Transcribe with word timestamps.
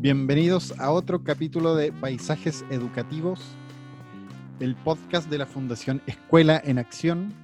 Bienvenidos 0.00 0.78
a 0.78 0.92
otro 0.92 1.24
capítulo 1.24 1.74
de 1.74 1.90
Paisajes 1.90 2.64
Educativos, 2.70 3.40
el 4.60 4.76
podcast 4.76 5.28
de 5.28 5.38
la 5.38 5.46
Fundación 5.46 6.02
Escuela 6.06 6.62
en 6.64 6.78
Acción. 6.78 7.34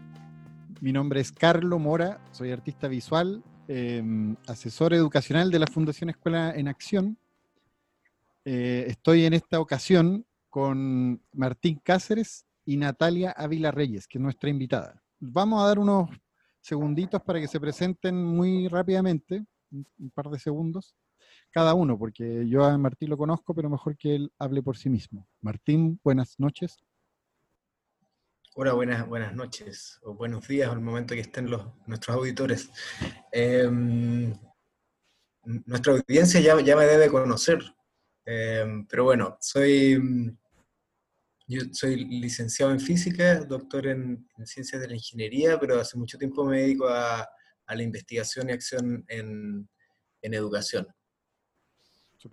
Mi 0.80 0.92
nombre 0.92 1.20
es 1.20 1.32
Carlo 1.32 1.80
Mora, 1.80 2.20
soy 2.30 2.52
artista 2.52 2.86
visual, 2.86 3.42
em, 3.66 4.36
asesor 4.46 4.94
educacional 4.94 5.50
de 5.50 5.58
la 5.58 5.66
Fundación 5.66 6.10
Escuela 6.10 6.52
en 6.54 6.68
Acción. 6.68 7.18
Eh, 8.44 8.84
estoy 8.86 9.24
en 9.24 9.34
esta 9.34 9.58
ocasión 9.58 10.24
con 10.48 11.20
Martín 11.32 11.80
Cáceres 11.82 12.46
y 12.64 12.76
Natalia 12.76 13.32
Ávila 13.32 13.72
Reyes, 13.72 14.06
que 14.06 14.18
es 14.18 14.22
nuestra 14.22 14.48
invitada. 14.48 15.02
Vamos 15.18 15.60
a 15.60 15.66
dar 15.66 15.80
unos 15.80 16.08
segunditos 16.60 17.20
para 17.20 17.40
que 17.40 17.48
se 17.48 17.58
presenten 17.58 18.14
muy 18.24 18.68
rápidamente, 18.68 19.44
un 19.72 20.10
par 20.14 20.30
de 20.30 20.38
segundos 20.38 20.94
cada 21.54 21.74
uno, 21.74 21.96
porque 21.96 22.48
yo 22.48 22.64
a 22.64 22.76
Martín 22.76 23.10
lo 23.10 23.16
conozco, 23.16 23.54
pero 23.54 23.70
mejor 23.70 23.96
que 23.96 24.16
él 24.16 24.32
hable 24.40 24.60
por 24.60 24.76
sí 24.76 24.90
mismo. 24.90 25.28
Martín, 25.40 26.00
buenas 26.02 26.34
noches. 26.40 26.76
Hola, 28.56 28.72
buenas, 28.72 29.06
buenas 29.06 29.36
noches, 29.36 30.00
o 30.02 30.14
buenos 30.14 30.48
días 30.48 30.68
al 30.68 30.80
momento 30.80 31.14
que 31.14 31.20
estén 31.20 31.48
los, 31.48 31.64
nuestros 31.86 32.16
auditores. 32.16 32.70
Em, 33.30 34.34
nuestra 35.64 35.92
audiencia 35.92 36.40
ya, 36.40 36.60
ya, 36.60 36.76
me 36.76 36.86
debe 36.86 37.08
conocer, 37.08 37.60
em, 38.24 38.84
pero 38.88 39.04
bueno, 39.04 39.38
soy, 39.40 40.36
yo 41.46 41.60
soy 41.70 42.04
licenciado 42.04 42.72
en 42.72 42.80
física, 42.80 43.44
doctor 43.44 43.86
en, 43.86 44.26
ciencias 44.44 44.82
de 44.82 44.88
la 44.88 44.94
ingeniería, 44.94 45.60
pero 45.60 45.78
hace 45.78 45.96
mucho 45.96 46.18
tiempo 46.18 46.44
me 46.44 46.62
dedico 46.62 46.88
a, 46.88 47.20
a 47.66 47.74
la 47.76 47.82
investigación 47.84 48.48
y 48.48 48.52
acción 48.52 49.04
en, 49.06 49.68
en 50.20 50.34
educación. 50.34 50.88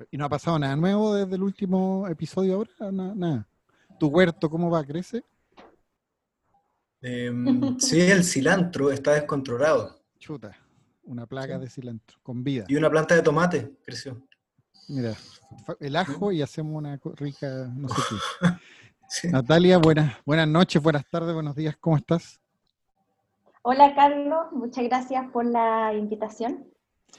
¿Y 0.10 0.18
no 0.18 0.26
ha 0.26 0.30
pasado 0.30 0.58
nada 0.58 0.76
nuevo 0.76 1.16
desde 1.16 1.36
el 1.36 1.44
último 1.44 2.08
episodio 2.08 2.56
ahora? 2.56 2.92
Nada. 2.92 3.48
¿Tu 4.00 4.08
huerto 4.08 4.50
cómo 4.50 4.70
va? 4.70 4.84
¿Crece? 4.84 5.24
Em, 7.02 7.80
sí, 7.80 8.00
el 8.00 8.24
cilantro 8.24 8.92
está 8.92 9.14
descontrolado. 9.14 10.00
Chuta, 10.20 10.56
una 11.04 11.26
plaga 11.26 11.58
de 11.58 11.70
cilantro, 11.70 12.18
con 12.22 12.44
vida. 12.44 12.66
Y 12.68 12.76
una 12.76 12.90
planta 12.90 13.16
de 13.16 13.22
tomate 13.22 13.72
creció. 13.84 14.22
Mira, 14.88 15.14
el 15.80 15.96
ajo 15.96 16.32
y 16.32 16.42
hacemos 16.42 16.76
una 16.76 17.00
rica, 17.16 17.70
no 17.76 17.90
sé 17.90 18.02
qué. 18.10 19.30
Natalia, 19.32 19.78
buenas, 19.78 20.16
buenas 20.26 20.48
noches, 20.48 20.82
buenas 20.82 21.06
tardes, 21.10 21.34
buenos 21.34 21.56
días, 21.56 21.76
¿cómo 21.80 21.98
estás? 21.98 22.40
Hola 23.64 23.94
Carlos, 23.94 24.52
muchas 24.52 24.84
gracias 24.86 25.30
por 25.32 25.46
la 25.46 25.94
invitación. 25.94 26.66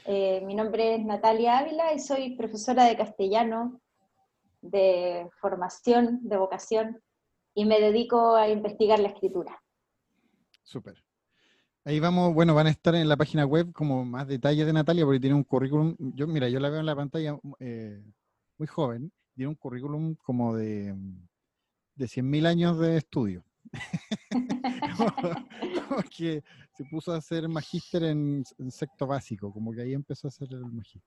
Eh, 0.05 0.41
mi 0.45 0.55
nombre 0.55 0.95
es 0.95 1.05
Natalia 1.05 1.59
Ávila 1.59 1.93
y 1.93 1.99
soy 1.99 2.35
profesora 2.35 2.85
de 2.85 2.97
castellano, 2.97 3.81
de 4.61 5.29
formación, 5.39 6.19
de 6.23 6.37
vocación, 6.37 7.01
y 7.53 7.65
me 7.65 7.79
dedico 7.79 8.35
a 8.35 8.49
investigar 8.49 8.99
la 8.99 9.09
escritura. 9.09 9.61
Súper. 10.63 11.03
Ahí 11.85 11.99
vamos, 11.99 12.33
bueno, 12.33 12.55
van 12.55 12.67
a 12.67 12.69
estar 12.69 12.95
en 12.95 13.09
la 13.09 13.17
página 13.17 13.45
web 13.45 13.73
como 13.73 14.05
más 14.05 14.27
detalles 14.27 14.65
de 14.65 14.73
Natalia, 14.73 15.05
porque 15.05 15.19
tiene 15.19 15.35
un 15.35 15.43
currículum, 15.43 15.95
yo 15.99 16.27
mira, 16.27 16.47
yo 16.47 16.59
la 16.59 16.69
veo 16.69 16.79
en 16.79 16.85
la 16.85 16.95
pantalla 16.95 17.37
eh, 17.59 18.01
muy 18.57 18.67
joven, 18.67 19.11
tiene 19.35 19.49
un 19.49 19.55
currículum 19.55 20.15
como 20.15 20.55
de, 20.55 20.95
de 21.95 22.05
100.000 22.05 22.45
años 22.45 22.79
de 22.79 22.97
estudio. 22.97 23.43
como, 25.87 26.03
que 26.15 26.43
se 26.75 26.85
puso 26.85 27.13
a 27.13 27.17
hacer 27.17 27.47
magíster 27.47 28.03
en, 28.03 28.43
sexto 28.69 29.07
básico, 29.07 29.51
como 29.51 29.73
que 29.73 29.81
ahí 29.81 29.93
empezó 29.93 30.27
a 30.27 30.29
hacer 30.29 30.47
el 30.51 30.65
magíster. 30.65 31.01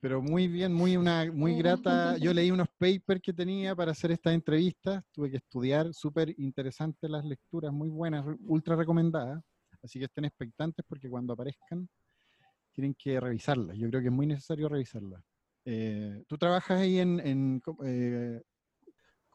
Pero 0.00 0.20
muy 0.20 0.48
bien, 0.48 0.72
muy, 0.72 0.96
una, 0.96 1.30
muy 1.30 1.56
grata. 1.56 2.18
Yo 2.18 2.34
leí 2.34 2.50
unos 2.50 2.68
papers 2.70 3.20
que 3.22 3.32
tenía 3.32 3.76
para 3.76 3.92
hacer 3.92 4.10
esta 4.10 4.32
entrevista, 4.32 5.04
tuve 5.12 5.30
que 5.30 5.36
estudiar, 5.36 5.94
súper 5.94 6.34
interesantes 6.38 7.08
las 7.08 7.24
lecturas, 7.24 7.72
muy 7.72 7.88
buenas, 7.88 8.24
ultra 8.46 8.74
recomendadas. 8.74 9.40
Así 9.80 10.00
que 10.00 10.06
estén 10.06 10.24
expectantes 10.24 10.84
porque 10.88 11.08
cuando 11.08 11.32
aparezcan 11.32 11.88
tienen 12.72 12.94
que 12.94 13.20
revisarlas. 13.20 13.76
Yo 13.76 13.88
creo 13.88 14.00
que 14.00 14.08
es 14.08 14.12
muy 14.12 14.26
necesario 14.26 14.68
revisarlas. 14.68 15.22
Eh, 15.64 16.24
¿Tú 16.26 16.36
trabajas 16.36 16.80
ahí 16.80 16.98
en, 16.98 17.20
en 17.20 17.62
eh, 17.84 18.42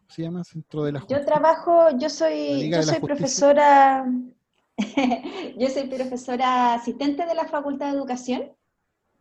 se 0.07 0.21
llama? 0.21 0.43
Centro 0.43 0.83
de 0.83 0.93
la 0.93 1.05
Yo 1.07 1.23
trabajo, 1.25 1.89
yo 1.97 2.09
soy, 2.09 2.69
yo 2.69 2.81
soy 2.83 2.99
profesora, 2.99 4.05
yo 5.57 5.67
soy 5.69 5.87
profesora 5.87 6.73
asistente 6.75 7.25
de 7.25 7.35
la 7.35 7.45
Facultad 7.45 7.87
de 7.87 7.97
Educación 7.97 8.51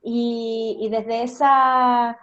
y, 0.03 0.89
desde, 0.91 1.25
esa, 1.25 2.17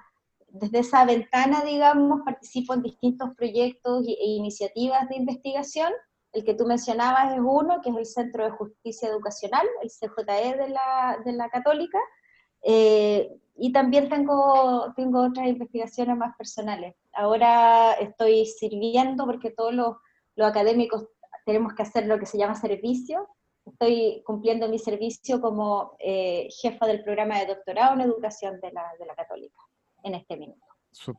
desde 0.47 0.79
esa 0.79 1.03
ventana, 1.03 1.63
digamos, 1.63 2.21
participo 2.23 2.73
en 2.73 2.81
distintos 2.83 3.31
proyectos 3.35 4.07
e 4.07 4.25
iniciativas 4.25 5.09
de 5.09 5.17
investigación. 5.17 5.91
El 6.31 6.45
que 6.45 6.53
tú 6.53 6.65
mencionabas 6.65 7.33
es 7.33 7.41
uno, 7.43 7.81
que 7.81 7.89
es 7.89 7.97
el 7.97 8.05
Centro 8.05 8.45
de 8.45 8.51
Justicia 8.51 9.09
Educacional, 9.09 9.67
el 9.81 9.89
CJE 9.89 10.55
de 10.57 10.69
la, 10.69 11.19
de 11.25 11.33
la 11.33 11.49
Católica, 11.49 11.99
eh, 12.63 13.29
y 13.55 13.71
también 13.71 14.09
tengo, 14.09 14.93
tengo 14.95 15.27
otras 15.27 15.47
investigaciones 15.47 16.17
más 16.17 16.35
personales. 16.37 16.95
Ahora 17.13 17.93
estoy 17.93 18.45
sirviendo 18.45 19.25
porque 19.25 19.51
todos 19.51 19.73
los, 19.73 19.97
los, 20.35 20.47
académicos 20.47 21.05
tenemos 21.45 21.73
que 21.73 21.83
hacer 21.83 22.07
lo 22.07 22.17
que 22.17 22.25
se 22.25 22.37
llama 22.37 22.55
servicio. 22.55 23.27
Estoy 23.65 24.23
cumpliendo 24.25 24.67
mi 24.67 24.79
servicio 24.79 25.39
como 25.39 25.95
eh, 25.99 26.49
jefa 26.61 26.87
del 26.87 27.03
programa 27.03 27.39
de 27.39 27.47
doctorado 27.47 27.93
en 27.93 28.01
educación 28.01 28.59
de 28.59 28.71
la, 28.71 28.83
de 28.99 29.05
la 29.05 29.15
Católica 29.15 29.59
en 30.03 30.15
este 30.15 30.35
minuto. 30.35 30.65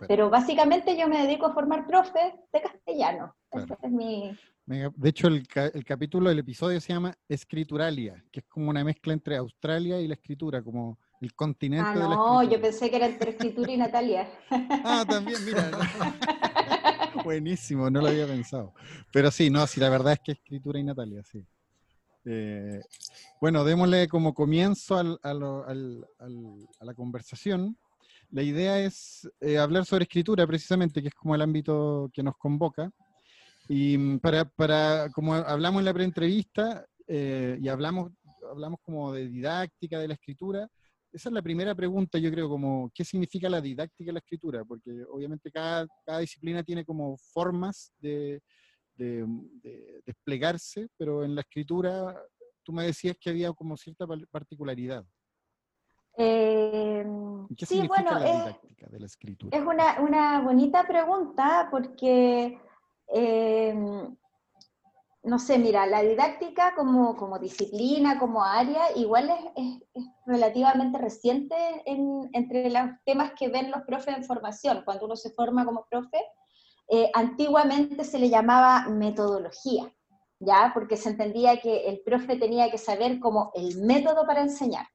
Pero 0.07 0.31
básicamente 0.31 0.97
yo 0.97 1.09
me 1.09 1.23
dedico 1.23 1.47
a 1.47 1.55
formar 1.55 1.87
profes 1.87 2.35
de 2.53 2.63
castellano. 2.63 3.35
es 3.83 3.91
mi... 3.91 4.37
De 4.67 5.09
hecho, 5.09 5.29
el, 5.29 5.47
el, 5.75 5.85
capítulo, 5.85 6.31
el 6.31 6.39
episodio 6.39 6.81
se 6.81 6.93
llama 6.93 7.15
Escrituralia, 7.29 8.25
que 8.33 8.41
es 8.41 8.47
como 8.47 8.71
una 8.71 8.83
mezcla 8.83 9.13
entre 9.13 9.37
Australia 9.37 10.01
y 10.01 10.09
la 10.09 10.15
escritura, 10.15 10.63
como 10.63 10.99
el 11.21 11.35
continente 11.35 12.01
ah, 12.01 12.09
no, 12.09 12.43
yo 12.43 12.61
pensé 12.61 12.91
que 12.91 12.97
era 12.97 13.07
entre 13.07 13.31
escritura 13.31 13.73
y 13.73 13.77
Natalia. 13.77 14.29
ah, 14.51 15.05
también, 15.09 15.45
mira. 15.45 15.71
Buenísimo, 17.25 17.89
no 17.91 18.01
lo 18.01 18.09
había 18.09 18.27
pensado. 18.27 18.75
Pero 19.13 19.31
sí, 19.31 19.49
no, 19.49 19.67
sí, 19.67 19.81
la 19.81 19.89
verdad 19.89 20.15
es 20.15 20.21
que 20.21 20.33
escritura 20.33 20.79
y 20.79 20.85
Natalia, 20.85 21.23
sí. 21.25 21.45
Eh, 22.27 22.81
bueno, 23.41 23.65
démosle 23.65 24.09
como 24.09 24.35
comienzo 24.35 24.97
al, 24.97 25.19
a 25.23 26.85
la 26.85 26.95
conversación. 26.95 27.77
La 28.31 28.43
idea 28.43 28.81
es 28.81 29.31
eh, 29.41 29.59
hablar 29.59 29.85
sobre 29.85 30.05
escritura, 30.05 30.47
precisamente, 30.47 31.01
que 31.01 31.09
es 31.09 31.15
como 31.15 31.35
el 31.35 31.43
ámbito 31.43 32.11
que 32.13 32.23
nos 32.23 32.37
convoca. 32.37 32.91
Y 33.69 33.97
mm, 33.97 34.19
para, 34.19 34.45
para 34.45 35.09
como 35.11 35.35
hablamos 35.35 35.81
en 35.81 35.85
la 35.85 35.95
preentrevista 35.95 36.85
eh, 37.07 37.59
y 37.61 37.69
hablamos, 37.69 38.13
hablamos 38.51 38.81
como 38.83 39.13
de 39.13 39.29
didáctica 39.29 39.99
de 39.99 40.09
la 40.09 40.15
escritura, 40.15 40.69
esa 41.15 41.29
es 41.29 41.33
la 41.33 41.43
primera 41.43 41.75
pregunta, 41.77 42.19
yo 42.19 42.31
creo, 42.31 42.49
como, 42.49 42.91
¿qué 42.93 43.05
significa 43.05 43.49
la 43.49 43.61
didáctica 43.61 44.09
de 44.09 44.15
la 44.15 44.19
escritura? 44.19 44.65
Porque 44.65 44.91
obviamente 45.09 45.51
cada, 45.51 45.87
disciplina 46.19 46.65
tiene 46.65 46.85
como 46.85 47.17
formas 47.33 47.93
de, 47.99 48.43
desplegarse, 50.05 50.89
pero 50.97 51.25
en 51.25 51.35
la 51.35 51.43
escritura 51.43 52.21
tú 52.65 52.73
me 52.73 52.85
decías 52.85 53.17
que 53.21 53.31
había 53.31 53.53
como 53.53 53.77
cierta 53.77 54.07
particularidad. 54.31 55.05
Eh, 56.17 57.05
¿Qué 57.57 57.67
sí, 57.67 57.75
significa 57.75 58.03
bueno, 58.03 58.19
la 58.19 58.33
didáctica 58.33 58.87
de 58.89 59.01
la 59.01 59.07
escritura? 59.07 59.57
Es 59.57 59.65
una, 59.65 60.41
bonita 60.41 60.85
pregunta 60.85 61.69
porque 61.71 62.59
eh, 63.13 63.75
no 65.25 65.39
sé, 65.39 65.59
mira, 65.59 65.87
la 65.87 66.03
didáctica 66.03 66.75
como, 66.75 67.17
como 67.17 67.39
disciplina, 67.39 68.19
como 68.19 68.45
área, 68.45 68.95
igual 68.95 69.31
es, 69.31 69.81
es, 69.95 70.05
relativamente 70.27 70.99
reciente 70.99 71.55
entre 71.87 72.71
los 72.71 72.91
temas 73.05 73.33
que 73.39 73.49
ven 73.49 73.71
los 73.71 73.83
profes 73.83 74.17
en 74.17 74.25
formación. 74.25 74.83
Cuando 74.85 75.07
uno 75.07 75.17
se 75.17 75.31
forma 75.31 75.65
como 75.65 75.87
profe, 75.91 76.19
eh, 76.89 77.11
antiguamente 77.15 78.05
se 78.05 78.19
le 78.19 78.29
llamaba 78.29 78.87
metodología, 78.89 79.91
¿ya? 80.41 80.71
Porque 80.75 80.99
se 80.99 81.11
entendía 81.11 81.59
que 81.59 81.89
el 81.89 82.01
profe 82.01 82.37
tenía 82.37 82.71
que 82.71 82.79
saber 82.79 83.19
como 83.19 83.51
el 83.55 83.81
método 83.83 84.27
para 84.27 84.43
enseñar. 84.43 84.87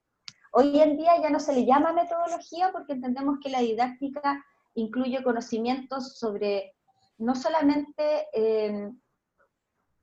Hoy 0.52 0.80
en 0.80 0.98
día 0.98 1.20
ya 1.22 1.32
no 1.32 1.40
se 1.40 1.54
le 1.54 1.66
llama 1.66 1.92
metodología 1.94 2.72
porque 2.72 2.94
entendemos 2.94 3.38
que 3.42 3.50
la 3.50 3.62
didáctica 3.62 4.44
incluye 4.76 5.24
conocimientos 5.24 6.20
sobre 6.20 6.76
no 7.18 7.36
solamente 7.36 8.28
eh, 8.34 8.92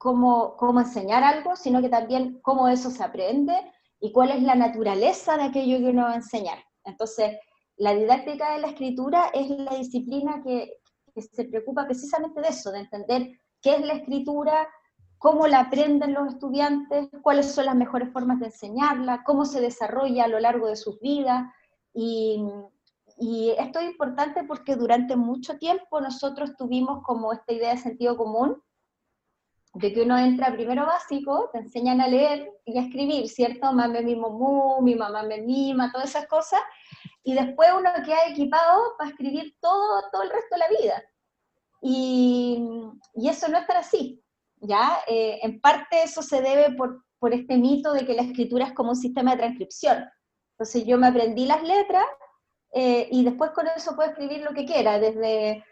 cómo, 0.07 0.57
cómo 0.57 0.79
enseñar 0.79 1.25
algo, 1.25 1.57
sino 1.57 1.83
que 1.83 1.89
también 1.89 2.39
cómo 2.41 2.69
eso 2.69 2.93
se 2.93 3.03
aprende 3.03 3.53
y 3.99 4.13
cuál 4.13 4.31
es 4.31 4.41
la 4.41 4.55
naturaleza 4.55 5.37
de 5.37 5.43
aquello 5.43 5.79
que 5.79 5.91
uno 5.91 6.05
va 6.05 6.13
a 6.13 6.23
enseñar. 6.23 6.59
Entonces, 6.85 7.37
la 7.77 7.93
didáctica 7.93 8.53
de 8.53 8.61
la 8.61 8.69
escritura 8.69 9.31
es 9.35 9.51
la 9.51 9.75
disciplina 9.75 10.45
que, 10.45 10.75
que 11.13 11.23
se 11.23 11.47
preocupa 11.47 11.87
precisamente 11.87 12.41
de 12.41 12.47
eso, 12.47 12.71
de 12.71 12.79
entender 12.79 13.33
qué 13.61 13.75
es 13.75 13.81
la 13.85 13.95
escritura, 13.95 14.69
cómo 15.19 15.49
la 15.49 15.59
aprenden 15.59 16.15
los 16.15 16.35
estudiantes, 16.35 17.09
cuáles 17.21 17.51
son 17.51 17.67
las 17.67 17.75
mejores 17.75 18.13
formas 18.13 18.39
de 18.39 18.47
enseñarla, 18.47 19.25
cómo 19.25 19.45
se 19.45 19.61
desarrolla 19.61 20.27
a 20.27 20.29
lo 20.29 20.39
largo 20.39 20.69
de 20.69 20.77
sus 20.77 21.01
vidas. 21.01 21.51
Y, 21.93 22.45
y 23.19 23.57
esto 23.59 23.81
es 23.81 23.91
importante 23.91 24.45
porque 24.45 24.77
durante 24.77 25.17
mucho 25.17 25.59
tiempo 25.59 26.01
nosotros 26.01 26.55
tuvimos 26.57 27.03
como 27.03 27.33
esta 27.33 27.53
idea 27.53 27.73
de 27.73 27.79
sentido 27.79 28.17
común, 28.17 28.63
de 29.79 29.93
que 29.93 30.03
uno 30.03 30.17
entra 30.17 30.53
primero 30.53 30.87
básico, 30.87 31.51
te 31.53 31.59
enseñan 31.59 32.01
a 32.01 32.09
leer 32.09 32.51
y 32.65 32.79
a 32.79 32.83
escribir, 32.83 33.29
¿cierto? 33.29 33.73
Mame, 33.73 34.01
mimo, 34.03 34.31
mu, 34.31 34.81
mi 34.83 34.95
mamá 34.95 35.23
me 35.23 35.43
mima, 35.43 35.93
todas 35.93 36.09
esas 36.11 36.27
cosas, 36.27 36.61
y 37.23 37.35
después 37.35 37.69
uno 37.77 37.91
queda 38.05 38.27
equipado 38.29 38.95
para 38.97 39.11
escribir 39.11 39.55
todo, 39.61 40.03
todo 40.11 40.23
el 40.23 40.31
resto 40.31 40.49
de 40.53 40.59
la 40.59 40.69
vida. 40.69 41.03
Y, 41.83 42.59
y 43.15 43.29
eso 43.29 43.49
no 43.49 43.59
es 43.59 43.67
tan 43.67 43.77
así, 43.77 44.23
¿ya? 44.61 44.99
Eh, 45.07 45.41
en 45.43 45.61
parte 45.61 46.03
eso 46.03 46.23
se 46.23 46.41
debe 46.41 46.75
por, 46.75 47.05
por 47.19 47.35
este 47.35 47.59
mito 47.59 47.93
de 47.93 48.07
que 48.07 48.15
la 48.15 48.23
escritura 48.23 48.67
es 48.67 48.73
como 48.73 48.91
un 48.91 48.97
sistema 48.97 49.33
de 49.33 49.39
transcripción. 49.39 50.09
Entonces 50.53 50.87
yo 50.87 50.97
me 50.97 51.09
aprendí 51.09 51.45
las 51.45 51.63
letras 51.63 52.07
eh, 52.73 53.09
y 53.11 53.25
después 53.25 53.51
con 53.51 53.67
eso 53.69 53.95
puedo 53.95 54.09
escribir 54.09 54.41
lo 54.41 54.55
que 54.55 54.65
quiera, 54.65 54.99
desde, 54.99 55.63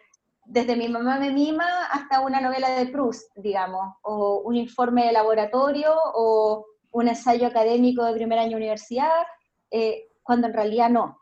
desde 0.46 0.76
mi 0.76 0.88
mamá 0.88 1.18
me 1.18 1.30
mima 1.30 1.86
hasta 1.90 2.20
una 2.20 2.40
novela 2.40 2.70
de 2.70 2.86
Proust, 2.86 3.34
digamos, 3.36 3.94
o 4.02 4.42
un 4.44 4.56
informe 4.56 5.06
de 5.06 5.12
laboratorio 5.12 5.94
o 6.14 6.66
un 6.90 7.08
ensayo 7.08 7.46
académico 7.46 8.04
de 8.04 8.14
primer 8.14 8.38
año 8.38 8.50
de 8.50 8.56
universidad, 8.56 9.26
eh, 9.70 10.08
cuando 10.22 10.46
en 10.46 10.54
realidad 10.54 10.90
no. 10.90 11.18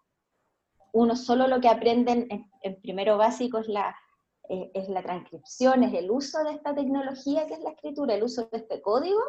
Uno 0.92 1.16
solo 1.16 1.46
lo 1.46 1.60
que 1.60 1.68
aprende 1.68 2.12
en, 2.12 2.50
en 2.62 2.80
primero 2.80 3.16
básico 3.16 3.58
es 3.58 3.68
la, 3.68 3.96
eh, 4.48 4.70
es 4.74 4.88
la 4.88 5.02
transcripción, 5.02 5.82
es 5.84 5.94
el 5.94 6.10
uso 6.10 6.42
de 6.44 6.52
esta 6.52 6.74
tecnología 6.74 7.46
que 7.46 7.54
es 7.54 7.60
la 7.60 7.70
escritura, 7.70 8.14
el 8.14 8.24
uso 8.24 8.48
de 8.50 8.58
este 8.58 8.82
código, 8.82 9.20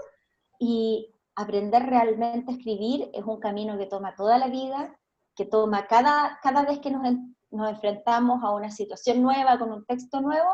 y 0.60 1.14
aprender 1.36 1.84
realmente 1.84 2.52
a 2.52 2.56
escribir 2.56 3.10
es 3.14 3.24
un 3.24 3.40
camino 3.40 3.78
que 3.78 3.86
toma 3.86 4.16
toda 4.16 4.38
la 4.38 4.48
vida, 4.48 4.98
que 5.36 5.46
toma 5.46 5.88
cada, 5.88 6.40
cada 6.42 6.64
vez 6.64 6.80
que 6.80 6.92
nos, 6.92 7.04
nos 7.54 7.70
enfrentamos 7.70 8.44
a 8.44 8.52
una 8.52 8.72
situación 8.72 9.22
nueva, 9.22 9.58
con 9.58 9.72
un 9.72 9.86
texto 9.86 10.22
nuevo, 10.22 10.50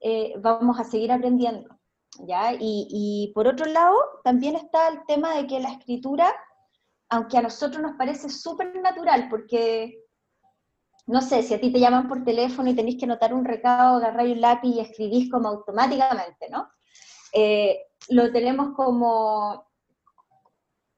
eh, 0.00 0.34
vamos 0.38 0.78
a 0.78 0.84
seguir 0.84 1.10
aprendiendo. 1.10 1.68
¿ya? 2.20 2.52
Y, 2.54 2.86
y, 2.90 3.32
por 3.34 3.46
otro 3.46 3.66
lado, 3.66 3.96
también 4.24 4.56
está 4.56 4.88
el 4.88 5.04
tema 5.06 5.34
de 5.36 5.46
que 5.46 5.60
la 5.60 5.72
escritura, 5.72 6.32
aunque 7.08 7.38
a 7.38 7.42
nosotros 7.42 7.82
nos 7.82 7.96
parece 7.96 8.28
súper 8.28 8.74
natural, 8.80 9.28
porque 9.28 10.04
no 11.08 11.22
sé, 11.22 11.42
si 11.42 11.54
a 11.54 11.60
ti 11.60 11.72
te 11.72 11.80
llaman 11.80 12.06
por 12.06 12.22
teléfono 12.22 12.68
y 12.68 12.74
tenéis 12.74 12.98
que 12.98 13.06
anotar 13.06 13.32
un 13.32 13.46
recado, 13.46 13.96
agarráis 13.96 14.34
un 14.34 14.42
lápiz 14.42 14.68
y 14.68 14.80
escribís 14.80 15.30
como 15.30 15.48
automáticamente, 15.48 16.50
¿no? 16.50 16.68
Eh, 17.32 17.78
lo 18.10 18.30
tenemos 18.30 18.74
como, 18.76 19.67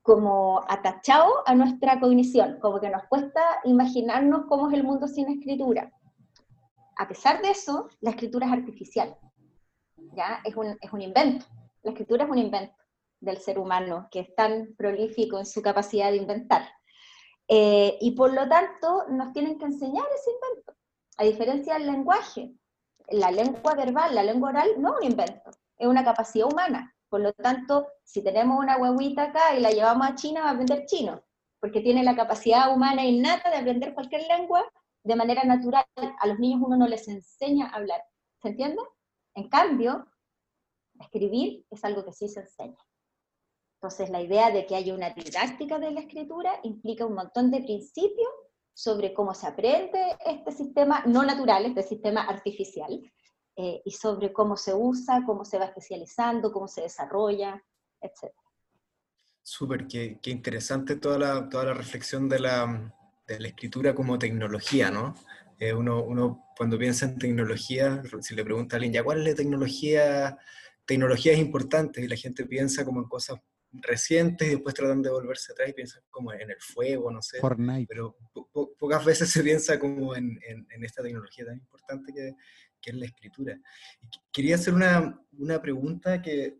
como 0.03 0.65
atachado 0.69 1.47
a 1.47 1.55
nuestra 1.55 2.01
cognición, 2.01 2.59
como 2.61 2.81
que 2.81 2.91
nos 2.91 3.05
cuesta 3.05 3.41
imaginarnos 3.65 4.47
cómo 4.49 4.69
es 4.69 4.75
el 4.75 4.85
mundo 4.85 5.07
sin 5.07 5.29
escritura. 5.29 5.93
A 6.97 7.09
pesar 7.09 7.41
de 7.43 7.51
eso, 7.51 7.89
la 8.01 8.11
escritura 8.11 8.47
es 8.47 8.53
artificial, 8.53 9.17
¿ya? 10.15 10.41
Es 10.45 10.57
un, 10.57 10.77
es 10.81 10.93
un 10.93 11.03
invento. 11.03 11.47
La 11.83 11.93
escritura 11.93 12.25
es 12.25 12.31
un 12.31 12.39
invento 12.39 12.75
del 13.21 13.39
ser 13.39 13.59
humano 13.59 14.09
que 14.11 14.21
es 14.21 14.35
tan 14.35 14.75
prolífico 14.77 15.39
en 15.39 15.47
su 15.47 15.63
capacidad 15.63 16.11
de 16.11 16.17
inventar. 16.17 16.69
Eh, 17.49 17.99
y 18.01 18.13
por 18.13 18.33
lo 18.33 18.49
tanto, 18.49 19.07
nos 19.09 19.33
tienen 19.33 19.59
que 19.59 19.67
enseñar 19.67 20.07
ese 20.15 20.31
invento. 20.31 20.75
A 21.17 21.25
diferencia 21.25 21.75
del 21.75 21.87
lenguaje, 21.87 22.53
la 23.09 23.31
lengua 23.31 23.75
verbal, 23.75 24.15
la 24.15 24.23
lengua 24.23 24.51
oral, 24.51 24.71
no 24.79 24.95
es 24.95 25.05
un 25.05 25.11
invento, 25.11 25.51
es 25.77 25.87
una 25.87 26.05
capacidad 26.05 26.47
humana. 26.51 26.95
Por 27.11 27.21
lo 27.21 27.33
tanto, 27.33 27.89
si 28.05 28.23
tenemos 28.23 28.59
una 28.59 28.79
huevita 28.79 29.25
acá 29.25 29.55
y 29.57 29.61
la 29.61 29.71
llevamos 29.71 30.07
a 30.07 30.15
China, 30.15 30.43
va 30.43 30.51
a 30.51 30.53
aprender 30.53 30.87
chino, 30.87 31.23
porque 31.59 31.81
tiene 31.81 32.05
la 32.05 32.15
capacidad 32.15 32.73
humana 32.73 33.05
innata 33.05 33.51
de 33.51 33.57
aprender 33.57 33.95
cualquier 33.95 34.23
lengua 34.29 34.65
de 35.03 35.17
manera 35.17 35.43
natural. 35.43 35.85
A 36.21 36.27
los 36.29 36.39
niños 36.39 36.63
uno 36.65 36.77
no 36.77 36.87
les 36.87 37.09
enseña 37.09 37.67
a 37.67 37.77
hablar, 37.77 38.01
¿se 38.41 38.51
entiende? 38.51 38.81
En 39.35 39.49
cambio, 39.49 40.07
escribir 41.01 41.67
es 41.69 41.85
algo 41.85 42.05
que 42.05 42.13
sí 42.13 42.29
se 42.29 42.41
enseña. 42.41 42.79
Entonces, 43.83 44.11
la 44.11 44.23
idea 44.23 44.53
de 44.53 44.67
que 44.67 44.77
haya 44.77 44.95
una 44.95 45.11
didáctica 45.11 45.81
de 45.81 45.91
la 45.91 46.01
escritura 46.01 46.61
implica 46.63 47.07
un 47.07 47.15
montón 47.15 47.51
de 47.51 47.63
principios 47.63 48.31
sobre 48.73 49.13
cómo 49.15 49.35
se 49.35 49.49
aprende 49.49 50.17
este 50.25 50.53
sistema 50.53 51.03
no 51.07 51.25
natural, 51.25 51.67
este 51.67 51.83
sistema 51.83 52.23
artificial, 52.23 53.03
eh, 53.63 53.83
y 53.85 53.91
sobre 53.91 54.33
cómo 54.33 54.57
se 54.57 54.73
usa, 54.73 55.23
cómo 55.27 55.45
se 55.45 55.59
va 55.59 55.67
especializando, 55.67 56.51
cómo 56.51 56.67
se 56.67 56.81
desarrolla, 56.81 57.63
etc. 58.01 58.33
Súper, 59.43 59.87
qué, 59.87 60.19
qué, 60.23 60.31
interesante 60.31 60.97
toda 60.97 61.19
la, 61.19 61.49
toda 61.51 61.65
la 61.67 61.75
reflexión 61.75 62.27
de 62.27 62.39
la, 62.39 62.95
de 63.27 63.39
la 63.39 63.49
escritura 63.49 63.95
como 63.95 64.19
tecnología, 64.19 64.91
¿no? 64.91 65.15
Eh, 65.59 65.75
uno, 65.75 66.03
uno, 66.03 66.47
cuando 66.57 66.79
piensa 66.79 67.05
en 67.05 67.19
tecnología, 67.19 68.03
si 68.23 68.35
le 68.35 68.45
pregunta 68.45 68.77
a 68.77 68.79
alguien, 68.79 68.95
¿ya 68.95 69.05
cuál 69.05 69.19
es 69.19 69.29
la 69.29 69.35
tecnología? 69.35 70.39
Tecnología 70.87 71.35
es 71.35 71.39
importante 71.39 72.01
y 72.01 72.09
la 72.09 72.17
gente 72.17 72.47
piensa 72.47 72.83
como 72.83 73.01
en 73.01 73.09
cosas 73.09 73.41
recientes 73.73 74.49
y 74.49 74.53
después 74.53 74.75
tratan 74.75 75.03
de 75.03 75.11
volverse 75.11 75.53
atrás 75.53 75.69
y 75.69 75.73
piensan 75.73 76.03
como 76.11 76.33
en 76.33 76.51
el 76.51 76.61
fuego, 76.61 77.11
no 77.11 77.23
sé. 77.23 77.41
Fortnite. 77.41 77.87
Pero 77.89 78.17
pocas 78.79 79.05
veces 79.05 79.31
se 79.31 79.43
piensa 79.43 79.79
como 79.79 80.17
en, 80.17 80.39
en, 80.47 80.85
esta 80.85 81.03
tecnología 81.03 81.45
tan 81.45 81.57
importante 81.57 82.13
que, 82.13 82.35
que, 82.81 82.91
es 82.91 82.97
la 82.97 83.07
escritura. 83.07 83.61
quería 84.33 84.57
hacer 84.57 84.75
una, 84.75 85.21
una 85.33 85.61
pregunta 85.61 86.21
que 86.23 86.59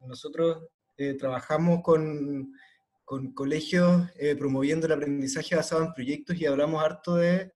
nosotros 0.00 0.68
eh, 0.96 1.14
trabajamos 1.14 1.82
con, 1.82 2.52
con 3.04 3.32
colegios 3.32 4.08
eh, 4.16 4.34
promoviendo 4.36 4.86
el 4.86 4.92
aprendizaje 4.92 5.56
basado 5.56 5.84
en 5.84 5.92
proyectos 5.92 6.36
y 6.36 6.46
hablamos 6.46 6.82
harto 6.82 7.16
de 7.16 7.52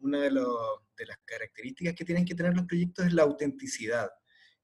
una 0.00 0.20
de, 0.20 0.30
de 0.30 1.06
las 1.06 1.18
características 1.24 1.94
que 1.94 2.04
tienen 2.04 2.24
que 2.24 2.34
tener 2.34 2.54
los 2.54 2.66
proyectos 2.66 3.06
es 3.06 3.12
la 3.12 3.22
autenticidad, 3.22 4.10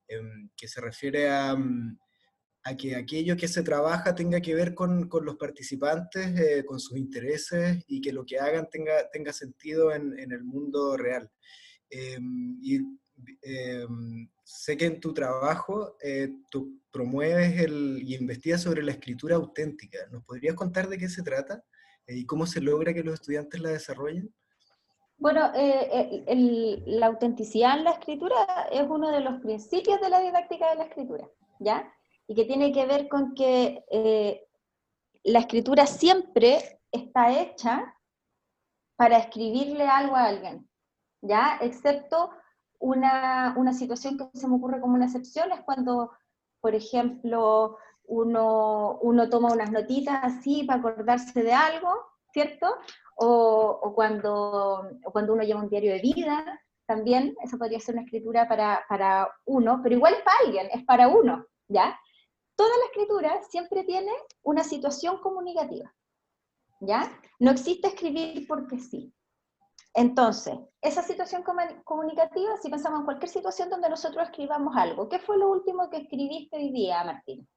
em, 0.09 0.51
que 0.57 0.69
se 0.69 0.81
refiere 0.81 1.29
a... 1.29 1.55
Mm, 1.55 1.99
a 2.65 2.77
que 2.77 2.97
aquello 2.97 3.37
que 3.37 3.49
se 3.49 3.63
trabaja 3.63 4.15
tenga 4.15 4.41
que 4.41 4.55
ver 4.55 4.75
con, 4.75 5.09
con 5.09 5.25
los 5.25 5.37
participantes, 5.37 6.39
eh, 6.39 6.65
con 6.65 6.81
sus 6.81 6.99
intereses 6.99 7.83
y 7.87 8.01
que 8.01 8.13
lo 8.13 8.25
que 8.25 8.39
hagan 8.39 8.69
tenga, 8.69 9.09
tenga 9.11 9.33
sentido 9.33 9.93
en, 9.93 10.19
en 10.19 10.33
el 10.33 10.45
mundo 10.45 10.97
real. 10.97 11.31
Em, 11.91 12.59
y 12.63 12.77
em, 13.43 14.29
sé 14.45 14.77
que 14.77 14.87
en 14.87 15.01
tu 15.01 15.13
trabajo 15.13 15.97
eh, 16.03 16.31
tú 16.51 16.81
promueves 16.91 17.61
el, 17.61 18.01
y 18.03 18.15
investigas 18.15 18.63
sobre 18.63 18.83
la 18.83 18.93
escritura 18.93 19.37
auténtica. 19.37 19.99
¿Nos 20.11 20.25
podrías 20.25 20.55
contar 20.55 20.89
de 20.89 20.99
qué 20.99 21.09
se 21.09 21.23
trata 21.23 21.63
eh, 22.07 22.17
y 22.17 22.27
cómo 22.27 22.47
se 22.47 22.61
logra 22.61 22.95
que 22.95 23.03
los 23.03 23.15
estudiantes 23.15 23.61
la 23.61 23.71
desarrollen? 23.71 24.33
Bueno, 25.17 25.51
el, 25.53 26.85
la 26.87 27.07
autenticidad 27.07 27.77
en 27.77 27.85
la 27.85 27.91
escritura 27.91 28.37
es 28.71 28.85
uno 28.89 29.11
de 29.11 29.21
los 29.21 29.41
principios 29.41 30.01
de 30.01 30.11
la 30.11 30.21
didáctica 30.21 30.71
de 30.71 30.77
la 30.77 30.85
escritura, 30.85 31.29
¿ya? 31.59 31.93
y 32.29 32.35
que 32.35 32.45
tiene 32.45 32.73
que 32.73 32.87
ver 32.87 33.09
con 33.09 33.35
que 33.35 33.85
eh, 33.91 34.47
la 35.25 35.41
escritura 35.41 35.87
siempre 35.87 36.81
está 36.93 37.41
hecha 37.41 37.95
para 38.97 39.19
escribirle 39.19 39.85
algo 39.85 40.15
a 40.15 40.27
alguien, 40.27 40.68
¿ya? 41.23 41.59
Excepto 41.61 42.31
una, 42.79 43.55
una 43.57 43.73
situación 43.73 44.17
que 44.17 44.29
se 44.39 44.49
me 44.49 44.57
ocurre 44.57 44.81
como 44.81 44.95
una 44.95 45.07
excepción, 45.07 45.53
es 45.53 45.61
cuando, 45.61 46.13
por 46.61 46.75
ejemplo, 46.75 47.77
uno, 48.05 48.99
uno 49.03 49.29
toma 49.29 49.53
unas 49.53 49.71
notitas 49.71 50.21
así 50.23 50.65
para 50.65 50.81
acordarse 50.81 51.43
de 51.43 51.53
algo, 51.53 51.91
¿cierto? 52.33 52.67
O, 53.17 53.81
o, 53.83 53.95
cuando, 53.95 54.89
cuando 55.13 55.33
uno 55.33 55.43
lleva 55.43 55.61
un 55.61 55.69
diario 55.69 55.93
de 55.93 56.01
vida, 56.01 56.61
también, 56.87 57.37
eso 57.43 57.59
podría 57.59 57.81
ser 57.81 57.97
una 57.97 58.05
escritura 58.05 58.49
para, 58.49 58.85
para 58.89 59.29
uno, 59.45 59.81
pero 59.83 59.97
igual 59.97 60.15
es 60.15 60.23
para 60.23 60.39
alguien, 60.45 60.69
es 60.73 60.85
para 60.85 61.09
uno, 61.09 61.45
¿ya? 61.69 61.99
toda 62.59 62.77
la 62.77 62.85
escritura 62.87 63.41
siempre 63.49 63.85
tiene 63.85 64.11
una 64.43 64.65
situación 64.65 65.19
comunicativa, 65.21 65.95
¿ya? 66.81 67.09
No 67.39 67.53
existe 67.53 67.87
escribir 67.87 68.49
porque 68.49 68.81
sí. 68.81 69.15
Entonces, 69.99 70.57
esa 70.81 71.03
situación 71.03 71.43
comunicativa, 71.43 72.57
si 72.63 72.71
pensamos 72.71 73.01
en 73.01 73.05
cualquier 73.05 73.29
situación 73.29 73.69
donde 73.69 73.91
nosotros 73.91 74.29
escribamos 74.29 74.77
algo, 74.77 75.09
¿qué 75.09 75.19
fue 75.19 75.37
lo 75.37 75.51
último 75.51 75.91
que 75.91 75.97
escribiste 75.97 76.57
hoy 76.57 76.71
día, 76.71 77.03
Martín? 77.03 77.49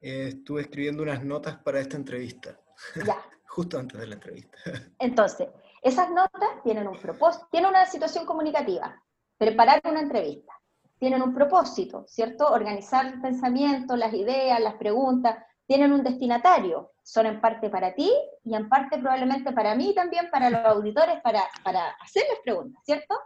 Eh, 0.00 0.28
estuve 0.28 0.62
escribiendo 0.62 1.02
unas 1.02 1.22
notas 1.22 1.58
para 1.58 1.80
esta 1.80 1.98
entrevista. 1.98 2.58
Ya. 3.04 3.18
Justo 3.46 3.78
antes 3.78 4.00
de 4.00 4.06
la 4.06 4.14
entrevista. 4.14 4.56
Entonces, 4.98 5.48
esas 5.82 6.08
notas 6.08 6.62
tienen 6.64 6.88
un 6.88 6.98
propósito, 6.98 7.46
tienen 7.50 7.68
una 7.68 7.84
situación 7.84 8.24
comunicativa. 8.24 8.98
preparar 9.36 9.82
una 9.84 10.00
entrevista. 10.00 10.54
Tienen 10.98 11.20
un 11.20 11.34
propósito, 11.34 12.06
¿cierto? 12.08 12.48
Organizar 12.48 13.04
el 13.04 13.20
pensamiento, 13.20 13.96
las 13.96 14.14
ideas, 14.14 14.58
las 14.60 14.76
preguntas, 14.76 15.44
tienen 15.66 15.92
un 15.92 16.02
destinatario, 16.02 16.92
son 17.02 17.26
en 17.26 17.40
parte 17.40 17.70
para 17.70 17.94
ti 17.94 18.10
y 18.44 18.54
en 18.54 18.68
parte 18.68 18.98
probablemente 18.98 19.52
para 19.52 19.74
mí 19.74 19.94
también, 19.94 20.30
para 20.30 20.50
los 20.50 20.64
auditores, 20.64 21.20
para, 21.22 21.42
para 21.64 21.90
hacerles 22.00 22.38
preguntas, 22.44 22.82
¿cierto? 22.84 23.16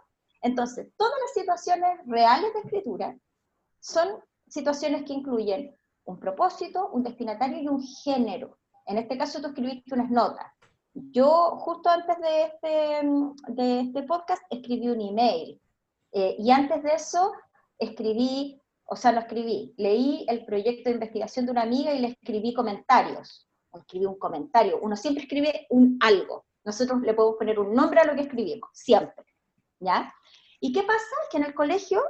Entonces, 0.41 0.91
todas 0.97 1.13
las 1.21 1.33
situaciones 1.33 1.99
reales 2.05 2.53
de 2.53 2.59
escritura 2.61 3.15
son 3.79 4.07
situaciones 4.47 5.03
que 5.05 5.13
incluyen 5.13 5.75
un 6.05 6.19
propósito, 6.19 6.89
un 6.89 7.03
destinatario 7.03 7.61
y 7.61 7.67
un 7.67 7.81
género. 7.81 8.57
En 8.85 8.97
este 8.97 9.17
caso 9.17 9.39
tú 9.39 9.47
escribiste 9.47 9.93
unas 9.93 10.09
notas. 10.09 10.47
Yo 10.93 11.57
justo 11.57 11.89
antes 11.89 12.17
de 12.19 12.43
este, 12.43 13.53
de 13.53 13.79
este 13.81 14.03
podcast 14.03 14.41
escribí 14.49 14.89
un 14.89 14.99
email 14.99 15.61
eh, 16.11 16.35
y 16.37 16.51
antes 16.51 16.83
de 16.83 16.93
eso 16.93 17.31
escribí 17.77 18.60
o 18.91 18.95
sea, 18.97 19.13
lo 19.13 19.21
escribí. 19.21 19.73
Leí 19.77 20.25
el 20.27 20.43
proyecto 20.43 20.89
de 20.89 20.95
investigación 20.95 21.45
de 21.45 21.53
una 21.53 21.61
amiga 21.61 21.93
y 21.93 21.99
le 21.99 22.07
escribí 22.09 22.53
comentarios. 22.53 23.47
Escribí 23.71 24.05
un 24.05 24.19
comentario. 24.19 24.79
Uno 24.81 24.97
siempre 24.97 25.23
escribe 25.23 25.65
un 25.69 25.97
algo. 26.01 26.43
Nosotros 26.65 26.99
le 26.99 27.13
podemos 27.13 27.37
poner 27.37 27.57
un 27.57 27.73
nombre 27.73 28.01
a 28.01 28.03
lo 28.03 28.15
que 28.15 28.23
escribimos, 28.23 28.69
siempre. 28.73 29.23
¿Ya? 29.79 30.13
¿Y 30.59 30.73
qué 30.73 30.83
pasa? 30.83 31.15
Que 31.31 31.37
en 31.37 31.45
el 31.45 31.53
colegio 31.53 32.03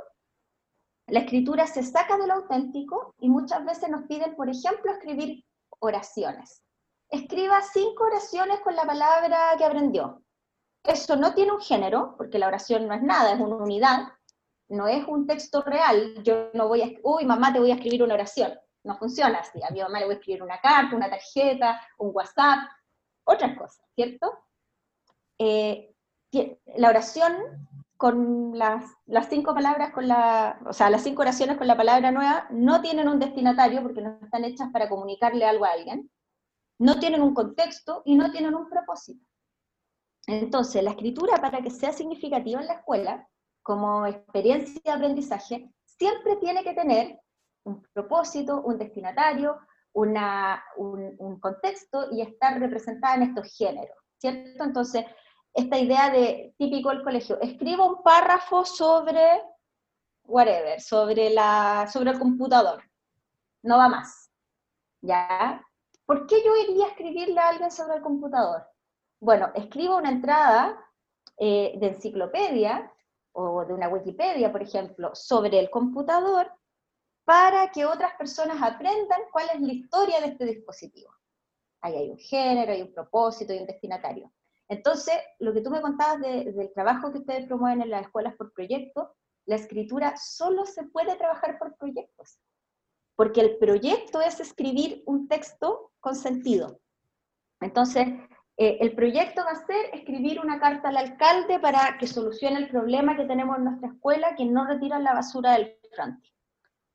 la 1.06 1.20
escritura 1.20 1.68
se 1.68 1.84
saca 1.84 2.18
de 2.18 2.26
lo 2.26 2.34
auténtico 2.34 3.14
y 3.20 3.30
muchas 3.30 3.64
veces 3.64 3.88
nos 3.90 4.08
piden, 4.08 4.36
por 4.36 4.50
ejemplo, 4.50 4.92
escribir 4.92 5.46
oraciones. 5.82 6.64
Escriba 7.10 7.62
cinco 7.62 8.06
oraciones 8.06 8.60
con 8.62 8.76
la 8.76 8.88
palabra 8.88 9.56
que 9.56 9.66
aprendió. 9.66 10.24
Eso 10.84 11.16
no 11.16 11.36
tiene 11.36 11.52
un 11.52 11.62
género, 11.62 12.16
porque 12.18 12.40
la 12.40 12.48
oración 12.48 12.88
no 12.88 12.96
es 12.96 13.04
nada, 13.04 13.34
es 13.34 13.40
una 13.40 13.58
unidad, 13.58 14.08
no 14.72 14.88
es 14.88 15.06
un 15.08 15.28
texto 15.28 15.62
real, 15.62 16.24
yo 16.24 16.50
no 16.54 16.68
voy 16.68 16.82
a, 16.82 16.90
uy, 17.04 17.26
mamá, 17.26 17.52
te 17.52 17.60
voy 17.60 17.72
a 17.72 17.76
escribir 17.76 18.04
una 18.04 18.14
oración. 18.14 18.54
No 18.84 18.98
funciona 18.98 19.40
así. 19.40 19.62
A 19.62 19.70
mi 19.72 19.82
mamá 19.82 20.00
le 20.00 20.06
voy 20.06 20.16
a 20.16 20.18
escribir 20.18 20.42
una 20.42 20.60
carta, 20.60 20.96
una 20.96 21.10
tarjeta, 21.10 21.80
un 21.98 22.12
WhatsApp, 22.14 22.70
otras 23.26 23.58
cosas, 23.58 23.86
¿cierto? 23.94 24.32
Eh, 25.38 25.94
la 26.78 26.90
oración 26.90 27.68
con 27.98 28.58
las, 28.58 28.86
las, 29.06 29.28
cinco 29.28 29.54
palabras, 29.54 29.92
con 29.92 30.08
la, 30.08 30.60
o 30.66 30.74
sea, 30.74 30.90
las 30.90 31.04
cinco 31.04 31.22
oraciones 31.22 31.58
con 31.58 31.68
la 31.68 31.78
palabra 31.78 32.12
nueva, 32.12 32.48
no 32.50 32.82
tienen 32.82 33.08
un 33.08 33.20
destinatario 33.20 33.84
porque 33.84 34.02
no 34.02 34.18
están 34.24 34.46
hechas 34.46 34.70
para 34.72 34.90
comunicarle 34.90 35.46
algo 35.46 35.66
a 35.66 35.72
alguien, 35.72 36.10
no 36.80 36.98
tienen 36.98 37.22
un 37.22 37.34
contexto 37.34 38.02
y 38.06 38.16
no 38.16 38.32
tienen 38.32 38.56
un 38.56 38.70
propósito. 38.70 39.24
Entonces, 40.26 40.82
la 40.82 40.92
escritura, 40.92 41.38
para 41.38 41.62
que 41.62 41.70
sea 41.70 41.92
significativa 41.92 42.62
en 42.62 42.68
la 42.68 42.74
escuela, 42.76 43.28
como 43.64 44.06
experiencia 44.06 44.82
de 44.84 44.92
aprendizaje, 44.92 45.70
siempre 45.86 46.36
tiene 46.38 46.64
que 46.64 46.74
tener 46.74 47.20
un 47.64 47.82
propósito, 47.94 48.62
un 48.62 48.78
destinatario, 48.78 49.60
una, 49.94 50.64
un, 50.78 51.40
contexto 51.40 52.08
y 52.12 52.22
estar 52.22 52.60
representada 52.60 53.16
en 53.16 53.24
estos 53.24 53.56
géneros, 53.56 53.98
¿cierto? 54.18 54.64
Entonces, 54.64 55.06
esta 55.54 55.78
idea 55.78 56.10
de 56.10 56.54
típico 56.58 56.90
del 56.90 57.04
colegio, 57.04 57.40
escribo 57.42 57.88
un 57.88 58.04
párrafo 58.04 58.64
sobre 58.66 59.44
whatever, 60.24 60.80
sobre, 60.80 61.30
la, 61.30 61.88
sobre 61.92 62.12
el 62.12 62.20
computador, 62.20 62.82
no 63.64 63.78
va 63.78 63.90
más, 63.90 64.32
¿ya? 65.02 65.62
¿Por 66.06 66.26
qué 66.26 66.42
yo 66.44 66.56
iría 66.56 66.86
a 66.86 66.90
escribirle 66.90 67.40
a 67.40 67.50
alguien 67.50 67.72
sobre 67.72 67.98
el 67.98 68.02
computador? 68.02 68.66
Bueno, 69.20 69.52
escribo 69.56 69.98
una 69.98 70.10
entrada 70.10 70.78
eh, 71.38 71.74
de 71.78 71.88
enciclopedia 71.88 72.92
o 73.34 73.66
de 73.66 73.74
una 73.74 73.90
Wikipedia, 73.90 74.52
por 74.52 74.62
ejemplo, 74.62 75.12
sobre 75.14 75.60
el 75.60 75.70
computador 75.70 76.52
para 77.24 77.72
que 77.72 77.86
otras 77.86 78.14
personas 78.16 78.62
aprendan 78.62 79.22
cuál 79.32 79.48
es 79.54 79.62
la 79.62 79.74
historia 79.74 80.20
de 80.20 80.28
este 80.28 80.46
dispositivo. 80.46 81.12
Ahí 81.82 81.96
hay 81.96 82.10
un 82.10 82.18
género, 82.18 82.72
hay 82.72 82.82
un 82.82 82.94
propósito, 82.94 83.54
hay 83.54 83.60
un 83.60 83.68
destinatario. 83.68 84.32
Entonces, 84.68 85.16
lo 85.40 85.54
que 85.54 85.62
tú 85.62 85.70
me 85.70 85.82
contabas 85.82 86.22
del 86.22 86.72
trabajo 86.74 87.12
que 87.12 87.20
ustedes 87.20 87.46
promueven 87.46 87.82
en 87.82 87.90
las 87.90 88.04
escuelas 88.04 88.36
por 88.36 88.54
proyectos, 88.54 89.10
la 89.46 89.56
escritura 89.56 90.16
solo 90.18 90.66
se 90.66 90.84
puede 90.84 91.16
trabajar 91.16 91.58
por 91.58 91.76
proyectos, 91.76 92.40
porque 93.16 93.42
el 93.42 93.58
proyecto 93.58 94.22
es 94.22 94.40
escribir 94.40 95.04
un 95.06 95.28
texto 95.28 95.92
con 96.00 96.16
sentido. 96.16 96.80
Entonces, 97.60 98.08
eh, 98.64 98.78
el 98.80 98.94
proyecto 98.94 99.44
va 99.44 99.54
a 99.54 99.66
ser 99.66 99.90
escribir 99.92 100.40
una 100.40 100.60
carta 100.60 100.90
al 100.90 100.98
alcalde 100.98 101.58
para 101.58 101.98
que 101.98 102.06
solucione 102.06 102.60
el 102.60 102.70
problema 102.70 103.18
que 103.18 103.26
tenemos 103.26 103.58
en 103.58 103.64
nuestra 103.64 103.90
escuela, 103.90 104.36
que 104.36 104.46
no 104.46 104.68
retiran 104.68 105.04
la 105.04 105.16
basura 105.16 105.54
del 105.54 105.80
frente. 105.96 106.30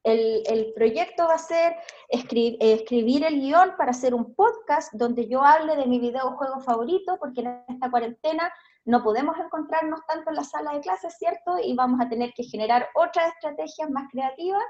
El, 0.04 0.72
proyecto 0.76 1.26
va 1.26 1.34
a 1.34 1.38
ser 1.38 1.74
escribir, 2.08 2.56
escribir 2.60 3.24
el 3.24 3.40
guion 3.40 3.72
para 3.76 3.90
hacer 3.90 4.14
un 4.14 4.32
podcast 4.36 4.92
donde 4.92 5.26
yo 5.26 5.42
hable 5.42 5.74
de 5.74 5.86
mi 5.86 5.98
videojuego 5.98 6.60
favorito, 6.60 7.16
porque 7.18 7.40
en 7.40 7.60
esta 7.66 7.90
cuarentena 7.90 8.48
no 8.84 9.02
podemos 9.02 9.36
encontrarnos 9.36 9.98
tanto 10.06 10.30
en 10.30 10.36
la 10.36 10.44
sala 10.44 10.72
de 10.72 10.82
clases, 10.82 11.16
¿cierto? 11.18 11.58
Y 11.60 11.74
vamos 11.74 12.00
a 12.00 12.08
tener 12.08 12.32
que 12.34 12.44
generar 12.44 12.88
otras 12.94 13.34
estrategias 13.34 13.90
más 13.90 14.08
creativas. 14.12 14.62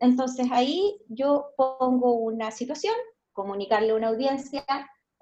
Entonces 0.00 0.48
ahí 0.52 1.00
yo 1.08 1.46
pongo 1.56 2.12
una 2.12 2.50
situación, 2.50 2.94
comunicarle 3.32 3.92
a 3.92 3.94
una 3.94 4.08
audiencia 4.08 4.62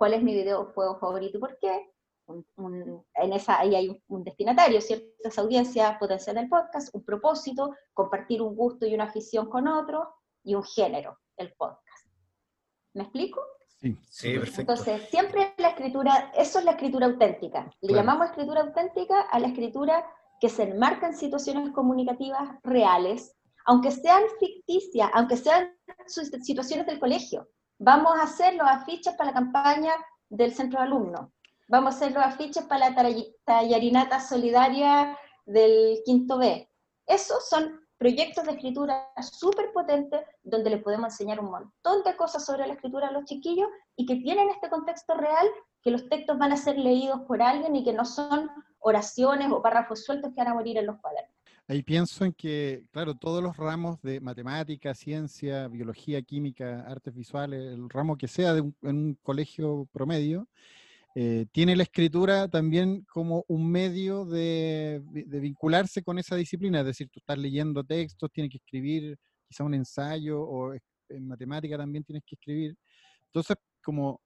cuál 0.00 0.14
es 0.14 0.22
mi 0.22 0.32
videojuego 0.32 0.98
favorito 0.98 1.36
y 1.36 1.40
por 1.40 1.58
qué. 1.58 1.92
en 2.26 3.32
esa, 3.34 3.60
ahí 3.60 3.74
hay 3.74 4.02
un, 4.08 4.24
destinatario, 4.24 4.80
ciertas 4.80 5.38
audiencias 5.38 5.98
potencial 5.98 6.36
del 6.36 6.48
podcast, 6.48 6.94
un 6.94 7.04
propósito, 7.04 7.74
compartir 7.92 8.40
un 8.40 8.56
gusto 8.56 8.86
y 8.86 8.94
una 8.94 9.04
afición 9.04 9.50
con 9.50 9.68
otro, 9.68 10.08
y 10.42 10.54
un 10.54 10.64
género, 10.64 11.18
el 11.36 11.52
podcast. 11.52 12.06
¿Me 12.94 13.02
explico? 13.02 13.42
Sí, 13.78 13.94
sí, 14.08 14.38
perfecto. 14.38 14.60
Entonces, 14.62 15.02
siempre 15.10 15.52
la 15.58 15.68
escritura, 15.68 16.32
eso 16.34 16.60
es 16.60 16.64
la 16.64 16.70
escritura 16.70 17.04
auténtica. 17.04 17.70
Le 17.82 17.92
llamamos 17.92 18.30
escritura 18.30 18.62
auténtica 18.62 19.20
a 19.20 19.38
la 19.38 19.48
escritura 19.48 20.10
que 20.40 20.48
se 20.48 20.62
enmarca 20.62 21.08
en 21.08 21.14
situaciones 21.14 21.74
comunicativas 21.74 22.48
reales, 22.62 23.36
aunque 23.66 23.90
sean 23.90 24.22
ficticias, 24.38 25.10
aunque 25.12 25.36
sean 25.36 25.76
situaciones 26.06 26.86
del 26.86 26.98
colegio. 26.98 27.50
Vamos 27.82 28.12
a 28.14 28.24
hacer 28.24 28.56
los 28.56 28.68
afiches 28.68 29.14
para 29.14 29.30
la 29.30 29.34
campaña 29.34 29.92
del 30.28 30.52
centro 30.52 30.80
de 30.80 30.84
alumnos. 30.84 31.30
Vamos 31.66 31.94
a 31.94 31.96
hacer 31.96 32.12
los 32.12 32.22
afiches 32.22 32.62
para 32.64 32.90
la 32.90 33.24
tallarinata 33.46 34.20
solidaria 34.20 35.16
del 35.46 36.02
quinto 36.04 36.36
B. 36.36 36.68
Esos 37.06 37.48
son 37.48 37.80
proyectos 37.96 38.44
de 38.44 38.52
escritura 38.52 39.08
súper 39.22 39.72
potentes 39.72 40.20
donde 40.42 40.68
les 40.68 40.82
podemos 40.82 41.06
enseñar 41.06 41.40
un 41.40 41.50
montón 41.50 42.02
de 42.04 42.14
cosas 42.16 42.44
sobre 42.44 42.66
la 42.66 42.74
escritura 42.74 43.08
a 43.08 43.12
los 43.12 43.24
chiquillos 43.24 43.70
y 43.96 44.04
que 44.04 44.16
tienen 44.16 44.50
este 44.50 44.68
contexto 44.68 45.14
real 45.14 45.48
que 45.80 45.90
los 45.90 46.06
textos 46.10 46.36
van 46.36 46.52
a 46.52 46.58
ser 46.58 46.76
leídos 46.76 47.22
por 47.22 47.40
alguien 47.40 47.74
y 47.76 47.82
que 47.82 47.94
no 47.94 48.04
son 48.04 48.50
oraciones 48.80 49.50
o 49.50 49.62
párrafos 49.62 50.04
sueltos 50.04 50.32
que 50.34 50.42
van 50.42 50.48
a 50.48 50.54
morir 50.54 50.76
en 50.76 50.84
los 50.84 51.00
cuadernos. 51.00 51.34
Ahí 51.70 51.84
pienso 51.84 52.24
en 52.24 52.32
que, 52.32 52.84
claro, 52.90 53.14
todos 53.14 53.40
los 53.40 53.56
ramos 53.56 54.02
de 54.02 54.18
matemática, 54.18 54.92
ciencia, 54.92 55.68
biología, 55.68 56.20
química, 56.20 56.80
artes 56.80 57.14
visuales, 57.14 57.60
el 57.62 57.88
ramo 57.88 58.18
que 58.18 58.26
sea 58.26 58.54
de 58.54 58.62
un, 58.62 58.74
en 58.82 58.96
un 58.96 59.14
colegio 59.22 59.88
promedio, 59.92 60.48
eh, 61.14 61.46
tiene 61.52 61.76
la 61.76 61.84
escritura 61.84 62.48
también 62.48 63.06
como 63.12 63.44
un 63.46 63.70
medio 63.70 64.24
de, 64.24 65.00
vincularse 65.12 66.02
con 66.02 66.18
esa 66.18 66.34
disciplina, 66.34 66.80
es 66.80 66.86
decir, 66.86 67.08
tú 67.08 67.20
estás 67.20 67.38
leyendo 67.38 67.84
textos, 67.84 68.32
tienes 68.32 68.50
que 68.50 68.58
escribir 68.58 69.16
quizá 69.46 69.62
un 69.62 69.74
ensayo, 69.74 70.42
o 70.42 70.74
en 70.74 71.28
matemática 71.28 71.78
también 71.78 72.02
tienes 72.02 72.24
que 72.26 72.34
escribir. 72.34 72.74
Entonces, 73.26 73.56
como 73.80 74.20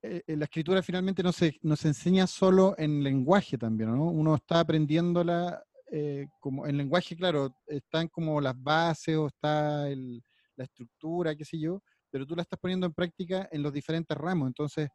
eh, 0.00 0.22
la 0.28 0.44
escritura 0.44 0.80
finalmente 0.80 1.24
no 1.24 1.32
se, 1.32 1.58
no 1.62 1.74
se 1.74 1.88
enseña 1.88 2.28
solo 2.28 2.76
en 2.78 3.02
lenguaje 3.02 3.58
también, 3.58 3.96
¿no? 3.96 4.04
Uno 4.04 4.36
está 4.36 4.60
aprendiéndola 4.60 5.64
eh, 5.90 6.26
como 6.40 6.66
en 6.66 6.76
lenguaje, 6.76 7.16
claro, 7.16 7.54
están 7.66 8.08
como 8.08 8.40
las 8.40 8.54
bases 8.60 9.16
o 9.16 9.26
está 9.26 9.86
la 9.88 10.64
estructura, 10.64 11.34
qué 11.34 11.44
sé 11.44 11.58
yo, 11.58 11.82
pero 12.10 12.26
tú 12.26 12.34
la 12.34 12.42
estás 12.42 12.58
poniendo 12.58 12.86
en 12.86 12.92
práctica 12.92 13.48
en 13.50 13.62
los 13.62 13.72
diferentes 13.72 14.16
ramos. 14.16 14.48
Entonces, 14.48 14.88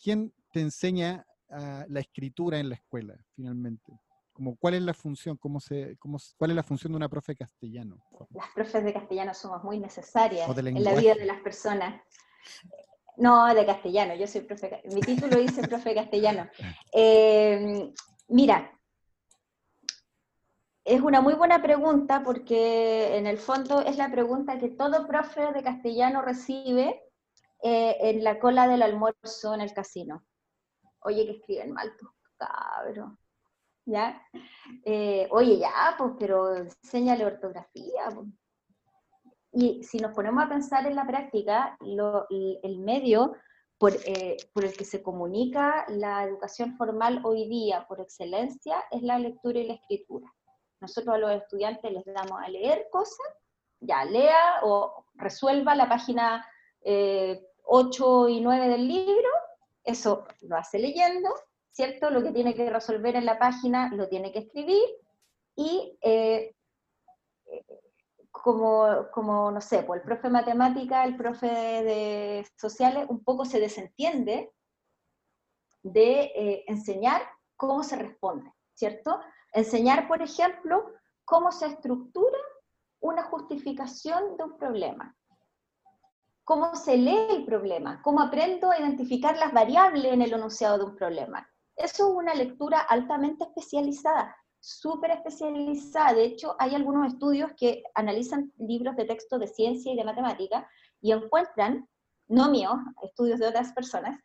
¿quién 0.00 0.32
te 0.52 0.60
enseña 0.60 1.24
ah, 1.50 1.84
la 1.88 2.00
escritura 2.00 2.58
en 2.58 2.68
la 2.68 2.74
escuela, 2.74 3.16
finalmente? 3.34 3.92
Como, 4.32 4.56
¿Cuál 4.56 4.74
es 4.74 4.82
la 4.82 4.92
función? 4.92 5.36
Cómo 5.38 5.60
se, 5.60 5.96
cómo, 5.98 6.18
¿Cuál 6.36 6.50
es 6.50 6.56
la 6.56 6.62
función 6.62 6.92
de 6.92 6.96
una 6.96 7.08
profe 7.08 7.32
de 7.32 7.36
castellano? 7.36 7.96
Las 8.30 8.50
profes 8.54 8.84
de 8.84 8.92
castellano 8.92 9.32
somos 9.32 9.64
muy 9.64 9.78
necesarias 9.78 10.46
en 10.58 10.84
la 10.84 10.94
vida 10.94 11.14
de 11.14 11.24
las 11.24 11.40
personas. 11.40 12.02
No, 13.16 13.54
de 13.54 13.64
castellano, 13.64 14.14
yo 14.14 14.26
soy 14.26 14.42
profe, 14.42 14.82
mi 14.92 15.00
título 15.00 15.38
dice 15.38 15.66
profe 15.66 15.90
de 15.90 15.94
castellano. 15.94 16.48
Eh, 16.92 17.92
mira, 18.28 18.75
es 20.86 21.00
una 21.00 21.20
muy 21.20 21.34
buena 21.34 21.60
pregunta 21.60 22.22
porque 22.24 23.16
en 23.16 23.26
el 23.26 23.38
fondo 23.38 23.80
es 23.80 23.96
la 23.96 24.08
pregunta 24.08 24.56
que 24.56 24.68
todo 24.68 25.06
profe 25.08 25.52
de 25.52 25.62
castellano 25.64 26.22
recibe 26.22 27.02
eh, 27.60 27.96
en 28.00 28.22
la 28.22 28.38
cola 28.38 28.68
del 28.68 28.82
almuerzo 28.82 29.52
en 29.52 29.62
el 29.62 29.74
casino. 29.74 30.24
Oye, 31.00 31.26
que 31.26 31.32
escriben 31.32 31.72
mal 31.72 31.96
tus 31.96 32.08
cabros. 32.36 33.18
¿Ya? 33.84 34.22
eh, 34.84 35.26
oye, 35.32 35.58
ya, 35.58 35.94
pues, 35.98 36.12
pero 36.20 36.54
enséñale 36.54 37.26
ortografía. 37.26 38.08
Pues. 38.14 38.28
Y 39.52 39.82
si 39.82 39.98
nos 39.98 40.12
ponemos 40.12 40.44
a 40.44 40.48
pensar 40.48 40.86
en 40.86 40.94
la 40.94 41.06
práctica, 41.06 41.76
el 41.80 42.78
medio 42.78 43.34
por, 43.78 43.92
eh, 44.04 44.36
por, 44.52 44.64
el 44.64 44.76
que 44.76 44.84
se 44.84 45.02
comunica 45.02 45.84
la 45.88 46.22
educación 46.22 46.76
formal 46.76 47.20
hoy 47.24 47.48
día 47.48 47.86
por 47.88 48.00
excelencia 48.00 48.84
es 48.92 49.02
la 49.02 49.18
lectura 49.18 49.58
y 49.58 49.66
la 49.66 49.74
escritura. 49.74 50.32
Nosotros 50.80 51.14
a 51.14 51.18
los 51.18 51.30
estudiantes 51.32 51.90
les 51.90 52.04
damos 52.04 52.40
a 52.42 52.48
leer 52.48 52.88
cosas, 52.90 53.26
ya 53.80 54.04
lea 54.04 54.60
o 54.62 55.04
resuelva 55.14 55.74
la 55.74 55.88
página 55.88 56.46
8 56.82 58.28
eh, 58.28 58.32
y 58.32 58.40
9 58.40 58.68
del 58.68 58.88
libro, 58.88 59.28
eso 59.84 60.26
lo 60.42 60.56
hace 60.56 60.78
leyendo, 60.78 61.28
¿cierto? 61.70 62.10
Lo 62.10 62.22
que 62.22 62.32
tiene 62.32 62.54
que 62.54 62.70
resolver 62.70 63.16
en 63.16 63.26
la 63.26 63.38
página 63.38 63.90
lo 63.94 64.08
tiene 64.08 64.32
que 64.32 64.40
escribir 64.40 64.84
y 65.54 65.98
eh, 66.02 66.54
como, 68.30 69.08
como, 69.12 69.50
no 69.50 69.60
sé, 69.60 69.82
pues 69.82 70.00
el 70.00 70.06
profe 70.06 70.28
de 70.28 70.32
matemática, 70.32 71.04
el 71.04 71.16
profe 71.16 71.46
de 71.48 72.46
sociales, 72.56 73.06
un 73.08 73.24
poco 73.24 73.44
se 73.44 73.58
desentiende 73.58 74.52
de 75.82 76.20
eh, 76.34 76.64
enseñar 76.66 77.22
cómo 77.56 77.82
se 77.82 77.96
responde, 77.96 78.52
¿cierto? 78.74 79.20
Enseñar, 79.56 80.06
por 80.06 80.20
ejemplo, 80.20 80.92
cómo 81.24 81.50
se 81.50 81.64
estructura 81.64 82.38
una 83.00 83.24
justificación 83.24 84.36
de 84.36 84.44
un 84.44 84.58
problema, 84.58 85.16
cómo 86.44 86.76
se 86.76 86.98
lee 86.98 87.26
el 87.30 87.46
problema, 87.46 88.02
cómo 88.02 88.20
aprendo 88.20 88.70
a 88.70 88.78
identificar 88.78 89.34
las 89.38 89.54
variables 89.54 90.12
en 90.12 90.20
el 90.20 90.34
enunciado 90.34 90.76
de 90.76 90.84
un 90.84 90.94
problema. 90.94 91.48
Eso 91.74 92.08
es 92.08 92.14
una 92.14 92.34
lectura 92.34 92.80
altamente 92.80 93.44
especializada 93.44 94.36
súper 94.60 95.12
especializada. 95.12 96.12
De 96.12 96.24
hecho, 96.24 96.54
hay 96.58 96.74
algunos 96.74 97.06
estudios 97.06 97.52
que 97.56 97.82
analizan 97.94 98.52
libros 98.58 98.94
de 98.96 99.06
texto 99.06 99.38
de 99.38 99.46
ciencia 99.46 99.90
y 99.90 99.96
de 99.96 100.04
matemática 100.04 100.68
y 101.00 101.12
encuentran, 101.12 101.88
no 102.28 102.50
míos, 102.50 102.74
estudios 103.02 103.38
de 103.38 103.46
otras 103.46 103.72
personas, 103.72 104.20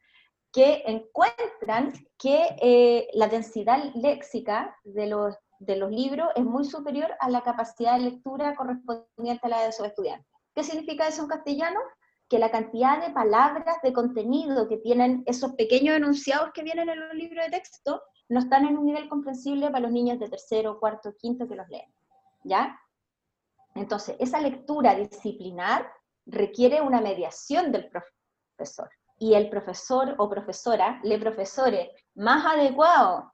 que 0.51 0.83
encuentran 0.85 1.93
que 2.17 2.55
eh, 2.61 3.07
la 3.13 3.27
densidad 3.27 3.93
léxica 3.95 4.77
de 4.83 5.07
los, 5.07 5.35
de 5.59 5.77
los 5.77 5.91
libros 5.91 6.29
es 6.35 6.43
muy 6.43 6.65
superior 6.65 7.11
a 7.19 7.29
la 7.29 7.41
capacidad 7.41 7.97
de 7.97 8.11
lectura 8.11 8.55
correspondiente 8.55 9.39
a 9.43 9.49
la 9.49 9.63
de 9.63 9.71
sus 9.71 9.87
estudiantes. 9.87 10.27
¿Qué 10.53 10.63
significa 10.63 11.07
eso 11.07 11.21
en 11.21 11.29
castellano? 11.29 11.79
Que 12.27 12.39
la 12.39 12.51
cantidad 12.51 13.01
de 13.01 13.13
palabras, 13.13 13.77
de 13.81 13.93
contenido 13.93 14.67
que 14.67 14.77
tienen 14.77 15.23
esos 15.25 15.53
pequeños 15.53 15.95
enunciados 15.95 16.51
que 16.53 16.63
vienen 16.63 16.89
en 16.89 16.99
los 16.99 17.13
libros 17.13 17.45
de 17.45 17.51
texto 17.51 18.01
no 18.27 18.39
están 18.39 18.65
en 18.65 18.77
un 18.77 18.85
nivel 18.85 19.07
comprensible 19.09 19.67
para 19.67 19.81
los 19.81 19.91
niños 19.91 20.19
de 20.19 20.29
tercero, 20.29 20.79
cuarto, 20.79 21.13
quinto 21.17 21.47
que 21.47 21.55
los 21.55 21.67
leen. 21.69 21.93
¿Ya? 22.43 22.77
Entonces, 23.75 24.15
esa 24.19 24.41
lectura 24.41 24.95
disciplinar 24.95 25.89
requiere 26.25 26.81
una 26.81 27.01
mediación 27.01 27.71
del 27.71 27.89
profesor. 27.89 28.89
Y 29.21 29.35
el 29.35 29.51
profesor 29.51 30.15
o 30.17 30.27
profesora, 30.27 30.99
le 31.03 31.19
profesore 31.19 31.91
más 32.15 32.43
adecuado 32.43 33.31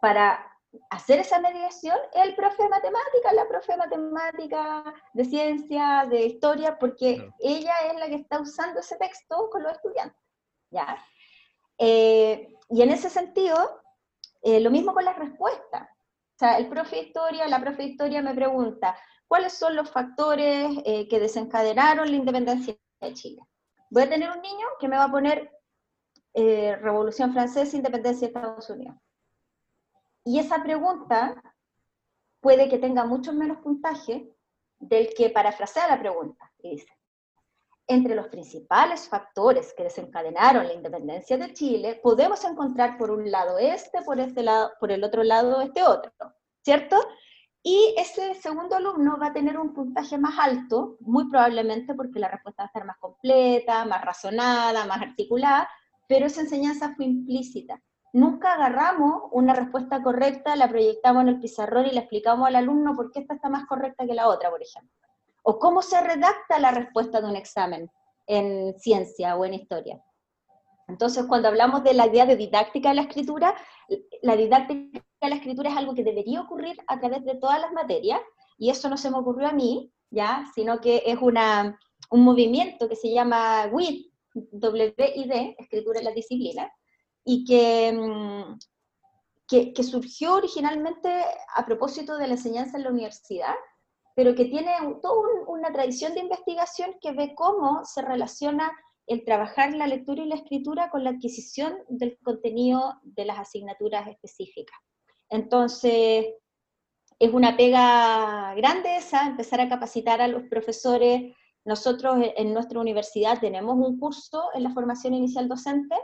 para 0.00 0.48
hacer 0.90 1.18
esa 1.18 1.40
mediación 1.40 1.96
es 2.12 2.22
el 2.22 2.36
profe 2.36 2.62
de 2.62 2.68
matemática, 2.68 3.32
la 3.32 3.48
profe 3.48 3.72
de 3.72 3.78
matemática, 3.78 4.94
de 5.12 5.24
ciencia, 5.24 6.06
de 6.08 6.26
historia, 6.26 6.78
porque 6.78 7.28
ella 7.40 7.72
es 7.90 7.98
la 7.98 8.06
que 8.06 8.14
está 8.14 8.40
usando 8.40 8.78
ese 8.78 8.96
texto 8.96 9.50
con 9.50 9.64
los 9.64 9.72
estudiantes. 9.72 10.22
¿ya? 10.70 11.04
Eh, 11.78 12.54
y 12.70 12.82
en 12.82 12.90
ese 12.90 13.10
sentido, 13.10 13.82
eh, 14.40 14.60
lo 14.60 14.70
mismo 14.70 14.94
con 14.94 15.04
las 15.04 15.18
respuestas. 15.18 15.82
O 15.82 16.38
sea, 16.38 16.58
el 16.58 16.68
profe 16.68 16.94
de 16.94 17.02
historia, 17.02 17.48
la 17.48 17.60
profe 17.60 17.82
de 17.82 17.88
historia 17.88 18.22
me 18.22 18.36
pregunta, 18.36 18.96
¿cuáles 19.26 19.52
son 19.52 19.74
los 19.74 19.90
factores 19.90 20.78
eh, 20.84 21.08
que 21.08 21.18
desencadenaron 21.18 22.08
la 22.08 22.16
independencia 22.18 22.76
de 23.00 23.14
Chile? 23.14 23.42
Voy 23.90 24.02
a 24.04 24.08
tener 24.08 24.30
un 24.30 24.42
niño 24.42 24.66
que 24.78 24.88
me 24.88 24.96
va 24.96 25.04
a 25.04 25.10
poner 25.10 25.50
eh, 26.34 26.76
Revolución 26.76 27.32
Francesa, 27.32 27.76
Independencia 27.76 28.28
de 28.28 28.34
Estados 28.34 28.68
Unidos. 28.70 28.96
Y 30.24 30.38
esa 30.38 30.62
pregunta 30.62 31.40
puede 32.40 32.68
que 32.68 32.78
tenga 32.78 33.04
mucho 33.04 33.32
menos 33.32 33.58
puntaje 33.58 34.34
del 34.78 35.14
que 35.14 35.30
parafrasea 35.30 35.88
la 35.88 35.98
pregunta. 35.98 36.52
Y 36.58 36.70
dice, 36.70 36.92
entre 37.86 38.14
los 38.14 38.28
principales 38.28 39.08
factores 39.08 39.74
que 39.74 39.84
desencadenaron 39.84 40.66
la 40.66 40.74
independencia 40.74 41.36
de 41.36 41.52
Chile, 41.52 42.00
podemos 42.02 42.42
encontrar 42.44 42.96
por 42.96 43.10
un 43.10 43.30
lado 43.30 43.58
este, 43.58 44.02
por 44.02 44.18
este 44.18 44.42
lado, 44.42 44.72
por 44.80 44.90
el 44.90 45.04
otro 45.04 45.22
lado 45.22 45.60
este 45.60 45.82
otro, 45.82 46.12
¿cierto? 46.62 46.96
Y 47.64 47.94
ese 47.96 48.34
segundo 48.34 48.76
alumno 48.76 49.18
va 49.20 49.28
a 49.28 49.32
tener 49.32 49.58
un 49.58 49.74
puntaje 49.74 50.18
más 50.18 50.38
alto, 50.38 50.96
muy 51.00 51.28
probablemente 51.28 51.94
porque 51.94 52.20
la 52.20 52.28
respuesta 52.28 52.62
va 52.62 52.66
a 52.66 52.68
estar 52.68 52.84
más 52.84 52.98
completa, 52.98 53.84
más 53.86 54.04
razonada, 54.04 54.86
más 54.86 55.02
articulada, 55.02 55.68
pero 56.06 56.26
esa 56.26 56.42
enseñanza 56.42 56.94
fue 56.94 57.06
implícita. 57.06 57.80
Nunca 58.12 58.52
agarramos 58.52 59.24
una 59.32 59.54
respuesta 59.54 60.00
correcta, 60.02 60.54
la 60.54 60.68
proyectamos 60.68 61.22
en 61.22 61.30
el 61.30 61.40
pizarrón 61.40 61.86
y 61.86 61.90
le 61.90 62.00
explicamos 62.00 62.46
al 62.46 62.54
alumno 62.54 62.94
por 62.94 63.10
qué 63.10 63.20
esta 63.20 63.34
está 63.34 63.48
más 63.48 63.66
correcta 63.66 64.06
que 64.06 64.14
la 64.14 64.28
otra, 64.28 64.50
por 64.50 64.62
ejemplo 64.62 64.94
o 65.44 65.58
cómo 65.58 65.82
se 65.82 66.00
redacta 66.00 66.58
la 66.58 66.72
respuesta 66.72 67.20
de 67.20 67.28
un 67.28 67.36
examen 67.36 67.90
en 68.26 68.74
ciencia 68.78 69.36
o 69.36 69.44
en 69.44 69.54
historia. 69.54 70.02
Entonces, 70.88 71.24
cuando 71.26 71.48
hablamos 71.48 71.82
de 71.82 71.94
la 71.94 72.06
idea 72.06 72.26
de 72.26 72.36
didáctica 72.36 72.90
de 72.90 72.96
la 72.96 73.02
escritura, 73.02 73.54
la 74.22 74.36
didáctica 74.36 75.04
de 75.20 75.28
la 75.28 75.36
escritura 75.36 75.70
es 75.70 75.76
algo 75.76 75.94
que 75.94 76.04
debería 76.04 76.40
ocurrir 76.40 76.76
a 76.86 77.00
través 77.00 77.24
de 77.24 77.36
todas 77.36 77.60
las 77.60 77.72
materias, 77.72 78.20
y 78.58 78.70
eso 78.70 78.88
no 78.88 78.96
se 78.96 79.10
me 79.10 79.18
ocurrió 79.18 79.48
a 79.48 79.52
mí, 79.52 79.92
¿ya? 80.10 80.44
sino 80.54 80.80
que 80.80 81.02
es 81.06 81.18
una, 81.20 81.78
un 82.10 82.22
movimiento 82.22 82.88
que 82.88 82.96
se 82.96 83.12
llama 83.12 83.66
WID, 83.72 84.06
W-I-D, 84.34 85.56
Escritura 85.58 86.00
en 86.00 86.04
la 86.04 86.12
Disciplina, 86.12 86.70
y 87.24 87.44
que, 87.44 87.92
mm, 87.92 88.58
que, 89.48 89.72
que 89.72 89.82
surgió 89.82 90.34
originalmente 90.34 91.08
a 91.54 91.64
propósito 91.64 92.16
de 92.18 92.26
la 92.26 92.34
enseñanza 92.34 92.76
en 92.76 92.84
la 92.84 92.90
universidad, 92.90 93.54
pero 94.14 94.34
que 94.34 94.44
tiene 94.44 94.72
toda 95.02 95.28
una 95.48 95.72
tradición 95.72 96.14
de 96.14 96.20
investigación 96.20 96.96
que 97.00 97.12
ve 97.12 97.34
cómo 97.34 97.84
se 97.84 98.02
relaciona 98.02 98.72
el 99.06 99.24
trabajar 99.24 99.74
la 99.74 99.86
lectura 99.86 100.22
y 100.22 100.28
la 100.28 100.36
escritura 100.36 100.90
con 100.90 101.04
la 101.04 101.10
adquisición 101.10 101.74
del 101.88 102.18
contenido 102.22 102.94
de 103.02 103.24
las 103.24 103.38
asignaturas 103.38 104.08
específicas. 104.08 104.78
Entonces, 105.28 106.26
es 107.18 107.32
una 107.32 107.56
pega 107.56 108.54
grande 108.54 108.96
esa, 108.96 109.26
empezar 109.26 109.60
a 109.60 109.68
capacitar 109.68 110.20
a 110.20 110.28
los 110.28 110.44
profesores. 110.44 111.34
Nosotros 111.64 112.16
en 112.36 112.52
nuestra 112.52 112.80
universidad 112.80 113.40
tenemos 113.40 113.76
un 113.76 113.98
curso 113.98 114.50
en 114.54 114.62
la 114.62 114.70
formación 114.70 115.14
inicial 115.14 115.48
docente, 115.48 115.96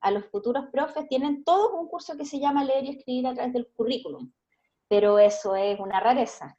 a 0.00 0.10
los 0.10 0.26
futuros 0.26 0.66
profes 0.70 1.08
tienen 1.08 1.42
todos 1.42 1.72
un 1.72 1.88
curso 1.88 2.16
que 2.16 2.24
se 2.24 2.38
llama 2.38 2.64
leer 2.64 2.84
y 2.84 2.90
escribir 2.90 3.26
a 3.26 3.34
través 3.34 3.52
del 3.52 3.68
currículum, 3.68 4.30
pero 4.88 5.18
eso 5.18 5.56
es 5.56 5.80
una 5.80 6.00
rareza. 6.00 6.56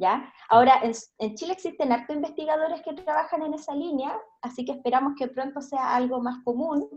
¿Ya? 0.00 0.32
Ahora, 0.48 0.80
en, 0.82 1.34
Chile 1.34 1.52
existen 1.52 1.92
hartos 1.92 2.16
investigadores 2.16 2.80
que 2.82 2.94
trabajan 2.94 3.42
en 3.42 3.54
esa 3.54 3.74
línea, 3.74 4.18
así 4.40 4.64
que 4.64 4.72
esperamos 4.72 5.12
que 5.16 5.28
pronto 5.28 5.60
sea 5.60 5.94
algo 5.94 6.20
más 6.20 6.42
común, 6.42 6.88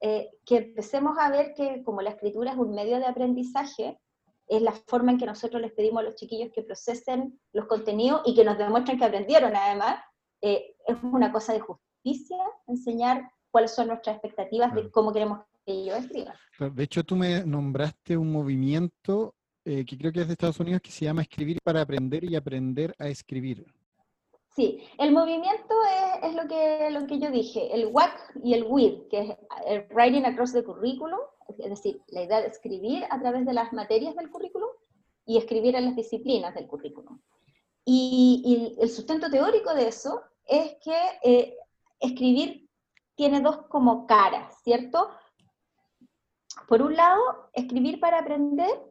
eh, 0.00 0.30
que 0.44 0.58
empecemos 0.58 1.18
a 1.18 1.30
ver 1.30 1.54
que 1.54 1.82
como 1.82 2.02
la 2.02 2.10
escritura 2.10 2.52
es 2.52 2.58
un 2.58 2.74
medio 2.74 2.98
de 2.98 3.06
aprendizaje, 3.06 3.98
es 4.46 4.62
la 4.62 4.72
forma 4.72 5.12
en 5.12 5.18
que 5.18 5.26
nosotros 5.26 5.62
les 5.62 5.72
pedimos 5.72 6.00
a 6.00 6.04
los 6.04 6.16
chiquillos 6.16 6.50
que 6.52 6.62
procesen 6.62 7.40
los 7.52 7.66
contenidos 7.66 8.22
y 8.24 8.34
que 8.34 8.44
nos 8.44 8.58
demuestren 8.58 8.98
que 8.98 9.04
aprendieron 9.04 9.56
además, 9.56 10.02
eh, 10.42 10.74
es 10.86 10.96
una 11.02 11.32
cosa 11.32 11.52
de 11.52 11.60
justicia 11.60 12.38
enseñar 12.66 13.30
cuáles 13.50 13.74
son 13.74 13.88
nuestras 13.88 14.16
expectativas 14.16 14.74
de 14.74 14.90
cómo 14.90 15.12
queremos 15.12 15.40
que 15.64 15.72
ellos 15.72 15.98
escriban. 15.98 16.34
De 16.58 16.82
hecho, 16.82 17.04
tú 17.04 17.16
me 17.16 17.44
nombraste 17.44 18.16
un 18.16 18.32
movimiento 18.32 19.34
eh, 19.64 19.84
que 19.84 19.98
creo 19.98 20.12
que 20.12 20.20
es 20.20 20.26
de 20.26 20.32
Estados 20.32 20.60
Unidos, 20.60 20.80
que 20.80 20.90
se 20.90 21.04
llama 21.04 21.22
Escribir 21.22 21.58
para 21.62 21.82
Aprender 21.82 22.24
y 22.24 22.36
Aprender 22.36 22.94
a 22.98 23.08
Escribir. 23.08 23.66
Sí, 24.54 24.82
el 24.98 25.12
movimiento 25.12 25.74
es, 26.22 26.34
lo, 26.34 26.48
que, 26.48 26.90
lo 26.90 27.06
que 27.06 27.18
yo 27.20 27.30
dije, 27.30 27.72
el 27.72 27.86
WAC 27.86 28.34
y 28.42 28.54
el 28.54 28.64
WID, 28.64 29.08
que 29.08 29.20
es 29.20 29.36
el 29.66 29.86
Writing 29.90 30.24
Across 30.24 30.54
the 30.54 30.64
Curriculum, 30.64 31.20
es 31.58 31.70
decir, 31.70 32.02
la 32.08 32.22
idea 32.22 32.40
de 32.40 32.48
escribir 32.48 33.04
a 33.10 33.20
través 33.20 33.46
de 33.46 33.52
las 33.52 33.72
materias 33.72 34.14
del 34.16 34.30
currículum 34.30 34.70
y 35.24 35.38
escribir 35.38 35.76
en 35.76 35.84
las 35.84 35.96
disciplinas 35.96 36.54
del 36.54 36.66
currículum. 36.66 37.20
Y, 37.84 38.76
el 38.80 38.90
sustento 38.90 39.30
teórico 39.30 39.72
de 39.74 39.88
eso 39.88 40.22
es 40.46 40.76
que 40.82 40.98
eh, 41.22 41.56
escribir 42.00 42.68
tiene 43.14 43.40
dos 43.40 43.66
como 43.68 44.06
caras, 44.06 44.60
¿cierto? 44.62 45.10
Por 46.68 46.82
un 46.82 46.96
lado, 46.96 47.50
escribir 47.52 48.00
para 48.00 48.18
aprender 48.20 48.89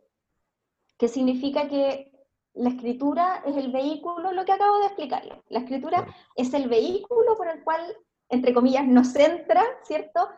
que 0.99 1.07
significa 1.07 1.67
que 1.69 2.11
la 2.53 2.69
escritura 2.69 3.41
es 3.45 3.55
el 3.55 3.71
vehículo, 3.71 4.33
lo 4.33 4.43
que 4.43 4.51
acabo 4.51 4.79
de 4.79 4.87
explicarle. 4.87 5.41
La 5.47 5.59
escritura 5.59 6.05
es 6.35 6.53
el 6.53 6.67
vehículo 6.67 7.37
por 7.37 7.47
el 7.47 7.63
cual, 7.63 7.81
entre 8.27 8.53
comillas, 8.53 8.85
nos 8.85 9.15
entra, 9.15 9.63
¿cierto? 9.83 10.29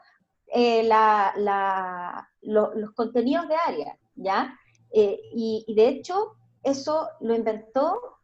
Eh, 0.54 0.88
los 2.41 2.91
contenidos 2.93 3.47
de 3.47 3.56
área, 3.56 3.97
¿ya? 4.13 4.56
Eh, 4.91 5.19
y, 5.34 5.65
de 5.74 5.88
hecho, 5.88 6.36
eso 6.62 7.10
lo 7.21 7.36
inventó, 7.36 8.19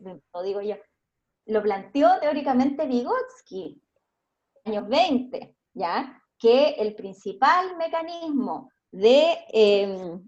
lo 0.00 0.42
digo 0.42 0.60
yo, 0.60 0.76
lo 1.46 1.62
planteó 1.62 2.20
teóricamente 2.20 2.86
Vygotsky, 2.86 3.82
años 4.64 4.86
20, 4.86 5.56
¿ya? 5.74 6.22
Que 6.38 6.76
el 6.78 6.94
principal 6.94 7.76
mecanismo 7.76 8.70
de 8.92 9.38
em, 9.48 10.22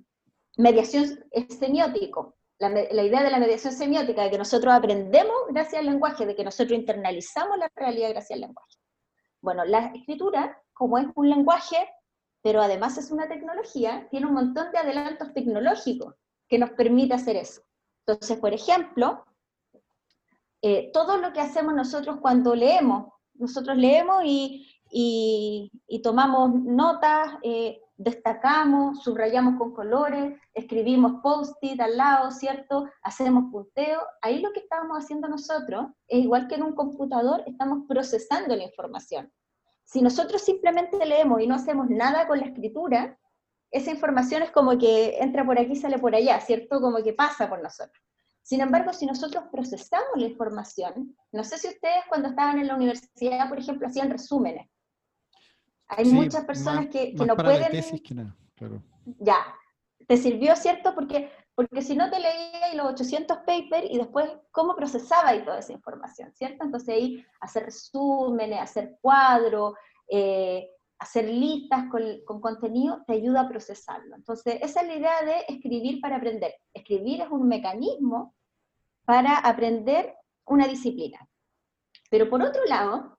mediación 0.60 1.24
semiótico, 1.48 2.36
la, 2.58 3.02
idea 3.02 3.22
de 3.22 3.30
la 3.30 3.38
mediación 3.38 3.72
semiótica, 3.72 4.22
de 4.22 4.30
que 4.30 4.38
nosotros 4.38 4.72
aprendemos 4.74 5.34
gracias 5.48 5.80
al 5.80 5.86
lenguaje, 5.86 6.26
de 6.26 6.36
que 6.36 6.44
nosotros 6.44 6.78
internalizamos 6.78 7.58
la 7.58 7.70
realidad 7.74 8.10
gracias 8.10 8.36
al 8.36 8.42
lenguaje. 8.42 8.76
Bueno, 9.40 9.64
la 9.64 9.86
escritura, 9.94 10.62
como 10.74 10.98
es 10.98 11.06
un 11.14 11.30
lenguaje, 11.30 11.76
pero 12.42 12.60
además 12.60 12.98
es 12.98 13.10
una 13.10 13.28
tecnología, 13.28 14.06
tiene 14.10 14.26
un 14.26 14.34
montón 14.34 14.70
de 14.72 14.78
adelantos 14.78 15.32
tecnológicos 15.32 16.14
que 16.48 16.58
nos 16.58 16.70
permite 16.70 17.14
hacer 17.14 17.36
eso. 17.36 17.62
Entonces, 18.06 18.38
por 18.38 18.52
ejemplo, 18.52 19.24
eh, 20.62 20.90
todo 20.92 21.16
lo 21.16 21.32
que 21.32 21.40
hacemos 21.40 21.74
nosotros 21.74 22.18
cuando 22.20 22.54
leemos, 22.54 23.12
nosotros 23.34 23.76
leemos 23.78 24.22
y, 24.24 24.66
y, 24.90 26.02
tomamos 26.02 26.52
notas, 26.54 27.38
eh, 27.42 27.80
destacamos, 28.00 29.02
subrayamos 29.02 29.58
con 29.58 29.74
colores, 29.74 30.40
escribimos 30.54 31.20
post-it 31.22 31.78
al 31.82 31.98
lado, 31.98 32.30
¿cierto? 32.30 32.88
Hacemos 33.02 33.52
punteo. 33.52 34.00
Ahí 34.22 34.40
lo 34.40 34.52
que 34.52 34.60
estamos 34.60 34.96
haciendo 34.96 35.28
nosotros 35.28 35.88
es 36.08 36.24
igual 36.24 36.48
que 36.48 36.54
en 36.54 36.62
un 36.62 36.74
computador, 36.74 37.44
estamos 37.46 37.84
procesando 37.86 38.56
la 38.56 38.64
información. 38.64 39.30
Si 39.84 40.00
nosotros 40.00 40.40
simplemente 40.40 41.04
leemos 41.04 41.42
y 41.42 41.46
no 41.46 41.56
hacemos 41.56 41.90
nada 41.90 42.26
con 42.26 42.40
la 42.40 42.46
escritura, 42.46 43.18
esa 43.70 43.90
información 43.90 44.42
es 44.42 44.50
como 44.50 44.78
que 44.78 45.18
entra 45.18 45.44
por 45.44 45.58
aquí, 45.58 45.76
sale 45.76 45.98
por 45.98 46.14
allá, 46.14 46.40
¿cierto? 46.40 46.80
Como 46.80 47.02
que 47.02 47.12
pasa 47.12 47.50
por 47.50 47.62
nosotros. 47.62 48.02
Sin 48.40 48.62
embargo, 48.62 48.94
si 48.94 49.04
nosotros 49.04 49.44
procesamos 49.52 50.16
la 50.16 50.24
información, 50.24 51.14
no 51.32 51.44
sé 51.44 51.58
si 51.58 51.68
ustedes 51.68 52.02
cuando 52.08 52.30
estaban 52.30 52.58
en 52.58 52.68
la 52.68 52.76
universidad, 52.76 53.46
por 53.50 53.58
ejemplo, 53.58 53.86
hacían 53.86 54.08
resúmenes. 54.08 54.70
Hay 55.96 56.06
muchas 56.06 56.44
personas 56.44 56.86
que, 56.86 57.14
que 57.14 57.26
no 57.26 57.36
pueden... 57.36 57.70
tesis 57.70 58.00
que 58.00 58.14
nada, 58.14 58.36
claro. 58.54 58.82
Ya, 59.18 59.38
te 60.06 60.16
sirvió, 60.16 60.54
¿cierto? 60.56 60.94
Porque, 60.94 61.30
porque 61.54 61.82
si 61.82 61.96
no 61.96 62.10
te 62.10 62.20
leía 62.20 62.74
los 62.74 62.92
800 62.92 63.38
papers 63.38 63.86
y 63.90 63.98
después 63.98 64.30
cómo 64.50 64.76
procesaba 64.76 65.34
y 65.34 65.44
toda 65.44 65.58
esa 65.58 65.72
información, 65.72 66.32
¿cierto? 66.34 66.64
Entonces 66.64 66.88
ahí 66.94 67.24
hacer 67.40 67.64
resúmenes, 67.64 68.60
hacer 68.60 68.98
cuadros, 69.00 69.74
eh, 70.08 70.68
hacer 70.98 71.28
listas 71.28 71.84
con, 71.90 72.02
con, 72.24 72.40
contenido, 72.40 73.02
te 73.06 73.14
ayuda 73.14 73.42
a 73.42 73.48
procesarlo. 73.48 74.14
Entonces, 74.16 74.58
esa 74.60 74.82
es 74.82 74.86
la 74.86 74.94
idea 74.94 75.22
de 75.24 75.54
escribir 75.54 76.00
para 76.00 76.16
aprender. 76.16 76.54
Escribir 76.74 77.22
es 77.22 77.30
un 77.30 77.48
mecanismo 77.48 78.34
para 79.04 79.38
aprender 79.38 80.14
una 80.44 80.66
disciplina. 80.66 81.26
Pero 82.10 82.28
por 82.28 82.42
otro 82.42 82.64
lado, 82.66 83.18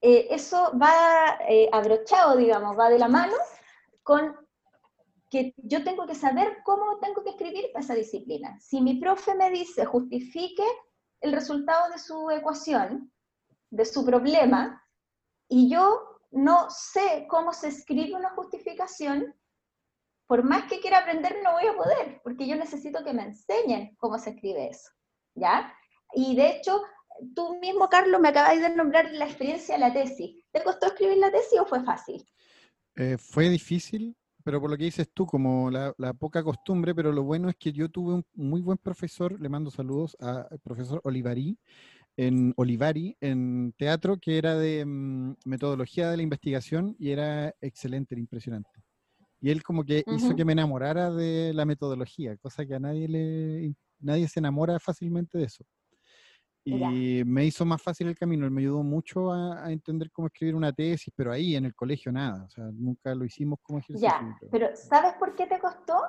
eh, 0.00 0.28
eso 0.30 0.72
va 0.80 1.38
eh, 1.48 1.68
abrochado, 1.72 2.36
digamos, 2.36 2.78
va 2.78 2.88
de 2.88 2.98
la 2.98 3.08
mano 3.08 3.34
con 4.02 4.36
que 5.30 5.54
yo 5.56 5.84
tengo 5.84 6.06
que 6.06 6.14
saber 6.14 6.58
cómo 6.64 6.98
tengo 7.00 7.22
que 7.22 7.30
escribir 7.30 7.70
para 7.72 7.84
esa 7.84 7.94
disciplina. 7.94 8.58
Si 8.60 8.80
mi 8.80 8.94
profe 8.94 9.34
me 9.34 9.50
dice 9.50 9.84
justifique 9.84 10.64
el 11.20 11.32
resultado 11.32 11.90
de 11.90 11.98
su 11.98 12.30
ecuación, 12.30 13.12
de 13.70 13.84
su 13.84 14.04
problema, 14.04 14.82
y 15.48 15.70
yo 15.70 16.20
no 16.30 16.70
sé 16.70 17.26
cómo 17.28 17.52
se 17.52 17.68
escribe 17.68 18.14
una 18.14 18.30
justificación, 18.30 19.34
por 20.26 20.44
más 20.44 20.64
que 20.64 20.80
quiera 20.80 20.98
aprender 20.98 21.36
no 21.42 21.52
voy 21.52 21.66
a 21.66 21.76
poder, 21.76 22.20
porque 22.22 22.46
yo 22.46 22.56
necesito 22.56 23.02
que 23.02 23.12
me 23.12 23.24
enseñen 23.24 23.96
cómo 23.96 24.18
se 24.18 24.30
escribe 24.30 24.68
eso, 24.68 24.90
¿ya? 25.34 25.74
Y 26.14 26.36
de 26.36 26.50
hecho, 26.50 26.82
tú 27.34 27.58
mismo, 27.60 27.88
Carlos, 27.88 28.20
me 28.20 28.28
acabas 28.28 28.60
de 28.60 28.74
nombrar 28.74 29.10
la 29.12 29.26
experiencia 29.26 29.74
de 29.74 29.80
la 29.80 29.92
tesis. 29.92 30.44
¿Te 30.50 30.62
costó 30.62 30.86
escribir 30.86 31.18
la 31.18 31.30
tesis 31.30 31.60
o 31.60 31.66
fue 31.66 31.82
fácil? 31.84 32.24
Eh, 32.96 33.16
fue 33.18 33.48
difícil, 33.48 34.16
pero 34.44 34.60
por 34.60 34.70
lo 34.70 34.76
que 34.76 34.84
dices 34.84 35.08
tú, 35.12 35.26
como 35.26 35.70
la, 35.70 35.94
poca 36.18 36.42
costumbre, 36.42 36.94
pero 36.94 37.12
lo 37.12 37.22
bueno 37.22 37.48
es 37.48 37.56
que 37.56 37.72
yo 37.72 37.88
tuve 37.88 38.14
un 38.14 38.24
muy 38.34 38.60
buen 38.60 38.78
profesor, 38.78 39.40
le 39.40 39.48
mando 39.48 39.70
saludos 39.70 40.16
al 40.20 40.58
profesor 40.62 41.00
Olivari, 41.04 41.58
en 42.16 42.52
Olivari, 42.56 43.16
en 43.20 43.72
teatro, 43.76 44.18
que 44.18 44.38
era 44.38 44.56
de 44.56 44.84
mm, 44.84 45.36
metodología 45.44 46.10
de 46.10 46.16
la 46.16 46.22
investigación 46.22 46.96
y 46.98 47.10
era 47.10 47.54
excelente, 47.60 48.16
impresionante. 48.16 48.82
Y 49.40 49.50
él 49.50 49.62
como 49.62 49.84
que 49.84 50.04
hizo 50.08 50.34
que 50.34 50.44
me 50.44 50.52
enamorara 50.52 51.12
de 51.12 51.52
la 51.54 51.64
metodología, 51.64 52.36
cosa 52.38 52.66
que 52.66 52.74
a 52.74 52.80
nadie 52.80 53.06
le 53.06 53.74
nadie 54.00 54.28
se 54.28 54.40
enamora 54.40 54.78
fácilmente 54.80 55.38
de 55.38 55.44
eso. 55.44 55.64
Y 56.76 57.24
me 57.24 57.44
hizo 57.44 57.64
más 57.64 57.80
fácil 57.82 58.08
el 58.08 58.18
camino, 58.18 58.44
él 58.44 58.50
me 58.50 58.60
ayudó 58.60 58.82
mucho 58.82 59.32
a, 59.32 59.70
entender 59.72 60.10
cómo 60.10 60.28
escribir 60.28 60.54
una 60.54 60.72
tesis, 60.72 61.12
pero 61.16 61.32
ahí 61.32 61.56
en 61.56 61.64
el 61.64 61.74
colegio 61.74 62.12
nada, 62.12 62.44
o 62.44 62.50
sea, 62.50 62.64
nunca 62.72 63.14
lo 63.14 63.24
hicimos 63.24 63.58
como 63.62 63.78
ejercicio. 63.78 64.08
Ya, 64.08 64.38
pero 64.50 64.74
¿sabes 64.74 65.14
por 65.14 65.34
qué 65.34 65.46
te 65.46 65.58
costó? 65.58 66.00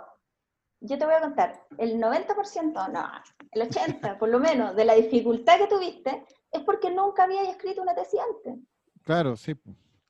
Yo 0.81 0.97
te 0.97 1.05
voy 1.05 1.13
a 1.13 1.21
contar, 1.21 1.65
el 1.77 1.99
90%, 1.99 2.91
no, 2.91 3.11
el 3.51 3.69
80% 3.69 4.17
por 4.17 4.29
lo 4.29 4.39
menos, 4.39 4.75
de 4.75 4.85
la 4.85 4.95
dificultad 4.95 5.57
que 5.57 5.67
tuviste 5.67 6.25
es 6.51 6.61
porque 6.63 6.89
nunca 6.89 7.23
habías 7.23 7.47
escrito 7.47 7.81
una 7.81 7.95
tesis 7.95 8.19
antes. 8.19 8.59
Claro, 9.03 9.35
sí, 9.35 9.53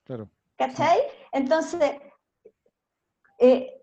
claro. 0.03 0.29
¿Cachai? 0.57 0.99
Entonces, 1.31 1.93
eh, 3.39 3.81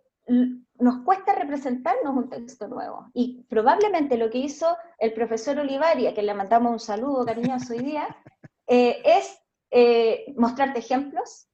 nos 0.78 1.04
cuesta 1.04 1.34
representarnos 1.34 2.14
un 2.14 2.28
texto 2.28 2.68
nuevo. 2.68 3.10
Y 3.14 3.44
probablemente 3.48 4.16
lo 4.16 4.30
que 4.30 4.38
hizo 4.38 4.76
el 4.98 5.12
profesor 5.12 5.58
Olivaria, 5.58 6.14
que 6.14 6.22
le 6.22 6.34
mandamos 6.34 6.72
un 6.72 6.80
saludo 6.80 7.24
cariñoso 7.24 7.72
hoy 7.72 7.80
día, 7.80 8.06
eh, 8.66 9.02
es 9.04 9.38
eh, 9.70 10.34
mostrarte 10.36 10.78
ejemplos, 10.78 11.48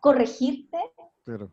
corregirte, 0.00 0.78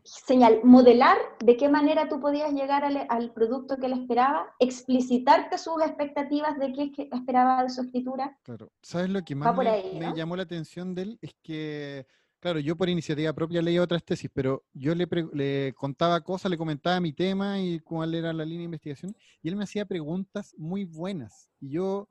señal, 0.02 0.60
modelar 0.64 1.16
de 1.44 1.56
qué 1.56 1.68
manera 1.68 2.08
tú 2.08 2.20
podías 2.20 2.52
llegar 2.52 2.84
al, 2.84 3.32
producto 3.32 3.76
que 3.76 3.86
él 3.86 3.92
esperaba, 3.92 4.52
explicitarte 4.58 5.58
sus 5.58 5.80
expectativas 5.82 6.58
de 6.58 6.72
qué 6.72 7.08
esperaba 7.12 7.62
de 7.62 7.70
su 7.70 7.82
escritura. 7.82 8.36
Claro. 8.42 8.72
¿Sabes 8.82 9.10
lo 9.10 9.22
que 9.22 9.36
más 9.36 9.56
me 9.56 10.12
llamó 10.14 10.36
la 10.36 10.42
atención 10.42 10.94
de 10.94 11.02
él? 11.02 11.18
Es 11.22 11.34
que 11.42 12.06
Claro, 12.40 12.58
yo 12.58 12.74
por 12.74 12.88
iniciativa 12.88 13.34
propia 13.34 13.60
leía 13.60 13.82
otras 13.82 14.02
tesis, 14.02 14.30
pero 14.32 14.64
yo 14.72 14.94
le, 14.94 15.74
contaba 15.74 16.22
cosas, 16.22 16.50
le 16.50 16.56
comentaba 16.56 16.98
mi 16.98 17.12
tema 17.12 17.60
y 17.60 17.80
cuál 17.80 18.14
era 18.14 18.32
la 18.32 18.46
línea 18.46 18.60
de 18.60 18.64
investigación, 18.64 19.14
y 19.42 19.48
él 19.50 19.56
me 19.56 19.64
hacía 19.64 19.84
preguntas 19.84 20.54
muy 20.56 20.84
buenas. 20.86 21.50
Y 21.60 21.72
yo 21.72 22.08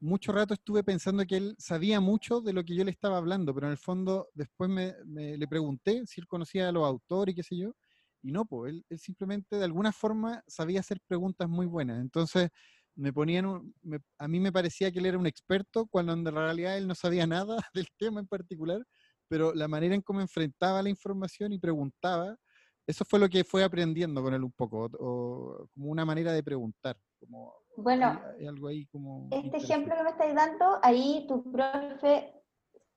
mucho 0.00 0.32
rato 0.32 0.52
estuve 0.52 0.84
pensando 0.84 1.24
que 1.24 1.38
él 1.38 1.56
sabía 1.58 1.98
mucho 2.00 2.42
de 2.42 2.52
lo 2.52 2.62
que 2.62 2.74
yo 2.74 2.84
le 2.84 2.90
estaba 2.90 3.16
hablando, 3.16 3.54
pero 3.54 3.66
en 3.68 3.72
el 3.72 3.78
fondo 3.78 4.28
después 4.34 4.68
me, 4.68 4.94
le 5.06 5.48
pregunté 5.48 6.02
si 6.06 6.20
él 6.20 6.26
conocía 6.26 6.68
a 6.68 6.72
los 6.72 6.84
autores 6.84 7.32
y 7.32 7.36
qué 7.36 7.42
sé 7.42 7.56
yo, 7.56 7.74
y 8.22 8.32
no, 8.32 8.44
pues 8.44 8.74
él, 8.74 8.98
simplemente 8.98 9.56
de 9.56 9.64
alguna 9.64 9.92
forma 9.92 10.42
sabía 10.46 10.80
hacer 10.80 11.00
preguntas 11.06 11.48
muy 11.48 11.64
buenas. 11.66 12.00
Entonces 12.02 12.50
me 12.96 13.14
ponían, 13.14 13.72
a 14.18 14.28
mí 14.28 14.40
me 14.40 14.52
parecía 14.52 14.92
que 14.92 14.98
él 14.98 15.06
era 15.06 15.18
un 15.18 15.26
experto 15.26 15.86
cuando 15.86 16.12
en 16.12 16.24
realidad 16.26 16.76
él 16.76 16.86
no 16.86 16.94
sabía 16.94 17.26
nada 17.26 17.56
del 17.72 17.88
tema 17.98 18.20
en 18.20 18.26
particular 18.26 18.84
pero 19.34 19.52
la 19.52 19.66
manera 19.66 19.96
en 19.96 20.00
cómo 20.00 20.20
enfrentaba 20.20 20.80
la 20.80 20.88
información 20.88 21.52
y 21.52 21.58
preguntaba, 21.58 22.36
eso 22.86 23.04
fue 23.04 23.18
lo 23.18 23.28
que 23.28 23.42
fue 23.42 23.64
aprendiendo 23.64 24.22
con 24.22 24.32
él 24.32 24.44
un 24.44 24.52
poco, 24.52 24.88
o, 25.00 25.66
como 25.74 25.90
una 25.90 26.04
manera 26.04 26.32
de 26.32 26.44
preguntar. 26.44 26.96
Como, 27.18 27.52
bueno, 27.76 28.20
algo 28.46 28.68
ahí 28.68 28.86
como 28.86 29.26
este 29.32 29.56
ejemplo 29.56 29.96
que 29.96 30.04
me 30.04 30.10
estáis 30.10 30.36
dando, 30.36 30.78
ahí 30.84 31.26
tu 31.26 31.50
profe, 31.50 32.32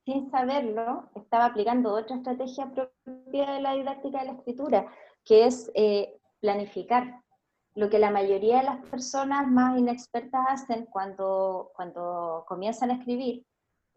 sin 0.06 0.30
saberlo, 0.30 1.10
estaba 1.16 1.46
aplicando 1.46 1.92
otra 1.92 2.18
estrategia 2.18 2.72
propia 2.72 3.54
de 3.54 3.62
la 3.62 3.74
didáctica 3.74 4.20
de 4.20 4.26
la 4.26 4.34
escritura, 4.34 4.94
que 5.26 5.48
es 5.48 5.72
eh, 5.74 6.20
planificar. 6.40 7.24
Lo 7.74 7.90
que 7.90 7.98
la 7.98 8.12
mayoría 8.12 8.60
de 8.60 8.66
las 8.66 8.86
personas 8.92 9.48
más 9.48 9.76
inexpertas 9.80 10.46
hacen 10.50 10.86
cuando, 10.86 11.72
cuando 11.76 12.46
comienzan 12.48 12.92
a 12.92 12.94
escribir 12.94 13.44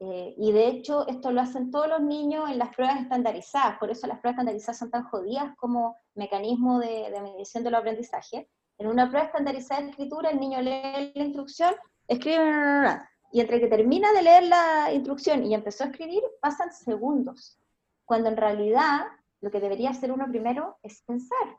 eh, 0.02 0.34
y 0.38 0.50
de 0.52 0.66
hecho, 0.68 1.06
esto 1.06 1.30
lo 1.30 1.42
hacen 1.42 1.70
todos 1.70 1.86
los 1.86 2.00
niños 2.00 2.48
en 2.50 2.58
las 2.58 2.74
pruebas 2.74 3.02
estandarizadas, 3.02 3.78
por 3.78 3.90
eso 3.90 4.06
las 4.06 4.18
pruebas 4.18 4.36
estandarizadas 4.36 4.78
son 4.78 4.90
tan 4.90 5.04
jodidas 5.04 5.54
como 5.58 5.94
mecanismo 6.14 6.78
de, 6.78 7.12
medición 7.22 7.62
del 7.64 7.74
aprendizaje. 7.74 8.48
En 8.78 8.86
una 8.86 9.10
prueba 9.10 9.26
estandarizada 9.26 9.82
de 9.82 9.90
escritura, 9.90 10.30
el 10.30 10.40
niño 10.40 10.62
lee 10.62 11.12
la 11.14 11.22
instrucción, 11.22 11.74
escribe, 12.08 12.98
y 13.30 13.40
entre 13.40 13.60
que 13.60 13.66
termina 13.66 14.10
de 14.12 14.22
leer 14.22 14.44
la 14.44 14.90
instrucción 14.90 15.44
y 15.44 15.52
empezó 15.52 15.84
a 15.84 15.88
escribir, 15.88 16.22
pasan 16.40 16.72
segundos, 16.72 17.60
cuando 18.06 18.30
en 18.30 18.38
realidad 18.38 19.02
lo 19.42 19.50
que 19.50 19.60
debería 19.60 19.90
hacer 19.90 20.12
uno 20.12 20.26
primero 20.30 20.78
es 20.82 21.02
pensar. 21.02 21.58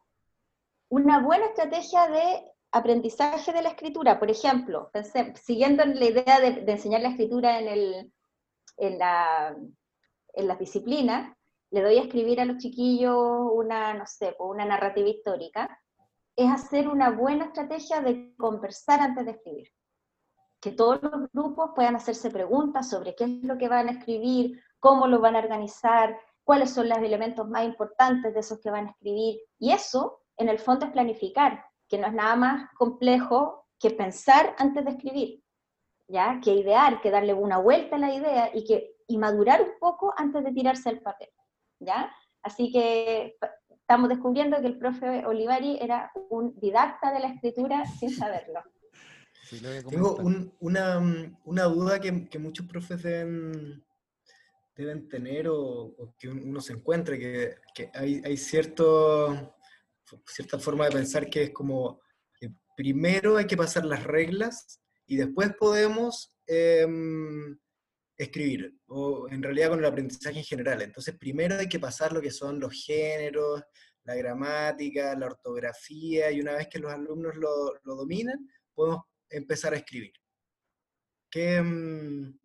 Una 0.89 1.19
buena 1.19 1.45
estrategia 1.45 2.07
de 2.07 2.51
aprendizaje 2.71 3.53
de 3.53 3.61
la 3.61 3.69
escritura, 3.69 4.17
por 4.17 4.31
ejemplo, 4.31 4.89
siguiendo 5.35 5.85
la 5.85 6.05
idea 6.05 6.39
de 6.39 6.71
enseñar 6.71 7.01
la 7.01 7.09
escritura 7.09 7.59
en 7.59 7.67
el, 7.67 8.11
en, 8.77 8.97
la, 8.97 9.55
en 10.33 10.47
las 10.47 10.59
disciplinas, 10.59 11.35
le 11.71 11.81
doy 11.81 11.97
a 11.97 12.01
escribir 12.01 12.41
a 12.41 12.45
los 12.45 12.57
chiquillos 12.57 13.15
una, 13.53 13.93
no 13.93 14.05
sé, 14.05 14.35
una 14.39 14.65
narrativa 14.65 15.07
histórica, 15.07 15.79
es 16.35 16.49
hacer 16.49 16.87
una 16.87 17.11
buena 17.11 17.45
estrategia 17.45 18.01
de 18.01 18.35
conversar 18.37 18.99
antes 18.99 19.25
de 19.25 19.31
escribir. 19.31 19.67
Que 20.59 20.71
todos 20.71 21.01
los 21.01 21.31
grupos 21.31 21.71
puedan 21.75 21.95
hacerse 21.95 22.29
preguntas 22.29 22.89
sobre 22.89 23.15
qué 23.15 23.23
es 23.23 23.43
lo 23.43 23.57
que 23.57 23.69
van 23.69 23.87
a 23.87 23.91
escribir, 23.93 24.61
cómo 24.79 25.07
lo 25.07 25.19
van 25.19 25.35
a 25.35 25.39
organizar, 25.39 26.17
cuáles 26.43 26.71
son 26.71 26.89
los 26.89 26.97
elementos 26.97 27.47
más 27.47 27.63
importantes 27.65 28.33
de 28.33 28.39
esos 28.39 28.59
que 28.59 28.71
van 28.71 28.87
a 28.87 28.91
escribir. 28.91 29.39
Y 29.57 29.71
eso, 29.71 30.21
en 30.37 30.49
el 30.49 30.59
fondo, 30.59 30.85
es 30.85 30.91
planificar, 30.91 31.63
que 31.87 31.97
no 31.97 32.07
es 32.07 32.13
nada 32.13 32.35
más 32.35 32.69
complejo 32.75 33.67
que 33.79 33.91
pensar 33.91 34.55
antes 34.57 34.85
de 34.85 34.91
escribir, 34.91 35.43
¿ya? 36.11 36.39
Que 36.43 36.53
idear, 36.53 37.01
que 37.01 37.09
darle 37.09 37.33
una 37.33 37.57
vuelta 37.57 37.95
a 37.95 37.99
la 37.99 38.13
idea 38.13 38.51
y, 38.53 38.65
que, 38.65 38.95
y 39.07 39.17
madurar 39.17 39.61
un 39.61 39.79
poco 39.79 40.13
antes 40.17 40.43
de 40.43 40.51
tirarse 40.51 40.89
el 40.89 41.01
papel, 41.01 41.29
¿ya? 41.79 42.13
Así 42.43 42.71
que 42.71 43.37
estamos 43.69 44.09
descubriendo 44.09 44.59
que 44.59 44.67
el 44.67 44.77
profe 44.77 45.25
Olivari 45.25 45.77
era 45.81 46.11
un 46.29 46.59
didacta 46.59 47.11
de 47.13 47.19
la 47.19 47.27
escritura 47.27 47.85
sin 47.85 48.09
saberlo. 48.09 48.61
Tengo 49.89 50.15
una, 50.59 50.99
una, 51.45 51.63
duda 51.63 51.99
que, 51.99 52.27
que, 52.29 52.39
muchos 52.39 52.65
profes 52.67 53.03
deben, 53.03 53.83
deben 54.75 55.09
tener 55.09 55.47
o, 55.49 55.93
que 56.17 56.29
uno 56.29 56.61
se 56.61 56.73
encuentre, 56.73 57.19
que, 57.19 57.55
que 57.73 57.91
hay, 57.93 58.21
hay 58.23 58.37
cierto, 58.37 59.55
cierta 60.25 60.57
forma 60.57 60.85
de 60.85 60.91
pensar 60.91 61.29
que 61.29 61.43
es 61.43 61.49
como, 61.51 61.99
que 62.39 62.49
primero 62.77 63.37
hay 63.37 63.45
que 63.45 63.57
pasar 63.57 63.83
las 63.83 64.03
reglas 64.03 64.80
y 65.11 65.17
después 65.17 65.53
podemos 65.59 66.33
em, 66.47 67.59
escribir, 68.15 68.79
o 68.87 69.27
en 69.29 69.43
realidad 69.43 69.71
con 69.71 69.79
el 69.79 69.85
aprendizaje 69.85 70.39
en 70.39 70.45
general. 70.45 70.81
Entonces, 70.81 71.17
primero 71.17 71.57
hay 71.57 71.67
que 71.67 71.81
pasar 71.81 72.13
lo 72.13 72.21
que 72.21 72.31
son 72.31 72.61
los 72.61 72.71
géneros, 72.85 73.61
la 74.05 74.15
gramática, 74.15 75.13
la 75.17 75.25
ortografía, 75.25 76.31
y 76.31 76.39
una 76.39 76.53
vez 76.53 76.69
que 76.69 76.79
los 76.79 76.93
alumnos 76.93 77.35
lo, 77.35 77.73
lo 77.83 77.95
dominan, 77.95 78.49
podemos 78.73 79.01
empezar 79.29 79.73
a 79.73 79.77
escribir. 79.79 80.13
Que, 81.29 81.61
mm, 81.61 82.39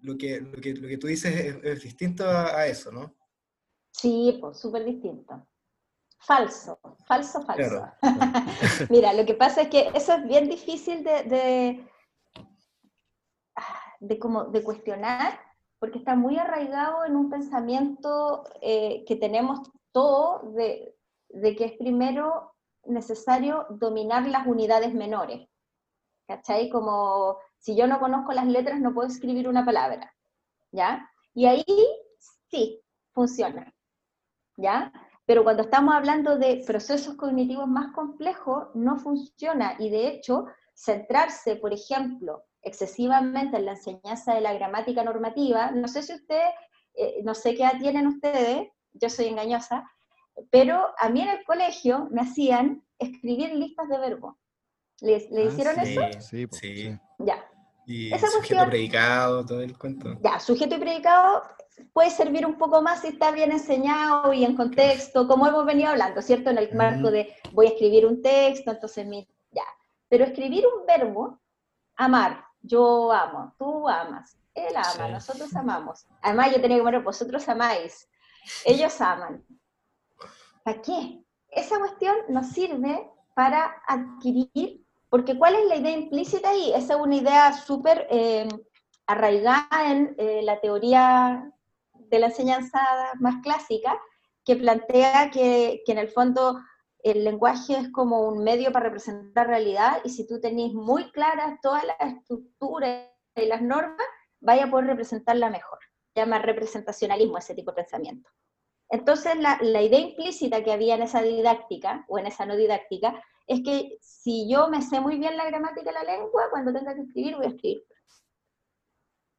lo, 0.00 0.18
que, 0.18 0.40
lo, 0.40 0.60
que, 0.60 0.74
lo 0.74 0.88
que 0.88 0.98
tú 0.98 1.06
dices 1.06 1.56
es, 1.62 1.82
distinto 1.84 2.28
a, 2.28 2.66
eso, 2.66 2.90
¿no? 2.90 3.16
Sí, 3.92 4.38
pues 4.40 4.58
súper 4.58 4.84
distinto. 4.84 5.48
Falso, 6.22 6.78
falso, 7.06 7.42
falso. 7.42 7.90
Mira, 8.90 9.14
lo 9.14 9.24
que 9.24 9.32
pasa 9.32 9.62
es 9.62 9.68
que 9.68 9.90
eso 9.94 10.12
es 10.12 10.28
bien 10.28 10.50
difícil 10.50 11.02
de, 11.02 11.82
de, 14.00 14.18
como, 14.18 14.44
de 14.44 14.62
cuestionar, 14.62 15.40
porque 15.78 15.98
está 15.98 16.14
muy 16.16 16.36
arraigado 16.36 17.06
en 17.06 17.16
un 17.16 17.30
pensamiento 17.30 18.44
eh, 18.60 19.02
que 19.06 19.16
tenemos 19.16 19.60
todo 19.92 20.52
de, 20.52 20.94
de, 21.30 21.56
que 21.56 21.64
es 21.64 21.72
primero 21.78 22.52
necesario 22.84 23.66
dominar 23.70 24.26
las 24.28 24.46
unidades 24.46 24.92
menores. 24.92 25.48
¿Cachai? 26.26 26.68
Como 26.68 27.38
si 27.58 27.74
yo 27.74 27.86
no 27.86 27.98
conozco 27.98 28.32
las 28.32 28.46
letras 28.46 28.78
no 28.78 28.92
puedo 28.92 29.08
escribir 29.08 29.48
una 29.48 29.64
palabra. 29.64 30.14
¿Ya? 30.70 31.10
Y 31.32 31.46
ahí 31.46 31.64
sí, 32.50 32.78
funciona. 33.14 33.72
¿Ya? 34.56 34.92
Pero 35.30 35.44
cuando 35.44 35.62
estamos 35.62 35.94
hablando 35.94 36.38
de 36.38 36.64
procesos 36.66 37.14
cognitivos 37.14 37.68
más 37.68 37.94
complejos, 37.94 38.66
no 38.74 38.96
funciona. 38.96 39.76
Y 39.78 39.88
de 39.88 40.08
hecho, 40.08 40.46
centrarse, 40.74 41.54
por 41.54 41.72
ejemplo, 41.72 42.42
excesivamente 42.62 43.56
en 43.56 43.66
la 43.66 43.74
enseñanza 43.74 44.34
de 44.34 44.40
la 44.40 44.52
gramática 44.54 45.04
normativa. 45.04 45.70
No 45.70 45.86
sé 45.86 46.02
si 46.02 46.14
ustedes, 46.14 46.52
eh, 46.94 47.20
no 47.22 47.36
sé 47.36 47.54
qué 47.54 47.62
edad 47.62 47.78
tienen 47.78 48.08
ustedes, 48.08 48.70
yo 48.92 49.08
soy 49.08 49.26
engañosa, 49.26 49.88
pero 50.50 50.88
a 50.98 51.08
mí 51.10 51.20
en 51.20 51.28
el 51.28 51.44
colegio 51.44 52.08
me 52.10 52.22
hacían 52.22 52.84
escribir 52.98 53.54
listas 53.54 53.88
de 53.88 53.98
verbos. 53.98 54.34
¿Le, 55.00 55.14
ah, 55.14 55.42
hicieron 55.44 55.78
eso? 55.78 56.00
Sí, 56.18 56.48
sí. 56.50 56.98
Ya. 57.20 57.48
Y 57.90 58.16
sujeto 58.18 58.66
predicado, 58.66 59.44
todo 59.44 59.62
el 59.62 59.76
cuento. 59.76 60.16
Ya, 60.22 60.38
sujeto 60.38 60.76
y 60.76 60.78
predicado 60.78 61.42
puede 61.92 62.10
servir 62.10 62.46
un 62.46 62.56
poco 62.56 62.82
más 62.82 63.00
si 63.00 63.08
está 63.08 63.32
bien 63.32 63.50
enseñado 63.50 64.32
y 64.32 64.44
en 64.44 64.54
contexto, 64.54 65.26
como 65.26 65.46
hemos 65.46 65.66
venido 65.66 65.90
hablando, 65.90 66.22
¿cierto? 66.22 66.50
En 66.50 66.58
el 66.58 66.72
marco 66.74 67.10
de 67.10 67.34
voy 67.52 67.66
a 67.66 67.70
escribir 67.70 68.06
un 68.06 68.22
texto, 68.22 68.70
entonces 68.70 69.06
mi, 69.06 69.26
ya. 69.50 69.64
Pero 70.08 70.24
escribir 70.24 70.64
un 70.66 70.86
verbo, 70.86 71.40
amar, 71.96 72.44
yo 72.62 73.10
amo, 73.10 73.54
tú 73.58 73.88
amas, 73.88 74.38
él 74.54 74.74
ama, 74.76 75.08
nosotros 75.08 75.54
amamos. 75.56 76.06
Además, 76.22 76.52
yo 76.54 76.60
tenía 76.60 76.76
que 76.76 76.82
poner, 76.84 77.02
vosotros 77.02 77.48
amáis, 77.48 78.08
ellos 78.64 79.00
aman. 79.00 79.44
¿Para 80.62 80.80
qué? 80.80 81.24
Esa 81.50 81.78
cuestión 81.78 82.14
nos 82.28 82.48
sirve 82.50 83.10
para 83.34 83.82
adquirir, 83.86 84.84
porque 85.10 85.36
¿cuál 85.36 85.56
es 85.56 85.66
la 85.66 85.76
idea 85.76 85.92
implícita 85.92 86.50
ahí? 86.50 86.72
Esa 86.72 86.94
es 86.94 87.00
una 87.00 87.16
idea 87.16 87.52
súper 87.52 88.06
eh, 88.10 88.48
arraigada 89.06 89.90
en 89.90 90.14
eh, 90.18 90.40
la 90.42 90.60
teoría 90.60 91.52
de 91.92 92.18
la 92.18 92.26
enseñanza 92.26 92.80
más 93.18 93.42
clásica, 93.42 94.00
que 94.44 94.56
plantea 94.56 95.30
que, 95.30 95.82
que 95.84 95.92
en 95.92 95.98
el 95.98 96.08
fondo 96.08 96.60
el 97.02 97.24
lenguaje 97.24 97.76
es 97.76 97.90
como 97.90 98.28
un 98.28 98.44
medio 98.44 98.72
para 98.72 98.86
representar 98.86 99.48
realidad 99.48 100.00
y 100.04 100.10
si 100.10 100.26
tú 100.26 100.40
tenés 100.40 100.72
muy 100.72 101.10
claras 101.12 101.60
todas 101.60 101.84
las 101.84 102.14
estructuras 102.14 103.08
y 103.34 103.46
las 103.46 103.62
normas, 103.62 104.06
vaya 104.40 104.64
a 104.64 104.70
poder 104.70 104.86
representarla 104.86 105.50
mejor. 105.50 105.78
Se 106.14 106.20
llama 106.20 106.38
representacionalismo 106.38 107.38
ese 107.38 107.54
tipo 107.54 107.72
de 107.72 107.82
pensamiento. 107.82 108.30
Entonces, 108.90 109.36
la, 109.36 109.58
la, 109.62 109.82
idea 109.82 110.00
implícita 110.00 110.62
que 110.64 110.72
había 110.72 110.96
en 110.96 111.02
esa 111.02 111.22
didáctica, 111.22 112.04
o 112.08 112.18
en 112.18 112.26
esa 112.26 112.44
no 112.44 112.56
didáctica, 112.56 113.22
es 113.46 113.62
que 113.62 113.98
si 114.00 114.50
yo 114.50 114.68
me 114.68 114.82
sé 114.82 115.00
muy 115.00 115.18
bien 115.18 115.36
la 115.36 115.46
gramática 115.46 115.92
de 115.92 115.92
la 115.92 116.04
lengua, 116.04 116.50
cuando 116.50 116.72
tenga 116.72 116.94
que 116.94 117.02
escribir, 117.02 117.36
voy 117.36 117.46
a 117.46 117.48
escribir. 117.48 117.84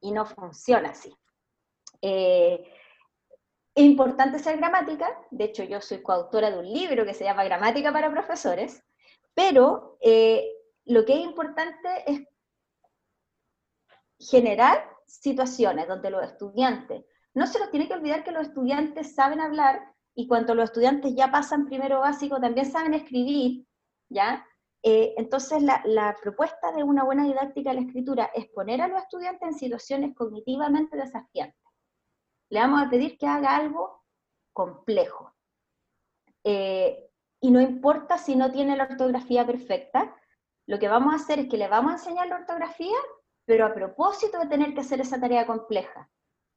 Y 0.00 0.10
no 0.10 0.26
funciona 0.26 0.90
así. 0.90 1.14
Eh, 2.00 2.62
es 3.74 3.84
importante 3.84 4.38
ser 4.38 4.58
gramática, 4.58 5.08
de 5.30 5.44
hecho 5.44 5.62
yo 5.64 5.80
soy 5.80 6.02
coautora 6.02 6.50
de 6.50 6.58
un 6.58 6.70
libro 6.70 7.06
que 7.06 7.14
se 7.14 7.24
llama 7.24 7.44
Gramática 7.44 7.90
para 7.92 8.10
Profesores, 8.10 8.84
pero 9.34 9.96
eh, 10.00 10.46
lo 10.84 11.04
que 11.04 11.14
es 11.14 11.20
importante 11.20 11.88
es 12.06 12.20
generar 14.18 14.90
situaciones 15.06 15.88
donde 15.88 16.10
los 16.10 16.22
estudiantes, 16.22 17.04
no 17.34 17.46
se 17.46 17.58
los 17.58 17.70
tiene 17.70 17.88
que 17.88 17.94
olvidar 17.94 18.24
que 18.24 18.32
los 18.32 18.48
estudiantes 18.48 19.14
saben 19.14 19.40
hablar 19.40 19.94
y 20.14 20.26
cuando 20.26 20.54
los 20.54 20.64
estudiantes 20.64 21.14
ya 21.14 21.30
pasan 21.30 21.66
primero 21.66 22.00
básico 22.00 22.40
también 22.40 22.70
saben 22.70 22.94
escribir, 22.94 23.66
¿ya? 24.10 24.46
Eh, 24.82 25.14
entonces 25.16 25.62
la, 25.62 25.80
la, 25.84 26.16
propuesta 26.20 26.72
de 26.72 26.82
una 26.82 27.04
buena 27.04 27.24
didáctica 27.24 27.70
de 27.70 27.76
la 27.76 27.86
escritura 27.86 28.30
es 28.34 28.46
poner 28.48 28.82
a 28.82 28.88
los 28.88 29.00
estudiantes 29.00 29.48
en 29.48 29.54
situaciones 29.54 30.14
cognitivamente 30.14 30.96
desafiantes 30.96 31.62
le 32.52 32.60
vamos 32.60 32.82
a 32.82 32.90
pedir 32.90 33.16
que 33.16 33.26
haga 33.26 33.56
algo 33.56 34.04
complejo. 34.52 35.34
Eh, 36.44 37.10
y 37.40 37.50
no 37.50 37.62
importa 37.62 38.18
si 38.18 38.36
no 38.36 38.52
tiene 38.52 38.76
la 38.76 38.84
ortografía 38.84 39.46
perfecta, 39.46 40.14
lo 40.66 40.78
que 40.78 40.86
vamos 40.86 41.14
a 41.14 41.16
hacer 41.16 41.38
es 41.38 41.48
que 41.48 41.56
le 41.56 41.66
vamos 41.66 41.92
a 41.92 41.94
enseñar 41.94 42.28
la 42.28 42.36
ortografía, 42.36 42.98
pero 43.46 43.64
a 43.64 43.72
propósito 43.72 44.38
de 44.38 44.48
tener 44.48 44.74
que 44.74 44.80
hacer 44.80 45.00
esa 45.00 45.18
tarea 45.18 45.46
compleja. 45.46 46.10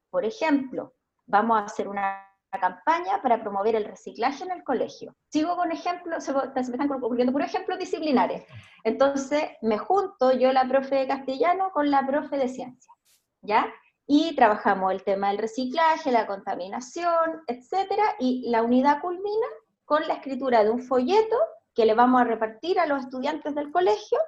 Por 0.09 0.25
ejemplo, 0.25 0.93
vamos 1.25 1.59
a 1.59 1.65
hacer 1.65 1.87
una 1.87 2.21
campaña 2.59 3.21
para 3.21 3.41
promover 3.41 3.75
el 3.75 3.85
reciclaje 3.85 4.43
en 4.43 4.51
el 4.51 4.63
colegio. 4.63 5.13
Sigo 5.29 5.55
con 5.57 5.71
ejemplos, 5.71 6.23
se 6.23 6.33
me 6.33 6.41
están 6.55 6.91
ocurriendo 6.91 7.33
por 7.33 7.41
ejemplos 7.41 7.77
disciplinares. 7.77 8.45
Entonces, 8.83 9.43
me 9.61 9.77
junto 9.77 10.31
yo, 10.31 10.53
la 10.53 10.67
profe 10.67 10.95
de 10.95 11.07
castellano, 11.07 11.71
con 11.73 11.91
la 11.91 12.05
profe 12.07 12.37
de 12.37 12.47
ciencia, 12.47 12.93
¿ya? 13.41 13.67
y 14.07 14.35
trabajamos 14.35 14.91
el 14.91 15.03
tema 15.03 15.29
del 15.29 15.39
reciclaje, 15.39 16.11
la 16.11 16.27
contaminación, 16.27 17.43
etcétera, 17.47 18.03
y 18.19 18.49
la 18.49 18.61
unidad 18.61 19.01
culmina 19.01 19.47
con 19.83 20.07
la 20.07 20.15
escritura 20.15 20.63
de 20.63 20.69
un 20.69 20.83
folleto 20.83 21.35
que 21.73 21.85
le 21.85 21.95
vamos 21.95 22.21
a 22.21 22.25
repartir 22.25 22.79
a 22.79 22.85
los 22.85 23.03
estudiantes 23.03 23.55
del 23.55 23.71
colegio 23.71 24.19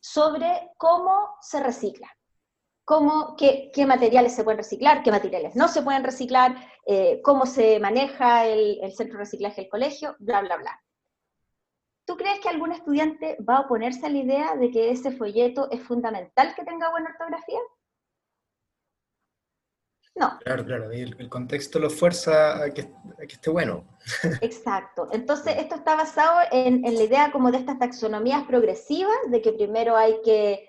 sobre 0.00 0.70
cómo 0.76 1.36
se 1.40 1.62
recicla, 1.62 2.08
cómo, 2.90 3.36
qué, 3.36 3.70
materiales 3.86 4.34
se 4.34 4.42
pueden 4.42 4.58
reciclar, 4.58 5.04
qué 5.04 5.12
materiales 5.12 5.54
no 5.54 5.68
se 5.68 5.80
pueden 5.80 6.02
reciclar, 6.02 6.56
eh, 6.84 7.20
cómo 7.22 7.46
se 7.46 7.78
maneja 7.78 8.46
el, 8.46 8.80
el 8.82 8.92
centro 8.96 9.16
de 9.16 9.24
reciclaje 9.26 9.60
del 9.60 9.70
colegio, 9.70 10.16
bla, 10.18 10.40
bla, 10.40 10.56
bla. 10.56 10.82
¿Tú 12.04 12.16
crees 12.16 12.40
que 12.40 12.48
algún 12.48 12.72
estudiante 12.72 13.36
va 13.48 13.58
a 13.58 13.60
oponerse 13.60 14.06
a 14.06 14.08
la 14.08 14.18
idea 14.18 14.56
de 14.56 14.72
que 14.72 14.90
ese 14.90 15.12
folleto 15.12 15.70
es 15.70 15.80
fundamental 15.84 16.52
que 16.56 16.64
tenga 16.64 16.90
buena 16.90 17.10
ortografía? 17.10 17.60
No. 20.16 20.36
Claro, 20.40 20.64
claro, 20.64 20.90
el, 20.90 21.28
contexto 21.28 21.78
lo 21.78 21.90
fuerza 21.90 22.60
a 22.60 22.70
que, 22.74 22.90
esté 23.20 23.50
bueno. 23.50 23.84
Exacto. 24.40 25.06
Entonces, 25.12 25.54
esto 25.58 25.76
está 25.76 25.94
basado 25.94 26.40
en, 26.50 26.82
la 26.82 27.04
idea 27.04 27.30
como 27.30 27.52
de 27.52 27.58
estas 27.58 27.78
taxonomías 27.78 28.42
progresivas, 28.48 29.16
de 29.28 29.40
que 29.40 29.52
primero 29.52 29.96
hay 29.96 30.20
que 30.24 30.66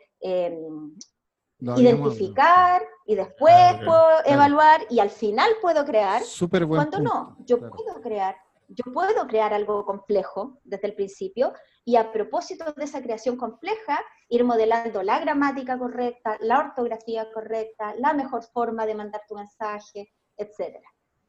identificar 1.78 2.82
y 3.06 3.16
después 3.16 3.78
puedo 3.86 4.26
evaluar 4.26 4.82
y 4.90 5.00
al 5.00 5.10
final 5.10 5.50
puedo 5.62 5.86
crear. 5.86 6.24
Súper 6.24 6.68
Cuando 6.68 7.00
no, 7.00 7.38
yo 7.46 7.60
puedo 7.60 8.02
crear. 8.02 8.36
yo 8.68 8.92
puedo 8.94 9.28
crear 9.28 9.54
algo 9.54 9.86
complejo 9.86 10.60
desde 10.64 10.88
el 10.88 10.96
principio 10.96 11.54
y 11.84 11.96
a 11.98 12.12
propósito 12.12 12.72
de 12.72 12.84
esa 12.84 13.02
creación 13.02 13.36
compleja, 13.36 14.00
ir 14.30 14.44
modelando 14.44 15.04
la 15.04 15.20
gramática 15.20 15.78
correcta, 15.78 16.38
la 16.40 16.60
ortografía 16.60 17.32
correcta, 17.34 17.94
la 17.98 18.14
mejor 18.14 18.44
forma 18.44 18.86
de 18.86 18.96
mandar 18.96 19.22
tu 19.28 19.36
mensaje, 19.36 20.14
etc. 20.38 20.78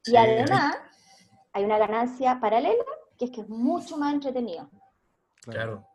y 0.05 0.15
además 0.15 0.77
hay 1.51 1.63
una 1.65 1.77
ganancia 1.77 2.39
paralela 2.39 2.83
que 3.17 3.25
es 3.25 3.31
que 3.31 3.41
es 3.41 3.49
mucho 3.49 3.97
más 3.97 4.13
entretenido. 4.13 4.69
Claro. 5.41 5.85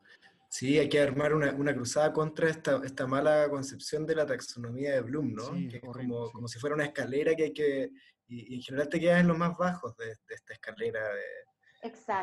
Sí, 0.51 0.79
hay 0.79 0.89
que 0.89 1.01
armar 1.01 1.35
una, 1.35 1.53
una 1.53 1.75
cruzada 1.75 2.11
contra 2.13 2.49
esta, 2.49 2.81
esta, 2.83 3.07
mala 3.07 3.49
concepción 3.51 4.07
de 4.07 4.15
la 4.15 4.25
taxonomía 4.25 4.93
de 4.95 5.03
Bloom, 5.03 5.35
¿no? 5.35 5.53
que 5.69 5.77
es 5.77 5.83
como, 5.83 6.31
como, 6.31 6.49
si 6.49 6.59
fuera 6.59 6.75
una 6.75 6.87
escalera 6.87 7.35
que 7.35 7.45
hay 7.45 7.53
que... 7.53 7.91
Y, 8.27 8.55
en 8.55 8.63
general 8.63 8.89
te 8.89 8.99
quedas 8.99 9.21
en 9.21 9.29
los 9.29 9.37
más 9.37 9.57
bajos 9.59 9.95
de, 9.97 10.11
esta 10.11 10.55
escalera 10.55 11.01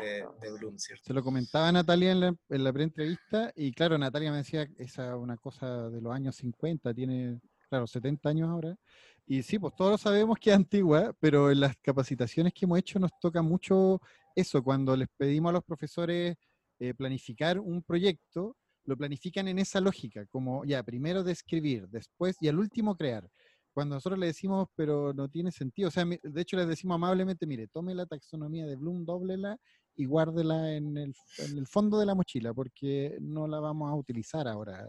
de, 0.00 0.26
de, 0.40 0.52
Bloom, 0.58 0.76
¿cierto? 0.78 1.04
Se 1.04 1.14
lo 1.14 1.22
comentaba 1.22 1.70
Natalia 1.70 2.12
en 2.12 2.20
la, 2.20 2.36
en 2.48 2.64
la 2.64 2.72
pre-entrevista 2.72 3.52
y 3.54 3.72
claro, 3.72 3.96
Natalia 3.96 4.32
me 4.32 4.38
decía, 4.38 4.68
esa 4.76 5.10
es 5.10 5.16
una 5.16 5.36
cosa 5.36 5.88
de 5.88 6.00
los 6.00 6.12
años 6.12 6.34
50, 6.36 6.92
tiene, 6.94 7.40
claro, 7.68 7.86
70 7.86 8.28
años 8.28 8.48
ahora. 8.48 8.76
Y 9.24 9.42
sí, 9.42 9.58
pues 9.58 9.74
todos 9.76 10.00
sabemos 10.00 10.36
que 10.40 10.50
es 10.50 10.56
antigua, 10.56 11.12
pero 11.20 11.50
en 11.50 11.60
las 11.60 11.76
capacitaciones 11.76 12.52
que 12.52 12.64
hemos 12.64 12.78
hecho 12.78 12.98
nos 12.98 13.10
toca 13.20 13.42
mucho 13.42 14.00
eso, 14.34 14.62
cuando 14.62 14.96
les 14.96 15.08
pedimos 15.16 15.50
a 15.50 15.54
los 15.54 15.64
profesores 15.64 16.36
eh, 16.78 16.94
planificar 16.94 17.58
un 17.58 17.82
proyecto, 17.82 18.56
lo 18.84 18.96
planifican 18.96 19.48
en 19.48 19.58
esa 19.58 19.80
lógica, 19.80 20.26
como 20.26 20.64
ya, 20.64 20.82
primero 20.82 21.24
describir, 21.24 21.88
después 21.88 22.36
y 22.40 22.48
al 22.48 22.58
último 22.58 22.96
crear. 22.96 23.28
Cuando 23.72 23.96
nosotros 23.96 24.18
le 24.18 24.26
decimos, 24.26 24.68
pero 24.74 25.12
no 25.12 25.28
tiene 25.28 25.52
sentido, 25.52 25.88
o 25.88 25.90
sea, 25.90 26.04
de 26.04 26.40
hecho 26.40 26.56
les 26.56 26.68
decimos 26.68 26.94
amablemente, 26.94 27.46
mire, 27.46 27.66
tome 27.68 27.94
la 27.94 28.06
taxonomía 28.06 28.64
de 28.64 28.76
Bloom, 28.76 29.04
doblela 29.04 29.58
y 29.96 30.06
guárdela 30.06 30.72
en 30.72 30.96
el, 30.96 31.14
en 31.38 31.58
el 31.58 31.66
fondo 31.66 31.98
de 31.98 32.06
la 32.06 32.14
mochila, 32.14 32.54
porque 32.54 33.18
no 33.20 33.46
la 33.46 33.60
vamos 33.60 33.90
a 33.90 33.94
utilizar 33.94 34.48
ahora. 34.48 34.88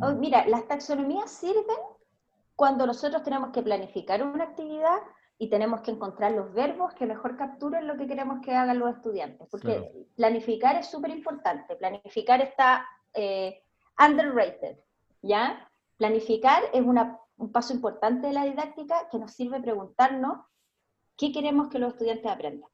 Oh, 0.00 0.14
mira, 0.14 0.46
las 0.46 0.66
taxonomías 0.68 1.30
sirven 1.30 1.76
cuando 2.54 2.86
nosotros 2.86 3.22
tenemos 3.22 3.50
que 3.50 3.62
planificar 3.62 4.22
una 4.22 4.44
actividad 4.44 4.98
y 5.38 5.48
tenemos 5.48 5.82
que 5.82 5.92
encontrar 5.92 6.32
los 6.32 6.52
verbos 6.52 6.92
que 6.94 7.06
mejor 7.06 7.36
capturen 7.36 7.86
lo 7.86 7.96
que 7.96 8.08
queremos 8.08 8.40
que 8.44 8.52
hagan 8.52 8.80
los 8.80 8.96
estudiantes, 8.96 9.46
porque 9.48 10.06
planificar 10.16 10.76
es 10.76 10.88
súper 10.88 11.10
importante, 11.10 11.76
planificar 11.76 12.40
está 12.40 12.84
eh, 13.14 13.62
underrated, 13.98 14.78
¿ya? 15.22 15.70
Planificar 15.96 16.64
es 16.72 16.82
un 16.82 17.52
paso 17.52 17.72
importante 17.72 18.26
de 18.26 18.32
la 18.32 18.44
didáctica 18.44 19.08
que 19.10 19.18
nos 19.18 19.32
sirve 19.32 19.60
preguntarnos 19.60 20.38
qué 21.16 21.32
queremos 21.32 21.68
que 21.68 21.78
los 21.78 21.92
estudiantes 21.92 22.30
aprendan. 22.30 22.70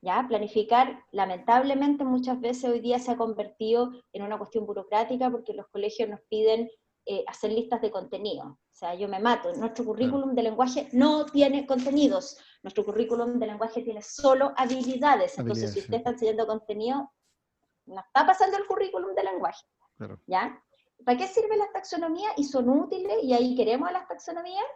¿Ya? 0.00 0.24
Planificar, 0.28 1.04
lamentablemente, 1.10 2.04
muchas 2.04 2.40
veces 2.40 2.70
hoy 2.70 2.78
día 2.78 3.00
se 3.00 3.10
ha 3.10 3.16
convertido 3.16 3.90
en 4.12 4.22
una 4.22 4.38
cuestión 4.38 4.64
burocrática 4.64 5.28
porque 5.28 5.52
los 5.52 5.66
colegios 5.68 6.08
nos 6.08 6.20
piden 6.30 6.70
eh, 7.04 7.24
hacer 7.26 7.52
listas 7.52 7.82
de 7.82 7.90
contenido. 7.90 8.58
O 8.78 8.80
sea, 8.80 8.94
yo 8.94 9.08
me 9.08 9.18
mato. 9.18 9.52
Nuestro 9.56 9.84
currículum 9.84 10.36
de 10.36 10.42
lenguaje 10.44 10.88
no 10.92 11.26
tiene 11.26 11.66
contenidos. 11.66 12.38
Nuestro 12.62 12.84
currículum 12.84 13.40
de 13.40 13.48
lenguaje 13.48 13.82
tiene 13.82 14.02
solo 14.02 14.52
habilidades. 14.56 15.36
Entonces, 15.36 15.72
si 15.72 15.80
usted 15.80 15.94
está 15.94 16.10
enseñando 16.10 16.46
contenido, 16.46 17.12
no 17.86 17.98
está 17.98 18.24
pasando 18.24 18.56
el 18.56 18.66
currículum 18.66 19.16
de 19.16 19.24
lenguaje. 19.24 19.64
¿Ya? 20.28 20.62
¿Para 21.04 21.18
qué 21.18 21.26
sirven 21.26 21.58
las 21.58 21.72
taxonomías? 21.72 22.32
Y 22.36 22.44
son 22.44 22.68
útiles, 22.68 23.18
y 23.24 23.32
ahí 23.32 23.56
queremos 23.56 23.90
las 23.90 24.06
taxonomías, 24.06 24.66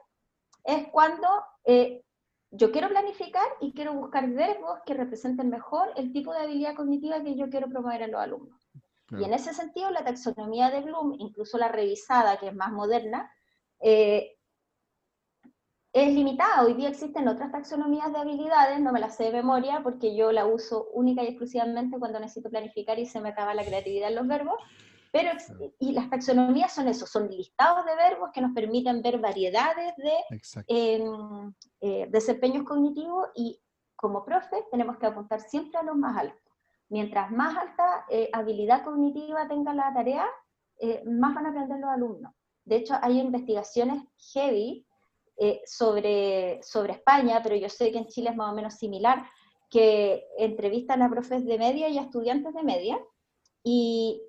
es 0.65 0.89
cuando 0.89 1.29
eh, 1.65 2.03
yo 2.51 2.73
quiero 2.73 2.89
planificar 2.89 3.47
y 3.61 3.73
quiero 3.73 3.95
buscar 3.95 4.29
verbos 4.31 4.81
que 4.85 4.95
representen 4.95 5.49
mejor 5.49 5.93
el 5.95 6.13
tipo 6.13 6.33
de 6.33 6.41
habilidad 6.41 6.75
cognitiva 6.75 7.23
que 7.23 7.37
yo 7.37 7.49
quiero 7.51 7.69
promover 7.69 8.03
en 8.03 8.11
los 8.11 8.21
alumnos. 8.21 8.69
Y 9.13 9.23
en 9.23 9.33
ese 9.33 9.55
sentido, 9.55 9.91
la 9.91 10.03
taxonomía 10.03 10.71
de 10.71 10.81
Bloom, 10.81 11.15
incluso 11.19 11.57
la 11.57 11.69
revisada, 11.69 12.39
que 12.39 12.49
es 12.49 12.55
más 12.55 12.73
moderna, 12.73 13.31
eh, 13.83 14.37
es 15.93 16.15
limitada. 16.15 16.65
Hoy 16.65 16.75
día 16.75 16.89
existen 16.89 17.29
otras 17.29 17.53
taxonomías 17.53 18.13
de 18.13 18.19
habilidades, 18.19 18.81
no 18.81 18.93
me 18.93 19.01
las 19.01 19.17
sé 19.17 19.25
de 19.25 19.33
memoria 19.33 19.81
porque 19.83 20.17
yo 20.17 20.33
la 20.33 20.47
uso 20.47 20.89
única 20.93 21.23
y 21.23 21.29
exclusivamente 21.29 21.99
cuando 21.99 22.19
necesito 22.19 22.49
planificar 22.49 22.99
y 22.99 23.07
se 23.07 23.21
me 23.21 23.31
acaba 23.31 23.55
la 23.55 23.65
creatividad 23.65 24.09
en 24.09 24.17
los 24.17 24.27
verbos. 24.27 24.57
Pero, 25.13 25.31
y 25.79 25.93
las 25.93 26.09
taxonomías 26.09 26.73
son 26.73 26.89
eso, 26.89 27.07
son 27.07 27.29
listados 27.29 27.85
de 27.85 27.95
verbos 27.97 28.31
que 28.33 28.41
nos 28.41 28.55
permiten 28.55 29.03
ver 29.03 29.19
variedades 29.19 29.93
de 29.99 30.65
em, 30.69 31.53
eh, 31.83 32.09
desempeños 32.11 32.65
cognitivos 32.65 33.29
y 33.35 33.61
como 33.95 34.25
profe 34.25 34.57
tenemos 34.71 34.97
que 34.97 35.05
apuntar 35.05 35.41
siempre 35.41 35.79
a 35.79 35.83
los 35.83 35.97
más 35.97 36.17
altos 36.17 36.43
mientras 36.93 37.31
más 37.31 37.57
alta 37.57 38.05
eh, 38.11 38.29
habilidad 38.35 38.85
cognitiva 38.85 39.49
tenga 39.49 39.73
la 39.73 39.95
tarea, 39.95 40.27
eh, 40.79 41.03
más 41.07 41.35
van 41.35 41.47
a 41.47 41.49
aprender 41.49 41.79
los 41.79 41.91
alumnos. 41.91 42.35
De 42.65 42.77
hecho, 42.77 42.95
hay 43.03 43.19
investigaciones 43.19 44.03
heavy 44.33 44.87
eh, 45.37 45.63
sobre, 45.67 46.63
sobre 46.63 46.95
España, 46.95 47.41
pero 47.43 47.57
yo 47.57 47.69
sé 47.69 47.91
que 47.91 47.99
en 47.99 48.09
Chile 48.09 48.31
es 48.31 48.37
más 48.37 48.53
o 48.53 48.55
menos 48.55 48.75
similar, 48.75 49.25
que 49.71 50.27
entrevistan 50.39 51.03
a 51.03 51.11
profes 51.11 51.45
de 51.45 51.59
media 51.59 51.89
y 51.89 51.99
a 51.99 52.03
estudiantes 52.03 52.55
de 52.55 52.63
media, 52.63 53.01
y 53.65 54.23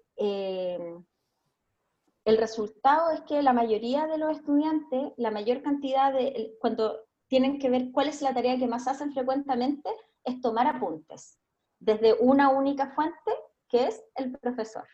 el 2.25 2.37
resultado 2.37 3.11
es 3.11 3.21
que 3.21 3.41
la 3.41 3.53
mayoría 3.53 4.07
de 4.07 4.17
los 4.17 4.37
estudiantes, 4.37 5.11
la 5.17 5.31
mayor 5.31 5.61
cantidad 5.61 6.13
de, 6.13 6.55
cuando 6.59 6.99
tienen 7.27 7.59
que 7.59 7.69
ver 7.69 7.91
cuál 7.91 8.07
es 8.07 8.21
la 8.21 8.33
tarea 8.33 8.57
que 8.57 8.67
más 8.67 8.87
hacen 8.87 9.11
frecuentemente, 9.13 9.89
es 10.23 10.39
tomar 10.39 10.67
apuntes 10.67 11.39
desde 11.79 12.13
una 12.13 12.49
única 12.49 12.91
fuente, 12.91 13.31
que 13.67 13.87
es 13.87 14.03
el 14.15 14.31
profesor. 14.37 14.87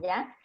¿Ya? 0.00 0.36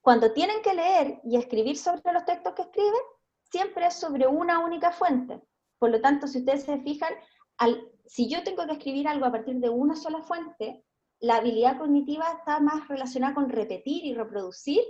Cuando 0.00 0.32
tienen 0.32 0.62
que 0.62 0.74
leer 0.74 1.20
y 1.24 1.36
escribir 1.36 1.76
sobre 1.76 2.12
los 2.12 2.24
textos 2.24 2.54
que 2.54 2.62
escriben, 2.62 3.02
siempre 3.50 3.86
es 3.86 3.94
sobre 3.94 4.26
una 4.26 4.60
única 4.60 4.90
fuente. 4.90 5.42
Por 5.78 5.90
lo 5.90 6.00
tanto, 6.00 6.26
si 6.26 6.38
ustedes 6.38 6.64
se 6.64 6.78
fijan, 6.78 7.12
al, 7.58 7.90
si 8.06 8.28
yo 8.28 8.42
tengo 8.42 8.66
que 8.66 8.72
escribir 8.72 9.08
algo 9.08 9.26
a 9.26 9.32
partir 9.32 9.56
de 9.56 9.68
una 9.68 9.96
sola 9.96 10.22
fuente, 10.22 10.84
la 11.20 11.36
habilidad 11.36 11.78
cognitiva 11.78 12.30
está 12.38 12.60
más 12.60 12.88
relacionada 12.88 13.34
con 13.34 13.48
repetir 13.48 14.04
y 14.04 14.14
reproducir 14.14 14.80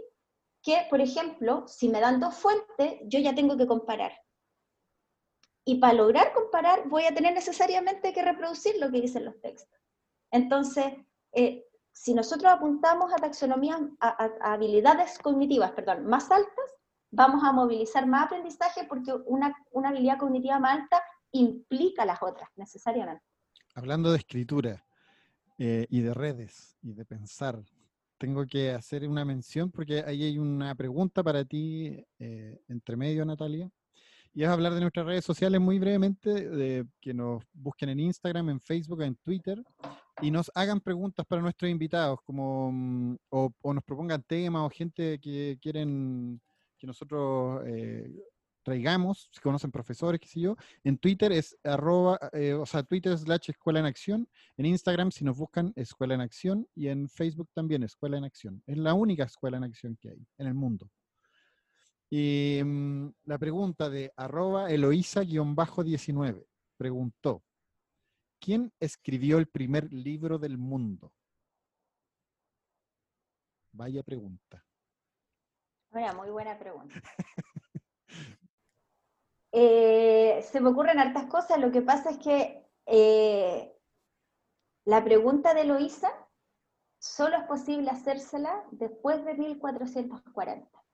que, 0.62 0.86
por 0.90 1.00
ejemplo, 1.00 1.66
si 1.68 1.88
me 1.88 2.00
dan 2.00 2.20
dos 2.20 2.34
fuentes, 2.34 3.00
yo 3.04 3.20
ya 3.20 3.34
tengo 3.34 3.56
que 3.56 3.66
comparar. 3.66 4.12
Y 5.64 5.76
para 5.76 5.94
lograr 5.94 6.32
comparar, 6.32 6.88
voy 6.88 7.04
a 7.04 7.14
tener 7.14 7.34
necesariamente 7.34 8.12
que 8.12 8.22
reproducir 8.22 8.76
lo 8.78 8.90
que 8.90 9.00
dicen 9.00 9.24
los 9.24 9.40
textos. 9.40 9.80
Entonces, 10.30 10.86
eh, 11.32 11.65
si 11.96 12.12
nosotros 12.12 12.52
apuntamos 12.52 13.10
a 13.10 13.16
taxonomías, 13.16 13.80
a, 14.00 14.30
habilidades 14.52 15.18
cognitivas, 15.18 15.72
perdón, 15.72 16.06
más 16.06 16.30
altas, 16.30 16.70
vamos 17.10 17.42
a 17.42 17.52
movilizar 17.52 18.06
más 18.06 18.26
aprendizaje 18.26 18.84
porque 18.86 19.14
una, 19.24 19.56
habilidad 19.82 20.18
cognitiva 20.18 20.60
más 20.60 20.80
alta 20.80 21.02
implica 21.32 22.04
las 22.04 22.22
otras, 22.22 22.50
necesariamente. 22.54 23.24
Hablando 23.74 24.12
de 24.12 24.18
escritura 24.18 24.84
eh, 25.56 25.86
y 25.88 26.02
de 26.02 26.12
redes 26.12 26.76
y 26.82 26.92
de 26.92 27.06
pensar, 27.06 27.64
tengo 28.18 28.46
que 28.46 28.72
hacer 28.72 29.08
una 29.08 29.24
mención 29.24 29.70
porque 29.70 30.04
ahí 30.06 30.22
hay 30.22 30.38
una 30.38 30.74
pregunta 30.74 31.22
para 31.22 31.46
ti 31.46 32.04
eh, 32.18 32.60
entre 32.68 32.96
medio, 32.96 33.24
Natalia 33.24 33.70
y 34.36 34.42
es 34.42 34.50
hablar 34.50 34.74
de 34.74 34.82
nuestras 34.82 35.06
redes 35.06 35.24
sociales 35.24 35.58
muy 35.58 35.78
brevemente, 35.78 36.30
de 36.30 36.86
que 37.00 37.14
nos 37.14 37.42
busquen 37.54 37.88
en 37.88 38.00
Instagram, 38.00 38.50
en 38.50 38.60
Facebook, 38.60 39.00
en 39.00 39.16
Twitter 39.16 39.64
y 40.20 40.30
nos 40.30 40.52
hagan 40.54 40.78
preguntas 40.78 41.24
para 41.24 41.40
nuestros 41.40 41.70
invitados, 41.70 42.18
como 42.22 42.70
mm, 42.70 43.16
o, 43.30 43.50
nos 43.72 43.82
propongan 43.82 44.22
temas 44.22 44.60
o 44.60 44.68
gente 44.68 45.18
que 45.20 45.58
quieren 45.58 46.38
que 46.78 46.86
nosotros 46.86 47.62
eh, 47.66 48.14
traigamos, 48.62 49.30
si 49.32 49.40
conocen 49.40 49.72
profesores, 49.72 50.20
qué 50.20 50.28
sé 50.28 50.40
yo. 50.40 50.54
En 50.84 50.98
Twitter 50.98 51.32
es 51.32 51.56
arroba, 51.64 52.18
eh, 52.34 52.52
o 52.52 52.66
sea, 52.66 52.82
Twitter 52.82 53.16
slash 53.16 53.48
Escuela 53.48 53.80
en 53.80 53.86
Acción. 53.86 54.28
En 54.58 54.66
Instagram, 54.66 55.12
si 55.12 55.24
nos 55.24 55.38
buscan, 55.38 55.72
Escuela 55.76 56.12
en 56.12 56.20
Acción. 56.20 56.68
Y 56.74 56.88
en 56.88 57.08
Facebook 57.08 57.48
también, 57.54 57.84
Escuela 57.84 58.18
en 58.18 58.24
Acción. 58.24 58.62
Es 58.66 58.76
la 58.76 58.92
única 58.92 59.24
Escuela 59.24 59.56
en 59.56 59.64
Acción 59.64 59.96
que 59.98 60.10
hay 60.10 60.26
en 60.36 60.46
el 60.46 60.54
mundo. 60.54 60.90
Y 62.10 62.60
mm, 62.64 63.08
la 63.24 63.38
pregunta 63.38 63.90
de 63.90 64.12
arroba 64.16 64.70
Eloísa-19 64.70 66.46
preguntó, 66.76 67.42
¿quién 68.40 68.72
escribió 68.78 69.38
el 69.38 69.48
primer 69.48 69.92
libro 69.92 70.38
del 70.38 70.58
mundo? 70.58 71.12
Vaya 73.72 74.02
pregunta. 74.02 74.64
Una 75.90 76.12
muy 76.12 76.30
buena 76.30 76.58
pregunta. 76.58 76.94
Eh, 79.58 80.42
se 80.42 80.60
me 80.60 80.68
ocurren 80.68 80.98
hartas 80.98 81.30
cosas, 81.30 81.58
lo 81.58 81.72
que 81.72 81.80
pasa 81.80 82.10
es 82.10 82.18
que 82.18 82.68
eh, 82.84 83.74
la 84.84 85.02
pregunta 85.02 85.54
de 85.54 85.62
Eloísa 85.62 86.10
solo 86.98 87.38
es 87.38 87.44
posible 87.44 87.90
hacérsela 87.90 88.66
después 88.70 89.24
de 89.24 89.32
1440. 89.32 90.85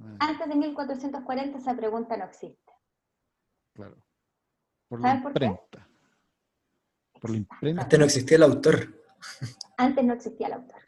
Ah. 0.00 0.16
Antes 0.20 0.48
de 0.48 0.54
1440 0.54 1.58
esa 1.58 1.76
pregunta 1.76 2.16
no 2.16 2.24
existe. 2.24 2.72
Claro. 3.74 3.96
Por 4.88 5.00
¿Saben 5.00 5.22
por 5.22 5.32
qué? 5.32 5.58
por 7.20 7.30
la 7.30 7.38
imprenta. 7.38 7.82
Antes 7.82 7.98
no 7.98 8.04
existía 8.04 8.36
el 8.36 8.42
autor. 8.42 9.02
Antes 9.78 10.04
no 10.04 10.12
existía 10.12 10.48
el 10.48 10.52
autor. 10.52 10.82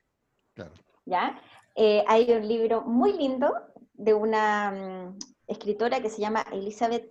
Claro. 0.54 0.74
¿Ya? 1.06 1.40
Eh, 1.74 2.04
hay 2.06 2.30
un 2.30 2.46
libro 2.46 2.82
muy 2.82 3.14
lindo 3.14 3.54
de 3.94 4.12
una 4.12 4.70
mm, 4.70 5.18
escritora 5.46 6.02
que 6.02 6.10
se 6.10 6.20
llama 6.20 6.44
Elizabeth 6.52 7.10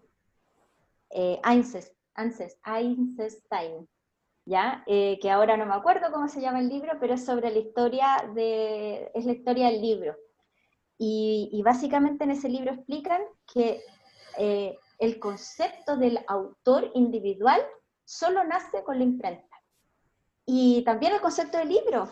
eh, 1.09 1.41
Einstein, 2.65 3.89
¿ya? 4.45 4.83
Eh, 4.85 5.17
que 5.21 5.31
ahora 5.31 5.57
no 5.57 5.65
me 5.65 5.73
acuerdo 5.73 6.11
cómo 6.11 6.27
se 6.27 6.41
llama 6.41 6.59
el 6.59 6.69
libro, 6.69 6.97
pero 6.99 7.15
es 7.15 7.25
sobre 7.25 7.49
la 7.51 7.59
historia 7.59 8.29
de, 8.35 9.11
es 9.13 9.25
la 9.25 9.31
historia 9.31 9.67
del 9.67 9.81
libro. 9.81 10.15
Y, 10.97 11.61
básicamente 11.63 12.23
en 12.23 12.31
ese 12.31 12.47
libro 12.47 12.73
explican 12.73 13.21
que 13.51 13.81
eh, 14.37 14.77
el 14.99 15.19
concepto 15.19 15.97
del 15.97 16.19
autor 16.27 16.91
individual 16.93 17.61
solo 18.05 18.43
nace 18.43 18.83
con 18.83 18.97
la 18.97 19.03
imprenta. 19.03 19.57
Y 20.45 20.83
también 20.83 21.13
el 21.13 21.21
concepto 21.21 21.57
del 21.57 21.69
libro. 21.69 22.07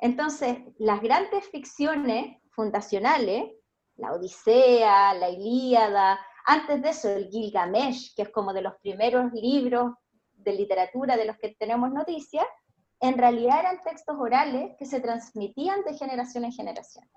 Entonces, 0.00 0.58
las 0.78 1.00
grandes 1.00 1.48
ficciones 1.50 2.36
fundacionales, 2.50 3.52
la 3.96 4.12
Odisea, 4.12 5.14
la 5.14 5.30
Ilíada, 5.30 6.18
antes 6.44 6.82
de 6.82 6.88
eso 6.90 7.10
el 7.10 7.28
Gilgamesh, 7.28 8.14
que 8.14 8.22
es 8.22 8.30
como 8.30 8.52
de 8.52 8.62
los 8.62 8.74
primeros 8.76 9.32
libros 9.32 9.92
de 10.32 10.52
literatura 10.52 11.16
de 11.16 11.24
los 11.24 11.36
que 11.36 11.54
tenemos 11.58 11.92
noticias, 11.92 12.46
en 13.00 13.18
realidad 13.18 13.60
eran 13.60 13.82
textos 13.82 14.16
orales 14.18 14.74
que 14.78 14.86
se 14.86 15.00
transmitían 15.00 15.82
de 15.84 15.94
generación 15.94 16.44
en 16.44 16.52
generación. 16.52 17.08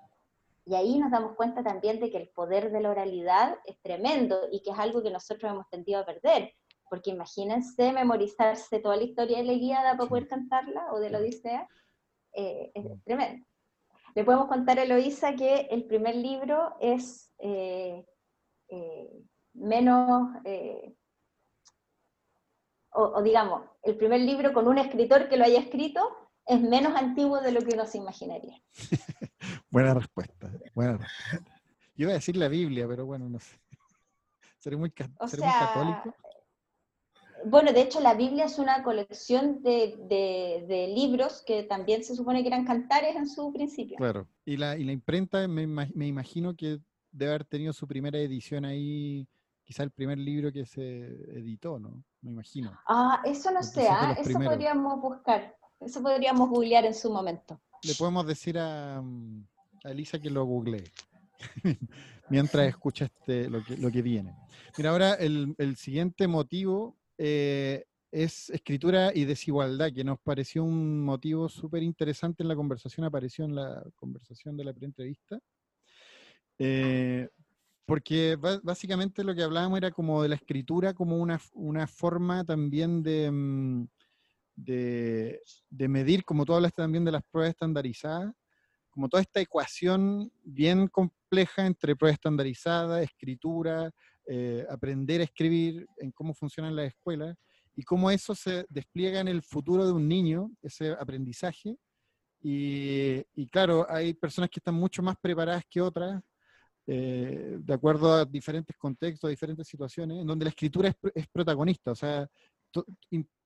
Y 0.64 0.74
ahí 0.74 0.98
nos 0.98 1.10
damos 1.10 1.34
cuenta 1.34 1.62
también 1.62 1.98
de 1.98 2.10
que 2.10 2.18
el 2.18 2.28
poder 2.28 2.70
de 2.70 2.80
la 2.80 2.90
oralidad 2.90 3.58
es 3.64 3.80
tremendo 3.82 4.48
y 4.52 4.62
que 4.62 4.70
es 4.70 4.78
algo 4.78 5.02
que 5.02 5.10
nosotros 5.10 5.50
hemos 5.50 5.68
tendido 5.68 6.00
a 6.00 6.06
perder. 6.06 6.54
Porque 6.88 7.10
imagínense 7.10 7.92
memorizarse 7.92 8.78
toda 8.78 8.96
la 8.96 9.02
historia 9.02 9.38
de 9.38 9.44
la 9.44 9.52
Ilíada 9.52 9.96
para 9.96 10.08
poder 10.08 10.28
cantarla 10.28 10.92
o 10.92 11.00
de 11.00 11.10
la 11.10 11.18
Odisea, 11.18 11.68
eh, 12.34 12.70
es 12.74 13.04
tremendo. 13.04 13.44
Le 14.14 14.24
podemos 14.24 14.46
contar 14.46 14.78
a 14.78 14.82
Eloísa 14.82 15.34
que 15.34 15.68
el 15.70 15.84
primer 15.84 16.14
libro 16.14 16.76
es 16.80 17.32
eh, 17.38 18.04
eh, 18.68 19.10
menos, 19.54 20.30
o, 22.92 23.02
o, 23.02 23.22
digamos, 23.22 23.62
el 23.82 23.96
primer 23.96 24.20
libro 24.20 24.52
con 24.52 24.68
un 24.68 24.78
escritor 24.78 25.28
que 25.28 25.38
lo 25.38 25.44
haya 25.44 25.60
escrito 25.60 26.21
es 26.46 26.60
menos 26.60 26.94
antiguo 26.94 27.40
de 27.40 27.52
lo 27.52 27.60
que 27.60 27.74
uno 27.74 27.86
se 27.86 27.98
imaginaría. 27.98 28.60
buena 29.70 29.94
respuesta, 29.94 30.50
buena 30.74 30.98
respuesta. 30.98 31.60
Yo 31.94 32.04
iba 32.04 32.12
a 32.12 32.14
decir 32.14 32.36
la 32.36 32.48
Biblia, 32.48 32.86
pero 32.88 33.06
bueno, 33.06 33.28
no 33.28 33.38
sé. 33.38 33.58
Seré 34.58 34.76
muy, 34.76 34.90
católico. 34.90 36.14
Bueno, 37.44 37.72
de 37.72 37.82
hecho 37.82 38.00
la 38.00 38.14
Biblia 38.14 38.44
es 38.44 38.58
una 38.58 38.84
colección 38.84 39.62
de, 39.62 40.92
libros 40.94 41.42
que 41.44 41.64
también 41.64 42.04
se 42.04 42.14
supone 42.14 42.42
que 42.42 42.48
eran 42.48 42.64
cantares 42.64 43.16
en 43.16 43.28
su 43.28 43.52
principio. 43.52 43.96
Claro, 43.96 44.28
y 44.44 44.56
la, 44.56 44.76
y 44.76 44.84
la 44.84 44.92
imprenta 44.92 45.48
me, 45.48 45.66
me 45.66 46.06
imagino 46.06 46.54
que 46.54 46.78
debe 47.10 47.32
haber 47.32 47.44
tenido 47.44 47.72
su 47.72 47.86
primera 47.86 48.18
edición 48.18 48.64
ahí, 48.64 49.28
quizá 49.64 49.82
el 49.82 49.90
primer 49.90 50.18
libro 50.18 50.52
que 50.52 50.64
se 50.66 51.06
editó, 51.36 51.78
¿no? 51.78 52.02
Me 52.20 52.30
imagino. 52.30 52.78
Ah, 52.86 53.20
eso 53.24 53.50
no 53.50 53.62
sé, 53.62 53.88
¿ah? 53.88 54.16
eso 54.18 54.38
podríamos 54.38 55.00
buscar. 55.00 55.56
Eso 55.84 56.02
podríamos 56.02 56.48
googlear 56.48 56.84
en 56.84 56.94
su 56.94 57.10
momento. 57.10 57.60
Le 57.82 57.94
podemos 57.94 58.26
decir 58.26 58.58
a, 58.58 59.02
Elisa 59.84 60.20
que 60.20 60.30
lo 60.30 60.44
googlee 60.44 60.84
mientras 62.30 62.68
escucha 62.68 63.06
este, 63.06 63.50
lo, 63.50 63.90
que, 63.90 64.02
viene. 64.02 64.34
Mira, 64.78 64.90
ahora 64.90 65.14
el, 65.14 65.76
siguiente 65.76 66.28
motivo 66.28 66.96
eh, 67.18 67.84
es 68.12 68.50
escritura 68.50 69.10
y 69.12 69.24
desigualdad, 69.24 69.92
que 69.92 70.04
nos 70.04 70.20
pareció 70.20 70.62
un 70.62 71.02
motivo 71.02 71.48
súper 71.48 71.82
interesante 71.82 72.44
en 72.44 72.48
la 72.48 72.54
conversación, 72.54 73.04
apareció 73.04 73.44
en 73.44 73.56
la 73.56 73.82
conversación 73.96 74.56
de 74.56 74.64
la 74.64 74.72
preentrevista. 74.72 75.38
Eh, 76.58 77.28
porque 77.84 78.36
básicamente 78.62 79.24
lo 79.24 79.34
que 79.34 79.42
hablábamos 79.42 79.78
era 79.78 79.90
como 79.90 80.22
de 80.22 80.28
la 80.28 80.36
escritura 80.36 80.94
como 80.94 81.16
una, 81.16 81.40
una 81.54 81.88
forma 81.88 82.44
también 82.44 83.02
de, 83.02 83.86
mm, 84.56 84.62
de, 84.62 85.88
medir, 85.88 86.24
como 86.24 86.44
tú 86.44 86.54
hablaste 86.54 86.82
también 86.82 87.04
de 87.04 87.12
las 87.12 87.22
pruebas 87.30 87.50
estandarizadas, 87.50 88.32
como 88.90 89.08
toda 89.08 89.22
esta 89.22 89.40
ecuación 89.40 90.30
bien 90.42 90.86
compleja 90.88 91.66
entre 91.66 91.96
pruebas 91.96 92.14
estandarizadas, 92.14 93.02
escritura, 93.02 93.90
eh, 94.26 94.66
aprender 94.70 95.20
a 95.20 95.24
escribir, 95.24 95.86
en 95.96 96.12
cómo 96.12 96.34
funcionan 96.34 96.76
las 96.76 96.88
escuelas, 96.88 97.36
y 97.74 97.82
cómo 97.82 98.10
eso 98.10 98.34
se 98.34 98.66
despliega 98.68 99.20
en 99.20 99.28
el 99.28 99.42
futuro 99.42 99.86
de 99.86 99.92
un 99.92 100.06
niño, 100.06 100.50
ese 100.62 100.90
aprendizaje. 100.92 101.76
Y, 102.44 103.24
claro, 103.50 103.86
hay 103.88 104.14
personas 104.14 104.50
que 104.50 104.58
están 104.58 104.74
mucho 104.74 105.02
más 105.02 105.16
preparadas 105.20 105.64
que 105.70 105.80
otras, 105.80 106.20
eh, 106.86 107.56
de 107.60 107.74
acuerdo 107.74 108.12
a 108.12 108.24
diferentes 108.24 108.76
contextos, 108.76 109.28
a 109.28 109.30
diferentes 109.30 109.66
situaciones, 109.66 110.20
en 110.20 110.26
donde 110.26 110.44
la 110.44 110.50
escritura 110.50 110.88
es, 110.88 110.96
es 111.14 111.26
protagonista. 111.28 111.92
O 111.92 111.94
sea, 111.94 112.28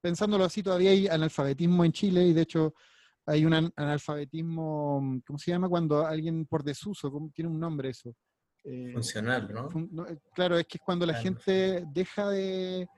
pensándolo 0.00 0.44
así, 0.44 0.62
todavía 0.62 0.90
hay 0.90 1.08
analfabetismo 1.08 1.84
en 1.84 1.92
Chile 1.92 2.26
y 2.26 2.32
de 2.32 2.42
hecho 2.42 2.74
hay 3.26 3.44
un 3.44 3.72
analfabetismo, 3.74 5.20
¿cómo 5.26 5.38
se 5.38 5.50
llama? 5.50 5.68
Cuando 5.68 6.06
alguien 6.06 6.46
por 6.46 6.62
desuso, 6.62 7.12
tiene 7.34 7.50
un 7.50 7.58
nombre 7.58 7.90
eso. 7.90 8.14
Eh, 8.62 8.92
Funcional, 8.92 9.52
¿no? 9.52 9.68
Eh, 10.06 10.18
claro, 10.32 10.58
es 10.58 10.66
que 10.66 10.78
es 10.78 10.82
cuando 10.84 11.06
la 11.06 11.14
gente 11.14 11.84
deja 11.92 12.30
de, 12.30 12.88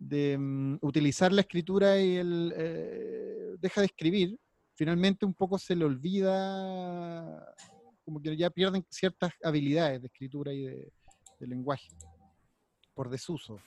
mm, 0.00 0.78
utilizar 0.80 1.32
la 1.32 1.42
escritura 1.42 2.00
y 2.00 2.16
el, 2.16 2.52
eh, 2.56 3.54
deja 3.58 3.80
de 3.80 3.86
escribir, 3.86 4.38
finalmente 4.74 5.24
un 5.24 5.34
poco 5.34 5.58
se 5.58 5.76
le 5.76 5.84
olvida, 5.84 7.54
como 8.04 8.20
que 8.20 8.36
ya 8.36 8.50
pierden 8.50 8.84
ciertas 8.90 9.32
habilidades 9.44 10.00
de 10.00 10.06
escritura 10.08 10.52
y 10.52 10.64
de 10.64 11.46
lenguaje 11.46 11.88
por 12.94 13.10
desuso 13.10 13.60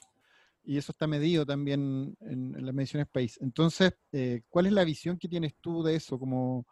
y 0.64 0.78
eso 0.78 0.92
está 0.92 1.08
medido 1.08 1.46
también 1.46 2.16
en, 2.22 2.66
las 2.66 2.74
mediciones 2.74 3.08
país. 3.08 3.40
Entonces, 3.42 3.94
eh, 4.12 4.42
¿cuál 4.50 4.68
es 4.68 4.74
la 4.74 4.84
visión 4.84 5.18
que 5.18 5.28
tienes 5.28 5.56
tú 5.60 5.84
de 5.84 5.96
eso? 5.96 6.20
¿Cómo, 6.20 6.66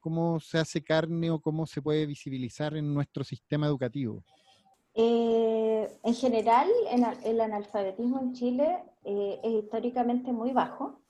¿Cómo 0.00 0.40
se 0.40 0.58
hace 0.58 0.82
carne 0.82 1.30
o 1.30 1.40
cómo 1.40 1.66
se 1.66 1.80
puede 1.80 2.06
visibilizar 2.06 2.76
en 2.76 2.92
nuestro 2.92 3.24
sistema 3.24 3.66
educativo? 3.66 4.22
Eh, 4.94 5.88
en 6.02 6.14
general, 6.14 6.68
el 7.24 7.40
analfabetismo 7.40 8.20
en 8.20 8.32
Chile 8.34 8.78
eh, 9.04 9.40
es 9.42 9.64
históricamente 9.64 10.32
muy 10.32 10.52
bajo. 10.52 11.00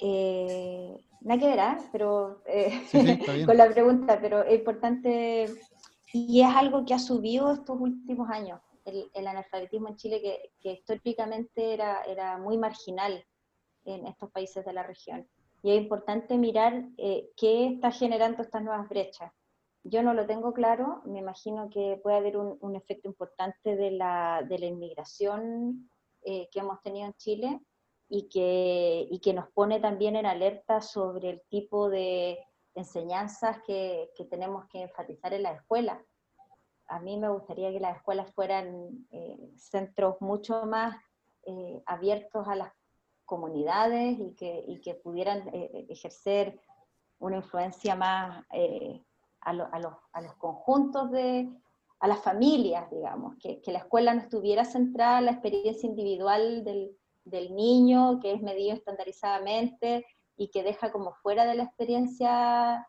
nada 0.00 1.40
que 1.40 1.46
verá, 1.46 1.72
¿ah? 1.72 1.88
pero 1.92 2.42
con 3.46 3.56
la 3.56 3.70
pregunta, 3.70 4.18
pero 4.20 4.42
es 4.42 4.58
importante 4.58 5.46
y 6.12 6.40
es 6.40 6.48
algo 6.48 6.84
que 6.84 6.94
ha 6.94 6.98
subido 6.98 7.52
estos 7.52 7.78
últimos 7.78 8.28
años 8.30 8.60
el, 8.88 9.26
analfabetismo 9.26 9.88
en 9.88 9.96
Chile 9.96 10.50
que, 10.60 10.72
históricamente 10.72 11.74
era, 11.74 12.02
era 12.02 12.38
muy 12.38 12.58
marginal 12.58 13.24
en 13.84 14.06
estos 14.06 14.30
países 14.30 14.64
de 14.64 14.72
la 14.72 14.82
región. 14.82 15.28
Y 15.62 15.72
es 15.72 15.82
importante 15.82 16.36
mirar 16.36 16.84
eh, 16.96 17.30
qué 17.36 17.66
está 17.68 17.90
generando 17.90 18.42
estas 18.42 18.62
nuevas 18.62 18.88
brechas. 18.88 19.32
Yo 19.82 20.02
no 20.02 20.12
lo 20.12 20.26
tengo 20.26 20.52
claro, 20.52 21.02
me 21.06 21.20
imagino 21.20 21.70
que 21.70 21.98
puede 22.02 22.16
haber 22.16 22.36
un, 22.36 22.76
efecto 22.76 23.08
importante 23.08 23.76
de 23.76 23.90
la, 23.92 24.44
de 24.46 24.58
la 24.58 24.66
inmigración 24.66 25.90
eh, 26.22 26.48
que 26.50 26.60
hemos 26.60 26.80
tenido 26.82 27.06
en 27.06 27.14
Chile 27.14 27.60
y 28.08 28.28
que, 28.28 29.06
y 29.10 29.20
que 29.20 29.32
nos 29.32 29.48
pone 29.52 29.80
también 29.80 30.16
en 30.16 30.26
alerta 30.26 30.80
sobre 30.80 31.30
el 31.30 31.42
tipo 31.48 31.88
de 31.88 32.38
enseñanzas 32.74 33.58
que, 33.66 34.10
que 34.16 34.24
tenemos 34.24 34.66
que 34.68 34.82
enfatizar 34.82 35.32
en 35.32 35.44
la 35.44 35.52
escuela 35.52 36.04
a 36.88 37.00
mí 37.00 37.16
me 37.18 37.28
gustaría 37.28 37.70
que 37.70 37.80
las 37.80 37.96
escuelas 37.96 38.32
fueran 38.32 39.06
eh, 39.10 39.52
centros 39.56 40.16
mucho 40.20 40.64
más 40.66 40.96
eh, 41.44 41.82
abiertos 41.86 42.48
a 42.48 42.56
las 42.56 42.72
comunidades 43.24 44.18
y 44.18 44.34
que, 44.34 44.80
que 44.82 44.94
pudieran 44.94 45.48
eh, 45.52 45.86
ejercer 45.90 46.58
una 47.18 47.36
influencia 47.36 47.94
más 47.94 48.44
a, 49.40 49.52
los, 49.52 49.68
a, 49.70 50.20
los, 50.20 50.34
conjuntos 50.36 51.10
de, 51.10 51.48
a 52.00 52.08
las 52.08 52.20
familias, 52.20 52.90
digamos, 52.90 53.36
que, 53.38 53.60
que, 53.60 53.72
la 53.72 53.80
escuela 53.80 54.14
no 54.14 54.22
estuviera 54.22 54.64
centrada 54.64 55.18
en 55.18 55.26
la 55.26 55.32
experiencia 55.32 55.88
individual 55.88 56.64
del, 56.64 56.96
del 57.24 57.54
niño, 57.54 58.20
que 58.20 58.32
es 58.32 58.40
medido 58.40 58.74
estandarizadamente 58.74 60.06
y 60.36 60.48
que 60.48 60.62
deja 60.62 60.92
como 60.92 61.12
fuera 61.14 61.44
de 61.44 61.56
la 61.56 61.64
experiencia 61.64 62.86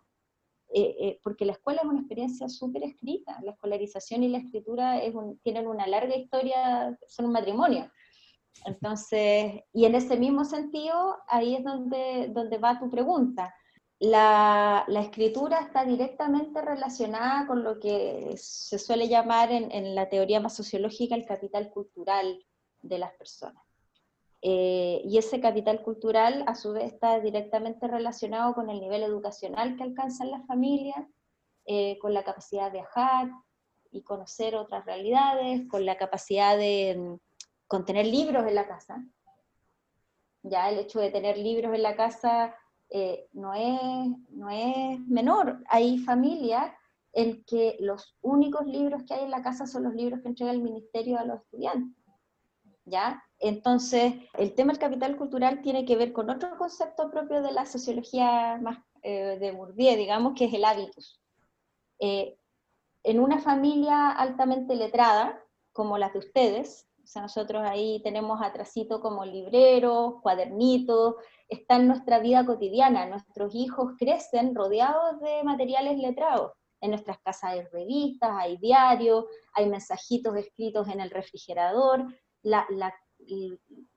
eh, 0.72 0.96
eh, 1.00 1.20
porque 1.24 1.46
la 1.46 1.54
escuela 1.54 1.82
es 1.82 1.88
una 1.88 2.00
experiencia 2.00 2.48
súper 2.48 2.84
escrita, 2.84 3.40
la 3.44 3.52
escolarización 3.52 4.24
y 4.24 4.30
la 4.30 4.38
escritura 4.38 5.02
es 5.02 5.14
tienen 5.42 5.68
una 5.68 5.88
larga 5.88 6.16
historia, 6.16 6.98
son 7.08 7.26
un 7.26 7.32
matrimonio. 7.32 7.92
Entonces, 8.66 9.64
y 9.74 9.86
en 9.86 9.96
ese 9.96 10.18
mismo 10.18 10.46
sentido, 10.46 11.18
ahí 11.28 11.56
es 11.56 11.64
donde, 11.64 12.30
donde 12.34 12.58
va 12.58 12.80
tu 12.80 12.90
pregunta. 12.90 13.54
La, 14.00 14.86
la, 14.88 15.02
escritura 15.02 15.60
está 15.60 15.86
directamente 15.86 16.62
relacionada 16.62 17.48
con 17.48 17.64
lo 17.64 17.80
que 17.80 18.34
se 18.38 18.80
suele 18.80 19.10
llamar 19.10 19.52
en, 19.52 19.72
en, 19.72 19.94
la 19.96 20.08
teoría 20.08 20.40
más 20.40 20.56
sociológica 20.56 21.16
el 21.16 21.26
capital 21.26 21.70
cultural 21.70 22.46
de 22.82 22.98
las 22.98 23.14
personas. 23.14 23.62
Eh, 24.42 25.02
y 25.04 25.18
ese 25.18 25.42
capital 25.42 25.82
cultural, 25.82 26.44
a 26.48 26.56
su 26.56 26.74
vez, 26.74 26.94
está 26.94 27.20
directamente 27.20 27.88
relacionado 27.88 28.54
con 28.54 28.70
el 28.70 28.80
nivel 28.80 29.04
educacional 29.04 29.76
que 29.76 29.84
alcanzan 29.84 30.32
las 30.32 30.46
familias, 30.48 31.06
eh, 31.66 32.00
con 32.00 32.14
la 32.14 32.24
capacidad 32.24 32.66
de 32.66 32.80
viajar 32.80 33.30
y 33.92 34.02
conocer 34.04 34.56
otras 34.56 34.86
realidades, 34.86 35.68
con 35.68 35.86
la 35.86 35.98
capacidad 35.98 36.58
de 36.58 36.96
mm, 36.98 37.16
contener 37.68 38.06
libros 38.06 38.48
en 38.48 38.56
la 38.56 38.68
casa. 38.68 39.04
Ya 40.44 40.70
el 40.70 40.80
hecho 40.80 41.00
de 41.00 41.12
tener 41.12 41.38
libros 41.38 41.74
en 41.76 41.84
la 41.84 41.96
casa 41.96 42.56
eh, 42.90 43.28
no, 43.34 43.54
es, 43.54 44.10
no 44.30 44.50
es 44.50 45.00
menor. 45.02 45.62
Hay 45.68 46.00
familias 46.00 46.74
en 47.12 47.44
que 47.44 47.76
los 47.80 48.18
únicos 48.22 48.66
libros 48.66 49.04
que 49.04 49.16
hay 49.16 49.26
en 49.26 49.32
la 49.32 49.42
casa 49.42 49.68
son 49.68 49.84
los 49.84 49.94
libros 49.94 50.22
que 50.22 50.30
entrega 50.30 50.52
el 50.52 50.62
ministerio 50.62 51.20
a 51.20 51.26
los 51.26 51.42
estudiantes. 51.42 51.99
¿Ya? 52.90 53.24
Entonces, 53.40 54.16
el 54.34 54.54
tema 54.56 54.74
del 54.74 54.80
capital 54.80 55.16
cultural 55.16 55.62
tiene 55.62 55.86
que 55.86 55.96
ver 55.96 56.12
con 56.12 56.30
otro 56.30 56.58
concepto 56.58 57.10
propio 57.10 57.42
de 57.42 57.52
la 57.52 57.66
sociología 57.66 58.58
más 58.62 58.80
eh, 59.02 59.38
de 59.40 59.52
Bourdieu, 59.52 59.96
digamos, 59.96 60.34
que 60.36 60.46
es 60.46 60.54
el 60.54 60.66
hábitus. 60.66 61.22
Eh, 62.00 62.38
en 63.04 63.20
una 63.20 63.40
familia 63.40 64.12
altamente 64.12 64.76
letrada, 64.76 65.42
como 65.72 65.98
las 65.98 66.12
de 66.14 66.20
ustedes, 66.20 66.90
o 67.04 67.08
sea, 67.12 67.24
nosotros 67.24 67.64
ahí 67.66 68.02
tenemos 68.04 68.40
atrasito 68.40 69.02
como 69.02 69.26
libreros, 69.26 70.22
cuadernitos, 70.22 71.16
está 71.48 71.78
en 71.78 71.88
nuestra 71.88 72.20
vida 72.20 72.46
cotidiana. 72.46 73.08
Nuestros 73.08 73.56
hijos 73.56 73.94
crecen 73.98 74.54
rodeados 74.54 75.20
de 75.20 75.44
materiales 75.44 75.98
letrados. 75.98 76.52
En 76.82 76.92
nuestras 76.92 77.18
casas 77.20 77.52
hay 77.52 77.62
revistas, 77.72 78.30
hay 78.34 78.58
diarios, 78.58 79.26
hay 79.54 79.68
mensajitos 79.68 80.36
escritos 80.38 80.88
en 80.88 81.00
el 81.00 81.10
refrigerador. 81.10 82.06
La, 82.42 82.68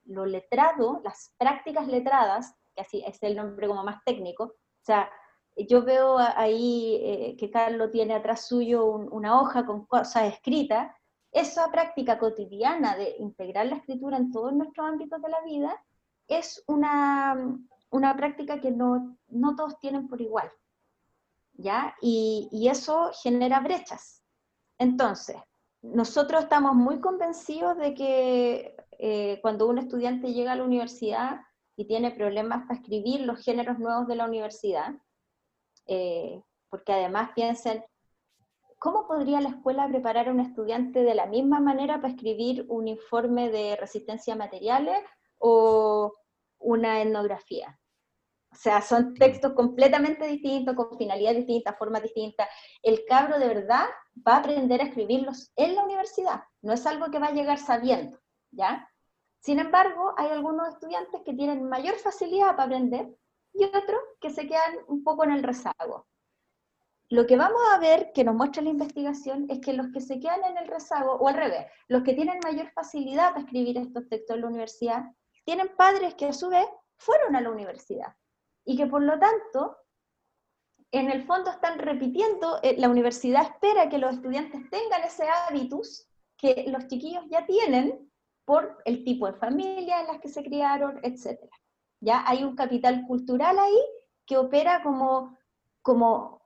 lo 0.04 0.26
letrado, 0.26 1.00
las 1.04 1.32
prácticas 1.38 1.86
letradas, 1.86 2.54
que 2.74 2.82
así 2.82 3.02
es 3.06 3.22
el 3.22 3.36
nombre 3.36 3.68
como 3.68 3.84
más 3.84 4.02
técnico, 4.04 4.44
o 4.44 4.84
sea, 4.84 5.10
yo 5.56 5.84
veo 5.84 6.18
ahí 6.18 6.96
eh, 7.02 7.36
que 7.38 7.50
Carlos 7.50 7.90
tiene 7.90 8.14
atrás 8.14 8.46
suyo 8.46 8.86
una 8.86 9.40
hoja 9.40 9.66
con 9.66 9.86
cosas 9.86 10.32
escritas, 10.32 10.94
esa 11.30 11.70
práctica 11.70 12.18
cotidiana 12.18 12.96
de 12.96 13.16
integrar 13.18 13.66
la 13.66 13.76
escritura 13.76 14.16
en 14.16 14.30
todos 14.32 14.52
nuestros 14.52 14.86
ámbitos 14.86 15.20
de 15.20 15.28
la 15.28 15.40
vida 15.42 15.84
es 16.28 16.62
una, 16.66 17.58
una 17.90 18.16
práctica 18.16 18.60
que 18.60 18.70
no, 18.70 19.16
no, 19.28 19.56
todos 19.56 19.78
tienen 19.78 20.08
por 20.08 20.20
igual, 20.20 20.50
¿ya? 21.54 21.94
Y, 22.00 22.48
y 22.52 22.68
eso 22.68 23.10
genera 23.22 23.60
brechas. 23.60 24.22
Entonces, 24.78 25.36
nosotros 25.82 26.44
estamos 26.44 26.74
muy 26.74 27.00
convencidos 27.00 27.76
de 27.76 27.94
que 27.94 28.76
eh, 28.98 29.40
cuando 29.42 29.68
un 29.68 29.78
estudiante 29.78 30.32
llega 30.32 30.52
a 30.52 30.56
la 30.56 30.64
universidad 30.64 31.40
y 31.76 31.86
tiene 31.86 32.12
problemas 32.12 32.62
para 32.62 32.78
escribir 32.78 33.22
los 33.22 33.44
géneros 33.44 33.78
nuevos 33.78 34.06
de 34.06 34.14
la 34.14 34.26
universidad, 34.26 34.94
eh, 35.86 36.40
porque 36.70 36.92
además 36.92 37.30
piensen, 37.34 37.84
¿cómo 38.78 39.06
podría 39.08 39.40
la 39.40 39.48
escuela 39.50 39.88
preparar 39.88 40.28
a 40.28 40.32
un 40.32 40.40
estudiante 40.40 41.02
de 41.02 41.14
la 41.14 41.26
misma 41.26 41.58
manera 41.58 41.96
para 41.96 42.14
escribir 42.14 42.64
un 42.68 42.86
informe 42.86 43.50
de 43.50 43.76
resistencia 43.76 44.34
a 44.34 44.36
materiales 44.36 45.00
o 45.38 46.14
una 46.58 47.02
etnografía? 47.02 47.78
O 48.52 48.54
sea, 48.54 48.82
son 48.82 49.14
textos 49.14 49.54
completamente 49.54 50.26
distintos, 50.26 50.76
con 50.76 50.98
finalidades 50.98 51.38
distintas, 51.38 51.76
formas 51.78 52.02
distintas. 52.02 52.48
El 52.82 53.04
cabro 53.06 53.38
de 53.38 53.48
verdad 53.48 53.86
va 54.28 54.34
a 54.34 54.38
aprender 54.38 54.80
a 54.80 54.84
escribirlos 54.84 55.52
en 55.56 55.74
la 55.74 55.84
universidad, 55.84 56.42
no 56.60 56.74
es 56.74 56.86
algo 56.86 57.10
que 57.10 57.18
va 57.18 57.28
a 57.28 57.32
llegar 57.32 57.58
sabiendo, 57.58 58.20
¿ya? 58.50 58.88
Sin 59.40 59.58
embargo, 59.58 60.14
hay 60.18 60.28
algunos 60.28 60.68
estudiantes 60.68 61.22
que 61.24 61.32
tienen 61.32 61.68
mayor 61.68 61.94
facilidad 61.94 62.54
para 62.54 62.64
aprender 62.64 63.08
y 63.54 63.64
otros 63.64 64.00
que 64.20 64.30
se 64.30 64.46
quedan 64.46 64.76
un 64.86 65.02
poco 65.02 65.24
en 65.24 65.32
el 65.32 65.42
rezago. 65.42 66.06
Lo 67.08 67.26
que 67.26 67.36
vamos 67.36 67.60
a 67.72 67.78
ver 67.78 68.12
que 68.14 68.22
nos 68.22 68.34
muestra 68.34 68.62
la 68.62 68.70
investigación 68.70 69.46
es 69.50 69.60
que 69.60 69.72
los 69.72 69.88
que 69.92 70.00
se 70.00 70.20
quedan 70.20 70.44
en 70.44 70.58
el 70.58 70.68
rezago, 70.68 71.14
o 71.14 71.26
al 71.26 71.34
revés, 71.34 71.66
los 71.88 72.02
que 72.02 72.14
tienen 72.14 72.38
mayor 72.44 72.70
facilidad 72.72 73.30
para 73.30 73.44
escribir 73.44 73.78
estos 73.78 74.08
textos 74.08 74.36
en 74.36 74.42
la 74.42 74.48
universidad, 74.48 75.04
tienen 75.44 75.74
padres 75.76 76.14
que 76.14 76.26
a 76.26 76.32
su 76.32 76.50
vez 76.50 76.66
fueron 76.96 77.34
a 77.34 77.40
la 77.40 77.50
universidad 77.50 78.14
y 78.64 78.76
que 78.76 78.86
por 78.86 79.02
lo 79.02 79.18
tanto, 79.18 79.76
en 80.92 81.10
el 81.10 81.24
fondo 81.24 81.50
están 81.50 81.78
repitiendo, 81.78 82.60
eh, 82.62 82.76
la 82.78 82.88
universidad 82.88 83.42
espera 83.42 83.88
que 83.88 83.98
los 83.98 84.14
estudiantes 84.14 84.68
tengan 84.70 85.02
ese 85.04 85.24
hábitus 85.28 86.06
que 86.36 86.64
los 86.68 86.86
chiquillos 86.86 87.24
ya 87.30 87.46
tienen 87.46 88.10
por 88.44 88.78
el 88.84 89.04
tipo 89.04 89.26
de 89.26 89.34
familia 89.34 90.00
en 90.00 90.08
las 90.08 90.20
que 90.20 90.28
se 90.28 90.42
criaron, 90.42 91.00
etc. 91.02 91.38
Ya 92.00 92.24
hay 92.26 92.44
un 92.44 92.56
capital 92.56 93.06
cultural 93.06 93.58
ahí 93.58 93.78
que 94.26 94.36
opera 94.36 94.82
como, 94.82 95.38
como, 95.82 96.42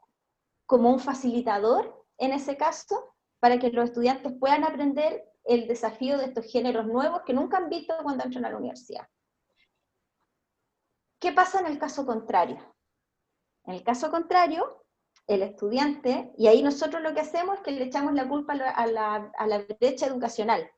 como 0.67 0.91
un 0.91 1.01
facilitador 1.01 2.05
en 2.19 2.33
ese 2.33 2.57
caso 2.57 3.15
para 3.41 3.59
que 3.59 3.71
los 3.71 3.87
estudiantes 3.87 4.33
puedan 4.39 4.65
aprender 4.65 5.25
el 5.45 5.67
desafío 5.69 6.19
de 6.19 6.27
estos 6.27 6.51
géneros 6.51 6.87
nuevos 6.87 7.23
que 7.23 7.33
nunca 7.33 7.59
han 7.59 7.69
visto 7.69 7.95
cuando 8.03 8.25
entran 8.25 8.45
a 8.45 8.51
la 8.51 8.57
universidad. 8.57 9.07
¿Qué 11.19 11.33
pasa 11.33 11.61
en 11.61 11.67
el 11.67 11.79
caso 11.79 12.07
contrario? 12.07 12.59
En 13.65 13.75
el 13.75 13.83
caso 13.83 14.11
contrario, 14.11 14.85
el 15.27 15.43
estudiante, 15.43 16.33
y 16.37 16.47
ahí 16.47 16.63
nosotros 16.63 17.03
lo 17.03 17.15
que 17.15 17.21
hacemos 17.21 17.57
es 17.57 17.63
que 17.63 17.73
le 17.73 17.85
echamos 17.85 18.15
la 18.15 18.29
culpa 18.29 18.53
a 18.53 18.87
la, 18.87 19.33
a 19.37 19.47
la 19.47 19.59
brecha 19.59 20.07
educacional 20.07 20.71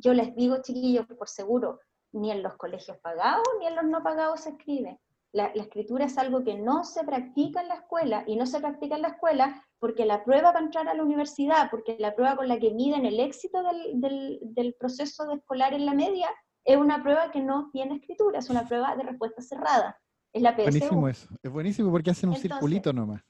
yo 0.00 0.14
les 0.14 0.34
digo, 0.34 0.62
chiquillos, 0.62 1.06
por 1.06 1.28
seguro, 1.28 1.80
ni 2.12 2.30
en 2.30 2.42
los 2.42 2.56
colegios 2.56 2.98
pagados 2.98 3.46
ni 3.60 3.66
en 3.66 3.76
los 3.76 3.84
no 3.84 4.02
pagados 4.02 4.40
se 4.40 4.50
escribe. 4.50 4.98
La, 5.32 5.46
escritura 5.46 6.06
es 6.06 6.18
algo 6.18 6.42
que 6.42 6.54
no 6.54 6.82
se 6.82 7.04
practica 7.04 7.60
en 7.60 7.68
la 7.68 7.76
escuela 7.76 8.24
y 8.26 8.34
no 8.34 8.46
se 8.46 8.58
practica 8.58 8.96
en 8.96 9.02
la 9.02 9.08
escuela 9.08 9.64
porque 9.78 10.04
la 10.04 10.24
prueba 10.24 10.52
para 10.52 10.64
entrar 10.64 10.88
a 10.88 10.94
la 10.94 11.04
universidad, 11.04 11.70
porque 11.70 11.96
la 12.00 12.16
prueba 12.16 12.36
con 12.36 12.48
la 12.48 12.58
que 12.58 12.72
miden 12.72 13.06
el 13.06 13.20
éxito 13.20 13.62
del, 13.62 14.42
del, 14.42 14.74
proceso 14.74 15.30
escolar 15.30 15.72
en 15.72 15.86
la 15.86 15.94
media 15.94 16.28
es 16.72 16.78
una 16.78 17.02
prueba 17.02 17.30
que 17.30 17.40
no 17.40 17.70
tiene 17.72 17.96
escritura, 17.96 18.38
es 18.38 18.50
una 18.50 18.66
prueba 18.66 18.94
de 18.96 19.02
respuesta 19.02 19.42
cerrada. 19.42 20.00
Es 20.32 20.42
la 20.42 20.54
PSU. 20.54 20.62
Buenísimo 20.62 21.08
eso, 21.08 21.28
es 21.42 21.50
buenísimo 21.50 21.90
porque 21.90 22.10
hacen 22.10 22.30
un 22.30 22.36
circulito 22.36 22.92
nomás. 22.92 23.22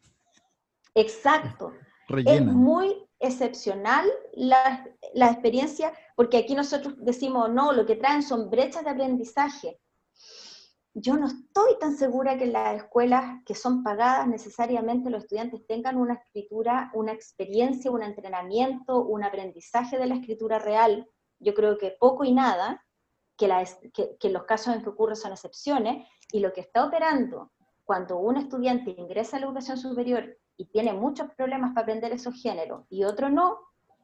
Exacto. 0.95 1.73
Es 2.27 2.43
muy 2.43 3.09
excepcional 3.21 4.07
la, 4.33 4.85
la, 5.15 5.31
experiencia, 5.31 5.93
porque 6.17 6.39
aquí 6.39 6.55
nosotros 6.55 6.95
decimos, 6.99 7.51
no, 7.51 7.73
lo 7.73 7.87
que 7.87 7.97
traen 7.97 8.23
son 8.23 8.51
brechas 8.51 8.85
de 8.85 8.91
aprendizaje. 8.91 9.81
Yo 10.93 11.17
no 11.17 11.29
estoy 11.29 11.79
tan 11.79 11.97
segura 11.97 12.37
que 12.37 12.45
en 12.45 12.53
las 12.53 12.77
escuelas 12.83 13.43
que 13.47 13.55
son 13.55 13.85
pagadas 13.85 14.27
necesariamente 14.27 15.09
los 15.09 15.23
estudiantes 15.23 15.65
tengan 15.69 15.97
una 15.97 16.15
escritura, 16.15 16.91
una 16.95 17.13
experiencia, 17.13 17.93
un 17.93 18.03
entrenamiento, 18.03 19.05
un 19.05 19.23
aprendizaje 19.23 19.99
de 19.99 20.07
la 20.07 20.17
escritura 20.17 20.59
real. 20.59 21.09
Yo 21.39 21.55
creo 21.55 21.79
que 21.79 21.97
poco 21.99 22.25
y 22.25 22.33
nada, 22.33 22.85
que, 23.41 23.49
la, 23.49 23.65
que, 23.95 24.19
que 24.19 24.29
los 24.29 24.45
casos 24.45 24.75
en 24.75 24.83
que 24.83 24.91
ocurre 24.91 25.17
son 25.17 25.33
excepciones, 25.33 26.07
y 26.31 26.41
lo 26.41 26.53
que 26.53 26.61
está 26.61 26.85
operando 26.85 27.51
cuando 27.85 28.19
un 28.19 28.37
estudiante 28.37 28.95
ingresa 28.97 29.39
a 29.39 29.41
la 29.41 29.47
educación 29.47 29.79
superior 29.79 30.37
y 30.59 30.67
tiene 30.67 30.93
muchos 30.93 31.31
problemas 31.33 31.71
para 31.73 31.85
aprender 31.85 32.13
esos 32.13 32.41
géneros 32.41 32.85
y 32.91 33.05
otro 33.05 33.31
no, 33.31 33.59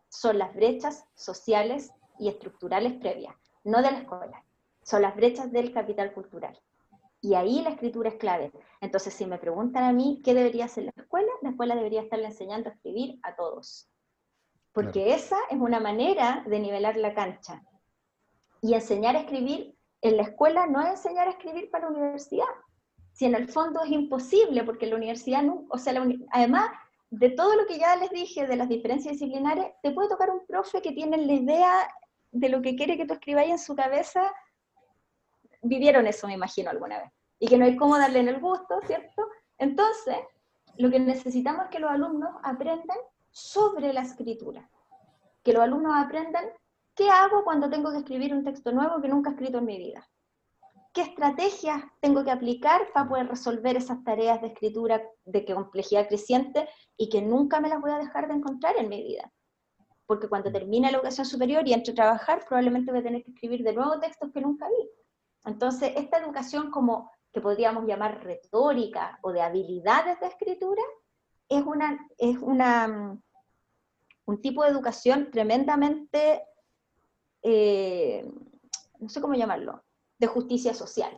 son 0.08 0.38
las 0.38 0.54
brechas 0.54 1.04
sociales 1.14 1.92
y 2.18 2.28
estructurales 2.28 2.94
previas, 2.94 3.36
no 3.62 3.82
de 3.82 3.90
la 3.90 3.98
escuela, 3.98 4.42
son 4.82 5.02
las 5.02 5.14
brechas 5.14 5.52
del 5.52 5.70
capital 5.70 6.14
cultural. 6.14 6.58
Y 7.20 7.34
ahí 7.34 7.60
la 7.60 7.70
escritura 7.70 8.08
es 8.08 8.14
clave. 8.16 8.52
Entonces, 8.80 9.12
si 9.12 9.26
me 9.26 9.38
preguntan 9.38 9.84
a 9.84 9.92
mí 9.92 10.22
qué 10.24 10.32
debería 10.32 10.64
hacer 10.64 10.84
la 10.84 10.92
escuela, 10.96 11.30
la 11.42 11.50
escuela 11.50 11.74
debería 11.74 12.02
estarle 12.02 12.26
enseñando 12.26 12.70
a 12.70 12.72
escribir 12.72 13.18
a 13.22 13.36
todos. 13.36 13.90
Porque 14.72 15.12
esa 15.12 15.36
es 15.50 15.58
una 15.58 15.80
manera 15.80 16.42
de 16.46 16.58
nivelar 16.58 16.96
la 16.96 17.14
cancha. 17.14 17.62
Y 18.66 18.74
enseñar 18.74 19.14
a 19.14 19.20
escribir 19.20 19.76
en 20.02 20.16
la 20.16 20.24
escuela 20.24 20.66
no 20.66 20.80
es 20.80 20.88
enseñar 20.88 21.28
a 21.28 21.32
escribir 21.32 21.70
para 21.70 21.84
la 21.84 21.96
universidad 21.96 22.46
si 23.12 23.24
en 23.24 23.34
el 23.34 23.48
fondo 23.48 23.82
es 23.82 23.90
imposible, 23.90 24.62
porque 24.62 24.86
la 24.86 24.96
universidad, 24.96 25.42
no, 25.42 25.64
o 25.70 25.78
sea, 25.78 25.94
además 26.32 26.70
de 27.08 27.30
todo 27.30 27.56
lo 27.56 27.66
que 27.66 27.78
ya 27.78 27.96
les 27.96 28.10
dije 28.10 28.46
de 28.46 28.56
las 28.56 28.68
diferencias 28.68 29.12
disciplinares, 29.12 29.72
te 29.82 29.92
puede 29.92 30.10
tocar 30.10 30.28
un 30.28 30.44
profe 30.46 30.82
que 30.82 30.92
tiene 30.92 31.16
la 31.16 31.32
idea 31.32 31.72
de 32.32 32.48
lo 32.50 32.60
que 32.60 32.76
quiere 32.76 32.98
que 32.98 33.06
tú 33.06 33.14
escribáis 33.14 33.52
en 33.52 33.58
su 33.58 33.74
cabeza, 33.74 34.34
vivieron 35.62 36.06
eso, 36.06 36.26
me 36.26 36.34
imagino, 36.34 36.68
alguna 36.68 36.98
vez, 36.98 37.10
y 37.38 37.48
que 37.48 37.56
no 37.56 37.64
hay 37.64 37.74
cómo 37.76 37.96
darle 37.96 38.18
en 38.18 38.28
el 38.28 38.38
gusto, 38.38 38.80
¿cierto? 38.86 39.26
Entonces, 39.56 40.16
lo 40.76 40.90
que 40.90 41.00
necesitamos 41.00 41.64
es 41.64 41.70
que 41.70 41.78
los 41.78 41.90
alumnos 41.90 42.36
aprendan 42.42 42.98
sobre 43.30 43.94
la 43.94 44.02
escritura, 44.02 44.68
que 45.42 45.54
los 45.54 45.62
alumnos 45.62 45.94
aprendan 45.96 46.44
qué 46.96 47.08
hago 47.08 47.44
cuando 47.44 47.70
tengo 47.70 47.92
que 47.92 47.98
escribir 47.98 48.34
un 48.34 48.42
texto 48.42 48.72
nuevo 48.72 49.00
que 49.00 49.08
nunca 49.08 49.30
he 49.30 49.32
escrito 49.34 49.58
en 49.58 49.66
mi 49.66 49.78
vida 49.78 50.08
qué 50.96 51.02
estrategias 51.02 51.84
tengo 52.00 52.24
que 52.24 52.30
aplicar 52.30 52.90
para 52.94 53.06
poder 53.06 53.28
resolver 53.28 53.76
esas 53.76 54.02
tareas 54.02 54.40
de 54.40 54.46
escritura 54.46 55.02
de 55.26 55.44
complejidad 55.44 56.08
creciente 56.08 56.66
y 56.96 57.10
que 57.10 57.20
nunca 57.20 57.60
me 57.60 57.68
las 57.68 57.82
voy 57.82 57.90
a 57.90 57.98
dejar 57.98 58.28
de 58.28 58.34
encontrar 58.34 58.76
en 58.78 58.88
mi 58.88 59.02
vida. 59.02 59.30
porque 60.06 60.28
cuando 60.28 60.50
termine 60.50 60.90
la 60.90 60.96
educación 60.96 61.26
superior 61.26 61.66
y 61.68 61.74
entre 61.74 61.92
a 61.92 61.96
trabajar, 61.96 62.44
probablemente 62.46 62.92
voy 62.92 63.00
a 63.00 63.02
tener 63.02 63.24
que 63.24 63.32
escribir 63.32 63.62
de 63.62 63.74
nuevo 63.74 63.98
textos 63.98 64.30
que 64.32 64.40
nunca 64.40 64.68
vi. 64.68 64.88
Entonces, 65.44 65.92
esta 65.96 66.18
educación 66.18 66.70
como 66.70 67.10
que 67.32 67.40
podríamos 67.40 67.84
llamar 67.86 68.22
retórica 68.22 69.18
o 69.22 69.32
de 69.32 69.42
habilidades 69.42 70.18
de 70.20 70.28
escritura, 70.28 70.82
es, 71.48 71.62
una, 71.62 71.98
es 72.16 72.38
una, 72.38 72.86
mm, 72.86 73.22
un 74.26 74.40
tipo 74.40 74.62
de 74.62 74.70
educación 74.70 75.30
tremendamente, 75.32 76.44
eh, 77.48 78.28
no 78.98 79.08
sé 79.08 79.20
cómo 79.20 79.34
llamarlo, 79.34 79.84
de 80.18 80.26
justicia 80.26 80.74
social. 80.74 81.16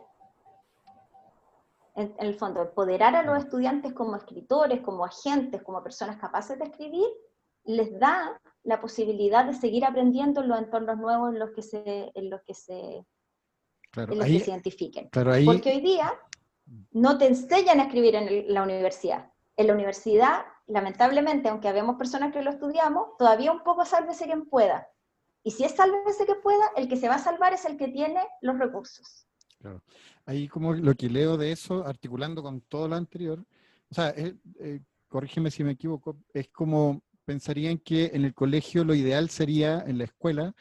En, 1.95 2.13
el 2.19 2.35
fondo, 2.35 2.61
empoderar 2.61 3.15
a 3.15 3.23
los 3.23 3.39
estudiantes 3.39 3.93
como 3.93 4.15
escritores, 4.15 4.81
como 4.81 5.03
agentes, 5.03 5.63
como 5.63 5.81
personas 5.81 6.17
capaces 6.17 6.59
de 6.59 6.65
escribir, 6.65 7.07
les 7.65 7.99
da 7.99 8.39
la 8.63 8.79
posibilidad 8.79 9.43
de 9.43 9.53
seguir 9.53 9.83
aprendiendo 9.85 10.41
en 10.41 10.49
los 10.49 10.59
entornos 10.59 10.99
nuevos 10.99 11.33
en 11.33 11.39
los 11.39 11.49
que 11.49 11.63
se, 11.63 12.11
en 12.13 12.29
los 12.29 12.41
que 12.43 12.53
se, 12.53 13.05
en 13.95 14.17
los 14.17 14.27
que 14.27 14.39
se 14.39 14.51
identifiquen. 14.51 15.09
Porque 15.11 15.71
hoy 15.71 15.81
día 15.81 16.13
no 16.91 17.17
te 17.17 17.25
enseñan 17.25 17.79
a 17.79 17.85
escribir 17.85 18.13
en 18.13 18.53
la 18.53 18.61
universidad. 18.61 19.31
En 19.57 19.65
la 19.65 19.73
universidad, 19.73 20.45
lamentablemente, 20.67 21.49
aunque 21.49 21.69
habemos 21.69 21.97
personas 21.97 22.31
que 22.31 22.43
lo 22.43 22.51
estudiamos, 22.51 23.17
todavía 23.17 23.51
un 23.51 23.63
poco 23.63 23.83
sálvese 23.83 24.25
quien 24.25 24.47
pueda. 24.47 24.87
Y 25.49 25.51
si 25.51 25.63
es 25.63 25.71
sálvese 25.71 26.27
que 26.27 26.35
pueda, 26.35 26.63
el 26.77 26.87
que 26.87 26.95
se 26.95 27.07
va 27.07 27.15
a 27.15 27.17
salvar 27.17 27.53
es 27.53 27.65
el 27.65 27.75
que 27.75 27.87
tiene 27.87 28.21
los 28.41 28.59
recursos. 28.59 29.25
Claro. 29.57 29.81
Ahí 30.27 30.47
como 30.47 30.75
lo 30.75 30.93
que 30.93 31.09
leo 31.09 31.37
de 31.37 31.51
eso, 31.51 31.87
articulando 31.87 32.43
con 32.43 32.61
todo 32.61 32.87
lo 32.87 32.95
anterior, 32.95 33.43
o 33.89 33.95
sea, 33.95 34.13
eh, 34.15 34.35
corrígeme 35.07 35.49
si 35.49 35.63
me 35.63 35.71
equivoco, 35.71 36.19
es 36.35 36.49
como 36.49 37.01
pensarían 37.25 37.79
que 37.79 38.11
en 38.13 38.25
el 38.25 38.35
colegio 38.35 38.83
lo 38.83 38.93
ideal 38.93 39.31
sería, 39.31 39.83
en 39.87 39.97
la 39.97 40.03
escuela, 40.03 40.53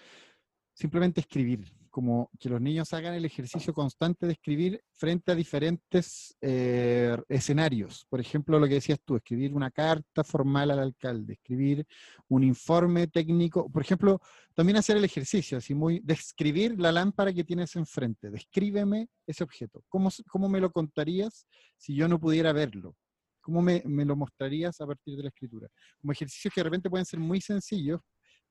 simplemente 0.73 1.21
escribir, 1.21 1.71
como 1.99 2.31
que 2.39 2.49
los 2.49 2.61
niños 2.61 2.93
hagan 2.93 3.15
el 3.15 3.25
ejercicio 3.25 3.75
constante 3.75 4.25
de 4.25 4.35
escribir 4.35 4.81
frente 4.93 5.33
a 5.33 5.35
diferentes 5.35 6.33
eh, 6.41 7.17
escenarios. 7.29 8.07
Por 8.09 8.21
ejemplo, 8.21 8.61
lo 8.61 8.69
que 8.69 8.75
decías 8.75 9.01
tú, 9.05 9.17
escribir 9.17 9.53
una 9.53 9.73
carta 9.73 10.23
formal 10.23 10.71
al 10.71 10.79
alcalde, 10.79 11.33
escribir 11.33 11.85
un 12.29 12.45
informe 12.45 13.09
técnico. 13.09 13.69
Por 13.69 13.83
ejemplo, 13.83 14.21
también 14.55 14.77
hacer 14.77 14.97
el 14.97 15.07
ejercicio, 15.07 15.59
así 15.59 15.75
muy, 15.75 15.99
describir 16.05 16.81
la 16.81 16.93
lámpara 16.93 17.33
que 17.33 17.43
tienes 17.43 17.75
enfrente. 17.75 18.31
Descríbeme 18.31 19.09
ese 19.27 19.43
objeto. 19.43 19.83
¿Cómo, 19.89 20.09
cómo 20.31 20.49
me 20.49 20.61
lo 20.61 20.71
contarías 20.71 21.49
si 21.77 21.97
yo 21.97 22.07
no 22.07 22.21
pudiera 22.21 22.53
verlo? 22.53 22.95
¿Cómo 23.41 23.61
me, 23.61 23.83
lo 23.85 24.15
mostrarías 24.15 24.81
a 24.81 24.87
partir 24.87 25.17
de 25.17 25.25
la 25.25 25.31
escritura? 25.31 25.67
Como 26.01 26.13
ejercicios 26.13 26.55
que 26.55 26.61
de 26.61 26.65
repente 26.67 26.89
pueden 26.89 27.07
ser 27.07 27.19
muy 27.19 27.41
sencillos, 27.41 28.01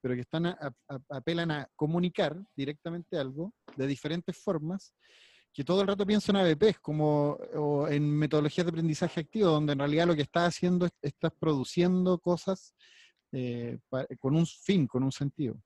pero 0.02 0.16
que 0.16 0.22
están 0.22 0.56
apelan 1.10 1.52
a 1.52 1.70
comunicar 1.76 2.38
directamente 2.56 3.18
algo 3.18 3.54
de 3.76 3.88
diferentes 3.88 4.38
formas, 4.38 4.94
que 5.54 5.64
todo 5.64 5.82
el 5.82 5.88
rato 5.88 6.06
pienso 6.06 6.32
en 6.32 6.38
ABPs, 6.38 6.80
como 6.80 7.32
o 7.56 7.88
en 7.88 8.16
metodologías 8.16 8.66
de 8.66 8.70
aprendizaje 8.70 9.22
activo, 9.22 9.50
donde 9.50 9.74
en 9.74 9.80
realidad 9.80 10.08
lo 10.08 10.16
que 10.16 10.22
estás 10.22 10.56
haciendo 10.56 10.86
es 10.86 10.92
estás 11.02 11.32
produciendo 11.40 12.20
cosas 12.20 12.76
eh, 13.32 13.80
con 14.20 14.36
un 14.36 14.46
fin, 14.46 14.88
con 14.88 15.04
un 15.04 15.12
sentido. 15.12 15.60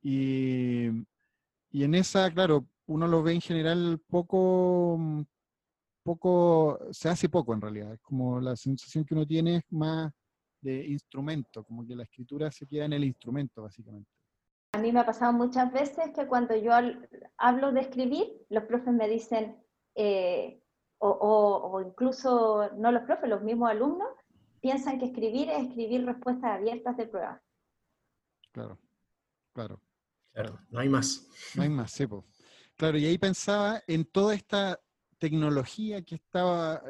Y, 0.00 0.86
y 1.70 1.84
en 1.84 1.94
esa, 1.94 2.30
claro, 2.30 2.66
uno 2.86 3.08
lo 3.08 3.22
ve 3.22 3.32
en 3.32 3.40
general 3.40 4.00
poco, 4.08 5.26
poco, 6.04 6.78
se 6.90 7.08
hace 7.08 7.28
poco 7.28 7.54
en 7.54 7.60
realidad, 7.60 7.98
como 8.02 8.40
la 8.40 8.56
sensación 8.56 9.04
que 9.04 9.14
uno 9.14 9.26
tiene 9.26 9.56
es 9.56 9.64
más 9.70 10.12
de 10.62 10.86
instrumento, 10.86 11.64
como 11.64 11.86
que 11.86 11.94
la 11.94 12.04
escritura 12.04 12.50
se 12.50 12.66
queda 12.66 12.86
en 12.86 12.94
el 12.94 13.04
instrumento 13.04 13.62
básicamente. 13.62 14.10
A 14.72 14.78
mí 14.78 14.90
me 14.90 15.00
ha 15.00 15.06
pasado 15.06 15.34
muchas 15.34 15.70
veces 15.70 16.12
que 16.14 16.26
cuando 16.26 16.56
yo 16.56 16.72
hablo 17.36 17.72
de 17.72 17.80
escribir, 17.80 18.26
los 18.48 18.64
profes 18.64 18.94
me 18.94 19.06
dicen, 19.06 19.62
eh, 19.94 20.62
o, 20.98 21.10
o, 21.10 21.80
incluso 21.82 22.70
no 22.76 22.90
los 22.90 23.02
profes, 23.02 23.28
los 23.28 23.42
mismos 23.42 23.70
alumnos, 23.70 24.08
piensan 24.60 24.98
que 24.98 25.06
escribir 25.06 25.50
es 25.50 25.64
escribir 25.64 26.06
respuestas 26.06 26.52
abiertas 26.52 26.96
de 26.96 27.06
prueba. 27.06 27.42
Claro, 28.52 28.78
claro. 29.52 29.80
Claro, 30.32 30.58
no 30.70 30.80
hay 30.80 30.88
más. 30.88 31.28
No 31.54 31.62
hay 31.62 31.68
más, 31.68 31.92
sí, 31.92 32.06
Claro, 32.76 32.96
y 32.96 33.04
ahí 33.04 33.18
pensaba 33.18 33.82
en 33.86 34.04
toda 34.06 34.34
esta 34.34 34.80
tecnología 35.18 36.02
que 36.02 36.14
estaba 36.14 36.82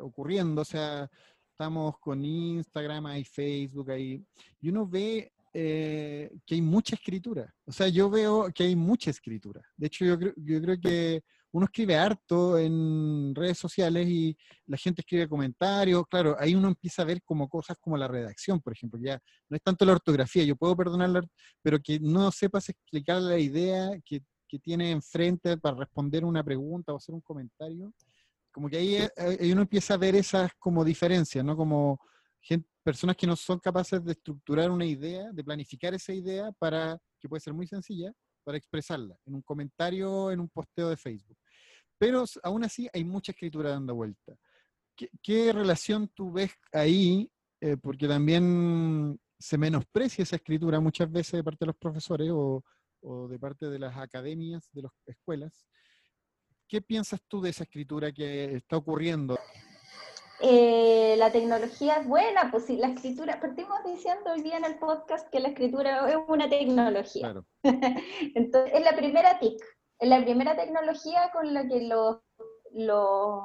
ocurriendo, 0.00 0.62
o 0.62 0.64
sea, 0.64 1.10
estamos 1.54 1.98
con 2.00 2.24
Instagram, 2.24 3.06
hay 3.06 3.24
Facebook, 3.24 3.92
ahí, 3.92 4.20
y 4.60 4.68
uno 4.68 4.88
ve 4.88 5.32
eh, 5.52 6.28
que 6.44 6.56
hay 6.56 6.62
mucha 6.62 6.96
escritura. 6.96 7.54
O 7.64 7.70
sea, 7.70 7.86
yo 7.86 8.10
veo 8.10 8.50
que 8.52 8.64
hay 8.64 8.74
mucha 8.74 9.10
escritura. 9.10 9.62
De 9.76 9.86
hecho, 9.86 10.04
yo 10.04 10.18
creo, 10.18 10.32
yo 10.36 10.60
creo 10.60 10.80
que 10.80 11.22
uno 11.52 11.66
escribe 11.66 11.94
harto 11.94 12.58
en 12.58 13.32
redes 13.36 13.58
sociales 13.58 14.08
y 14.08 14.36
la 14.66 14.76
gente 14.76 15.02
escribe 15.02 15.28
comentarios. 15.28 16.04
Claro, 16.10 16.36
ahí 16.40 16.56
uno 16.56 16.66
empieza 16.66 17.02
a 17.02 17.04
ver 17.04 17.22
como 17.22 17.48
cosas 17.48 17.76
como 17.80 17.96
la 17.96 18.08
redacción, 18.08 18.60
por 18.60 18.72
ejemplo, 18.72 18.98
ya 19.00 19.20
no 19.48 19.56
es 19.56 19.62
tanto 19.62 19.84
la 19.84 19.92
ortografía, 19.92 20.42
yo 20.42 20.56
puedo 20.56 20.76
perdonarla, 20.76 21.22
pero 21.62 21.78
que 21.78 22.00
no 22.00 22.32
sepas 22.32 22.68
explicar 22.68 23.22
la 23.22 23.38
idea 23.38 23.90
que 24.04 24.22
que 24.54 24.60
tiene 24.60 24.92
enfrente 24.92 25.56
para 25.56 25.76
responder 25.76 26.24
una 26.24 26.44
pregunta 26.44 26.92
o 26.92 26.96
hacer 26.96 27.12
un 27.12 27.20
comentario, 27.20 27.92
como 28.54 28.70
que 28.70 28.76
ahí, 28.76 28.94
eh, 28.94 29.52
uno 29.52 29.62
empieza 29.62 29.94
a 29.94 29.96
ver 29.96 30.14
esas 30.14 30.52
como 30.60 30.84
diferencias, 30.84 31.44
¿no? 31.44 31.56
Como 31.56 32.00
personas 32.84 33.16
que 33.16 33.26
no 33.26 33.34
son 33.34 33.58
capaces 33.58 34.04
de 34.04 34.12
estructurar 34.12 34.70
una 34.70 34.84
idea, 34.84 35.32
de 35.32 35.42
planificar 35.42 35.92
esa 35.94 36.12
idea 36.12 36.52
para, 36.52 36.96
que 37.18 37.28
puede 37.28 37.40
ser 37.40 37.52
muy 37.52 37.66
sencilla, 37.66 38.12
para 38.44 38.56
expresarla 38.58 39.16
en 39.26 39.34
un 39.34 39.42
comentario, 39.42 40.30
en 40.30 40.38
un 40.38 40.48
posteo 40.48 40.90
de 40.90 40.96
Facebook. 40.96 41.38
Pero 41.98 42.24
aún 42.42 42.62
así 42.62 42.88
hay 42.92 43.02
mucha 43.02 43.32
escritura 43.32 43.70
dando 43.70 43.94
vuelta. 43.94 44.36
¿Qué, 44.94 45.52
relación 45.52 46.08
tú 46.14 46.30
ves 46.30 46.52
ahí? 46.72 47.28
Eh, 47.60 47.76
porque 47.76 48.06
también 48.06 49.18
se 49.38 49.58
menosprecia 49.58 50.22
esa 50.22 50.36
escritura 50.36 50.78
muchas 50.78 51.10
veces 51.10 51.32
de 51.32 51.44
parte 51.44 51.64
de 51.64 51.66
los 51.66 51.76
profesores 51.76 52.30
o, 52.30 52.62
o 53.00 53.26
de 53.26 53.38
parte 53.38 53.68
de 53.68 53.78
las 53.78 53.96
academias, 53.96 54.68
de 54.72 54.82
las 54.82 54.92
escuelas. 55.06 55.66
¿Qué 56.68 56.80
piensas 56.80 57.20
tú 57.28 57.40
de 57.40 57.50
esa 57.50 57.64
escritura 57.64 58.12
que 58.12 58.56
está 58.56 58.76
ocurriendo? 58.76 59.38
Eh, 60.40 61.14
la 61.16 61.30
tecnología 61.30 61.96
es 61.96 62.06
buena, 62.06 62.50
pues 62.50 62.66
sí, 62.66 62.76
la 62.76 62.88
escritura, 62.88 63.40
partimos 63.40 63.78
diciendo 63.84 64.32
hoy 64.32 64.42
día 64.42 64.56
en 64.56 64.64
el 64.64 64.78
podcast 64.78 65.28
que 65.30 65.40
la 65.40 65.48
escritura 65.48 66.08
es 66.10 66.16
una 66.26 66.48
tecnología. 66.48 67.34
Entonces, 68.34 68.72
es 68.74 68.84
la 68.84 68.96
primera 68.96 69.38
TIC, 69.38 69.62
es 69.98 70.08
la 70.08 70.22
primera 70.22 70.56
tecnología 70.56 71.30
con 71.32 71.54
la 71.54 71.66
que 71.66 71.82
los, 71.82 72.18
los, 72.72 73.42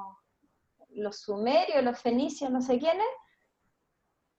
los 0.89 1.19
sumerios, 1.19 1.83
los 1.83 1.99
fenicios, 1.99 2.51
no 2.51 2.61
sé 2.61 2.79
quiénes, 2.79 3.05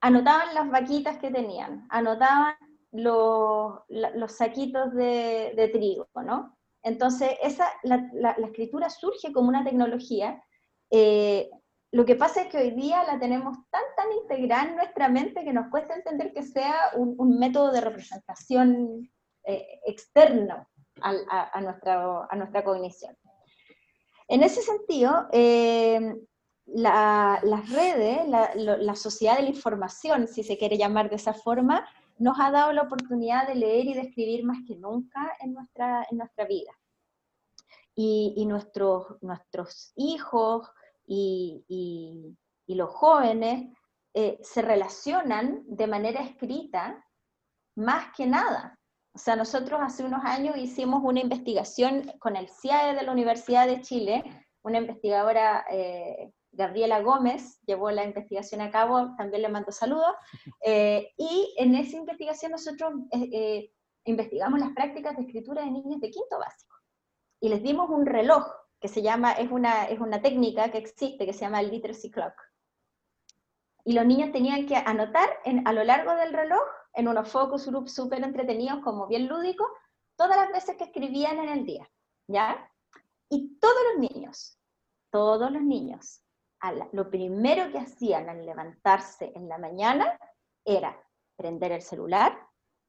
anotaban 0.00 0.54
las 0.54 0.70
vaquitas 0.70 1.18
que 1.18 1.30
tenían, 1.30 1.86
anotaban 1.90 2.54
los, 2.92 3.80
los 3.88 4.32
saquitos 4.32 4.92
de, 4.94 5.70
trigo, 5.72 6.08
¿no? 6.14 6.56
Entonces, 6.82 7.30
esa, 7.42 7.68
la, 7.82 8.36
escritura 8.44 8.88
surge 8.90 9.32
como 9.32 9.48
una 9.48 9.64
tecnología. 9.64 10.42
Eh, 10.90 11.50
lo 11.92 12.04
que 12.04 12.16
pasa 12.16 12.42
es 12.42 12.48
que 12.48 12.58
hoy 12.58 12.70
día 12.70 13.02
la 13.04 13.18
tenemos 13.18 13.56
tan, 13.70 13.82
tan 13.96 14.12
integrada 14.12 14.68
en 14.68 14.76
nuestra 14.76 15.08
mente 15.08 15.44
que 15.44 15.52
nos 15.52 15.68
cuesta 15.70 15.94
entender 15.94 16.32
que 16.32 16.42
sea 16.42 16.92
un, 16.94 17.38
método 17.38 17.72
de 17.72 17.80
representación 17.80 19.10
eh, 19.44 19.80
externo 19.86 20.68
a, 21.02 21.60
nuestra, 21.60 22.26
a 22.30 22.36
nuestra 22.36 22.64
cognición. 22.64 23.16
En 24.28 24.42
ese 24.42 24.62
sentido, 24.62 25.26
eh, 25.32 26.14
las 26.66 27.70
redes, 27.70 28.28
la, 28.28 28.52
la, 28.54 28.94
sociedad 28.94 29.36
de 29.36 29.42
la 29.42 29.48
información, 29.48 30.28
si 30.28 30.44
se 30.44 30.56
quiere 30.56 30.78
llamar 30.78 31.10
de 31.10 31.16
esa 31.16 31.34
forma, 31.34 31.88
nos 32.20 32.38
ha 32.38 32.50
dado 32.50 32.72
la 32.72 32.82
oportunidad 32.82 33.48
de 33.48 33.54
leer 33.54 33.86
y 33.86 33.94
de 33.94 34.02
escribir 34.02 34.44
más 34.44 34.58
que 34.66 34.76
nunca 34.76 35.36
en 35.40 35.54
nuestra, 35.54 36.06
en 36.10 36.18
nuestra 36.18 36.44
vida. 36.44 36.70
Y, 37.94 38.46
nuestros, 38.46 39.20
nuestros 39.20 39.92
hijos 39.96 40.70
y, 41.06 42.36
los 42.66 42.90
jóvenes 42.90 43.76
eh, 44.14 44.38
se 44.42 44.62
relacionan 44.62 45.64
de 45.66 45.86
manera 45.86 46.22
escrita 46.22 47.04
más 47.76 48.14
que 48.16 48.26
nada. 48.26 48.78
O 49.12 49.18
sea, 49.18 49.34
nosotros 49.34 49.80
hace 49.82 50.04
unos 50.04 50.24
años 50.24 50.56
hicimos 50.56 51.02
una 51.02 51.20
investigación 51.20 52.12
con 52.20 52.36
el 52.36 52.48
CIAE 52.48 52.94
de 52.94 53.02
la 53.02 53.12
Universidad 53.12 53.66
de 53.66 53.80
Chile, 53.80 54.22
una 54.62 54.78
investigadora 54.78 55.64
eh, 55.70 56.32
Gabriela 56.52 57.00
Gómez 57.00 57.60
llevó 57.66 57.90
la 57.90 58.04
investigación 58.04 58.60
a 58.60 58.70
cabo, 58.70 59.14
también 59.16 59.42
le 59.42 59.48
mando 59.48 59.72
saludos, 59.72 60.12
eh, 60.64 61.12
y 61.16 61.54
en 61.58 61.74
esa 61.74 61.96
investigación 61.96 62.52
nosotros 62.52 62.92
eh, 63.12 63.28
eh, 63.32 63.72
investigamos 64.04 64.60
las 64.60 64.72
prácticas 64.72 65.16
de 65.16 65.22
escritura 65.22 65.62
de 65.62 65.70
niños 65.70 66.00
de 66.00 66.10
quinto 66.10 66.38
básico, 66.38 66.76
y 67.40 67.48
les 67.48 67.62
dimos 67.62 67.88
un 67.90 68.06
reloj 68.06 68.44
que 68.80 68.88
se 68.88 69.02
llama, 69.02 69.32
es 69.32 69.50
una, 69.50 69.84
es 69.84 70.00
una 70.00 70.22
técnica 70.22 70.70
que 70.70 70.78
existe, 70.78 71.26
que 71.26 71.32
se 71.32 71.40
llama 71.40 71.60
el 71.60 71.70
literacy 71.70 72.10
clock. 72.10 72.34
Y 73.84 73.92
los 73.92 74.06
niños 74.06 74.32
tenían 74.32 74.66
que 74.66 74.76
anotar 74.76 75.28
en, 75.44 75.66
a 75.66 75.72
lo 75.72 75.84
largo 75.84 76.14
del 76.14 76.32
reloj 76.32 76.62
en 76.94 77.08
unos 77.08 77.30
focus 77.30 77.66
groups 77.66 77.94
súper 77.94 78.22
entretenidos, 78.22 78.80
como 78.82 79.06
bien 79.06 79.28
lúdicos, 79.28 79.66
todas 80.16 80.36
las 80.36 80.50
veces 80.52 80.76
que 80.76 80.84
escribían 80.84 81.38
en 81.38 81.48
el 81.48 81.64
día, 81.64 81.90
¿ya? 82.26 82.70
Y 83.28 83.58
todos 83.58 83.78
los 83.92 84.10
niños, 84.10 84.58
todos 85.10 85.50
los 85.50 85.62
niños, 85.62 86.22
lo 86.92 87.10
primero 87.10 87.70
que 87.72 87.78
hacían 87.78 88.28
al 88.28 88.44
levantarse 88.44 89.32
en 89.34 89.48
la 89.48 89.58
mañana 89.58 90.18
era 90.64 90.98
prender 91.36 91.72
el 91.72 91.82
celular 91.82 92.38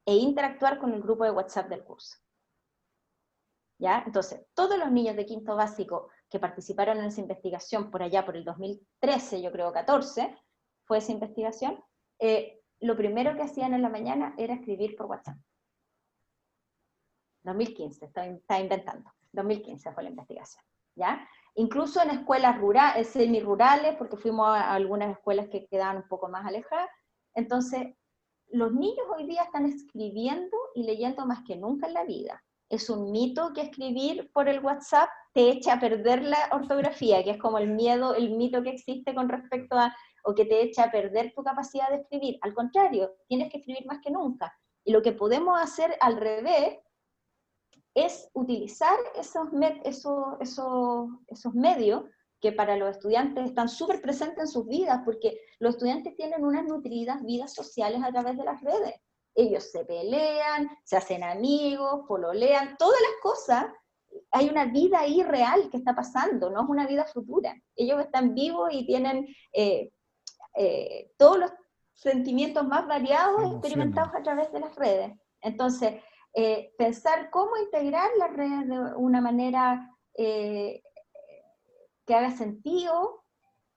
e 0.05 0.15
interactuar 0.15 0.79
con 0.79 0.93
el 0.93 1.01
grupo 1.01 1.23
de 1.23 1.31
WhatsApp 1.31 1.69
del 1.69 1.83
curso. 1.83 2.17
¿Ya? 3.79 4.03
Entonces, 4.05 4.45
todos 4.53 4.77
los 4.77 4.91
niños 4.91 5.15
de 5.15 5.25
quinto 5.25 5.55
básico 5.55 6.09
que 6.29 6.39
participaron 6.39 6.99
en 6.99 7.05
esa 7.05 7.21
investigación 7.21 7.89
por 7.89 8.03
allá, 8.03 8.25
por 8.25 8.35
el 8.35 8.43
2013, 8.43 9.41
yo 9.41 9.51
creo 9.51 9.71
14, 9.71 10.37
fue 10.85 10.99
esa 10.99 11.11
investigación, 11.11 11.83
eh, 12.19 12.61
lo 12.79 12.95
primero 12.95 13.35
que 13.35 13.43
hacían 13.43 13.73
en 13.73 13.81
la 13.81 13.89
mañana 13.89 14.35
era 14.37 14.53
escribir 14.53 14.95
por 14.95 15.07
WhatsApp. 15.07 15.37
2015, 17.43 18.05
está, 18.05 18.59
inventando. 18.59 19.11
2015 19.31 19.91
fue 19.93 20.03
la 20.03 20.09
investigación. 20.09 20.63
¿ya? 20.95 21.27
Incluso 21.55 22.01
en 22.01 22.11
escuelas 22.11 22.57
rurales, 22.57 23.07
eh, 23.07 23.11
semi-rurales, 23.11 23.95
porque 23.97 24.17
fuimos 24.17 24.47
a 24.47 24.73
algunas 24.73 25.11
escuelas 25.11 25.47
que 25.49 25.67
quedaban 25.67 25.97
un 25.97 26.07
poco 26.07 26.29
más 26.29 26.45
alejadas. 26.45 26.89
Entonces, 27.33 27.93
los 28.47 28.73
niños 28.73 29.05
hoy 29.15 29.25
día 29.27 29.43
están 29.43 29.65
escribiendo 29.65 30.57
y 30.75 30.83
leyendo 30.83 31.25
más 31.25 31.43
que 31.45 31.55
nunca 31.55 31.87
en 31.87 31.93
la 31.93 32.05
vida. 32.05 32.43
Es 32.69 32.89
un 32.89 33.11
mito 33.11 33.51
que 33.53 33.61
escribir 33.61 34.31
por 34.33 34.47
el 34.47 34.63
WhatsApp 34.63 35.09
te 35.33 35.49
echa 35.49 35.73
a 35.73 35.79
perder 35.79 36.23
la 36.23 36.49
ortografía, 36.51 37.23
que 37.23 37.31
es 37.31 37.37
como 37.37 37.57
el 37.57 37.69
miedo, 37.69 38.15
el 38.15 38.31
mito 38.31 38.63
que 38.63 38.69
existe 38.69 39.13
con 39.13 39.29
respecto 39.29 39.77
a, 39.77 39.95
o 40.23 40.33
que 40.33 40.45
te 40.45 40.61
echa 40.61 40.85
a 40.85 40.91
perder 40.91 41.33
tu 41.33 41.43
capacidad 41.43 41.89
de 41.89 41.97
escribir. 41.97 42.37
Al 42.41 42.53
contrario, 42.53 43.13
tienes 43.27 43.51
que 43.51 43.57
escribir 43.57 43.85
más 43.85 43.99
que 44.01 44.11
nunca. 44.11 44.53
Y 44.83 44.91
lo 44.91 45.01
que 45.01 45.11
podemos 45.11 45.59
hacer 45.61 45.95
al 45.99 46.17
revés 46.17 46.79
es 47.93 48.29
utilizar 48.33 48.97
esos, 49.15 49.49
esos, 49.83 50.25
esos, 50.39 51.09
esos 51.27 51.53
medios 51.53 52.03
que 52.39 52.51
para 52.51 52.75
los 52.75 52.89
estudiantes 52.89 53.45
están 53.45 53.69
súper 53.69 54.01
presentes 54.01 54.39
en 54.39 54.47
sus 54.47 54.67
vidas, 54.67 55.01
porque 55.05 55.39
los 55.59 55.75
estudiantes 55.75 56.15
tienen 56.15 56.43
unas 56.43 56.65
nutridas 56.65 57.23
vidas 57.23 57.53
sociales 57.53 58.01
a 58.03 58.11
través 58.11 58.37
de 58.37 58.43
las 58.43 58.61
redes. 58.61 58.95
Ellos 59.35 59.71
se 59.71 59.85
pelean, 59.85 60.69
se 60.83 60.97
hacen 60.97 61.23
amigos, 61.23 62.01
pololean, 62.07 62.75
todas 62.77 62.99
las 62.99 63.21
cosas. 63.21 63.65
Hay 64.31 64.49
una 64.49 64.65
vida 64.65 64.99
ahí 64.99 65.21
real 65.23 65.69
que 65.69 65.77
está 65.77 65.95
pasando, 65.95 66.49
no 66.49 66.63
es 66.63 66.69
una 66.69 66.87
vida 66.87 67.05
futura. 67.05 67.55
Ellos 67.75 68.01
están 68.01 68.33
vivos 68.33 68.69
y 68.73 68.85
tienen 68.85 69.27
eh, 69.53 69.91
eh, 70.55 71.11
todos 71.17 71.37
los 71.37 71.51
sentimientos 71.93 72.67
más 72.67 72.87
variados 72.87 73.51
experimentados 73.51 74.15
a 74.15 74.23
través 74.23 74.51
de 74.51 74.59
las 74.59 74.75
redes. 74.75 75.13
Entonces, 75.41 76.01
eh, 76.33 76.73
pensar 76.77 77.29
cómo 77.29 77.57
integrar 77.57 78.09
las 78.17 78.33
redes 78.33 78.67
de 78.67 78.79
una 78.95 79.19
manera 79.19 79.89
eh, 80.13 80.81
que 82.05 82.15
haga 82.15 82.31
sentido 82.31 83.23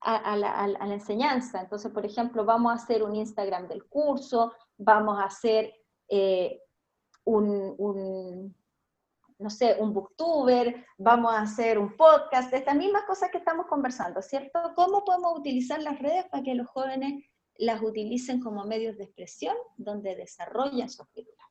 a, 0.00 0.36
la, 0.36 0.92
enseñanza. 0.92 1.60
Entonces, 1.62 1.90
por 1.90 2.04
ejemplo, 2.04 2.44
vamos 2.44 2.72
a 2.72 2.76
hacer 2.76 3.02
un 3.02 3.16
Instagram 3.16 3.68
del 3.68 3.86
curso, 3.86 4.52
vamos 4.76 5.18
a 5.18 5.24
hacer 5.24 5.72
eh, 6.08 6.60
un, 7.24 8.54
no 9.38 9.50
sé, 9.50 9.76
un 9.80 9.94
booktuber, 9.94 10.84
vamos 10.98 11.32
a 11.32 11.40
hacer 11.40 11.78
un 11.78 11.96
podcast, 11.96 12.52
estas 12.52 12.76
mismas 12.76 13.04
cosas 13.04 13.30
que 13.30 13.38
estamos 13.38 13.66
conversando, 13.66 14.20
¿cierto? 14.20 14.72
¿Cómo 14.76 15.04
podemos 15.04 15.38
utilizar 15.38 15.80
las 15.82 15.98
redes 15.98 16.26
para 16.26 16.42
que 16.42 16.54
los 16.54 16.68
jóvenes 16.68 17.24
las 17.56 17.80
utilicen 17.82 18.40
como 18.40 18.64
medios 18.64 18.98
de 18.98 19.04
expresión 19.04 19.56
donde 19.76 20.16
desarrollan 20.16 20.90
su 20.90 21.02
escritura? 21.02 21.44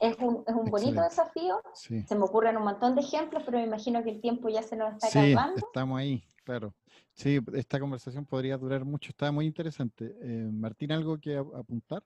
Es 0.00 0.16
un, 0.18 0.44
es 0.46 0.54
un 0.54 0.70
bonito 0.70 1.02
desafío. 1.02 1.60
Se 1.74 2.14
me 2.14 2.24
ocurren 2.24 2.56
un 2.56 2.64
montón 2.64 2.94
de 2.94 3.00
ejemplos, 3.00 3.42
pero 3.44 3.58
me 3.58 3.64
imagino 3.64 4.02
que 4.02 4.10
el 4.10 4.20
tiempo 4.20 4.48
ya 4.48 4.62
se 4.62 4.76
nos 4.76 4.94
está 4.94 5.08
sí, 5.08 5.34
Estamos 5.56 5.98
ahí, 5.98 6.24
claro. 6.42 6.74
Sí, 7.12 7.40
esta 7.54 7.78
conversación 7.78 8.26
podría 8.26 8.58
durar 8.58 8.84
mucho, 8.84 9.10
está 9.10 9.30
muy 9.30 9.46
interesante. 9.46 10.16
Eh, 10.20 10.48
Martín, 10.52 10.90
¿algo 10.92 11.18
que 11.18 11.36
apuntar? 11.36 12.02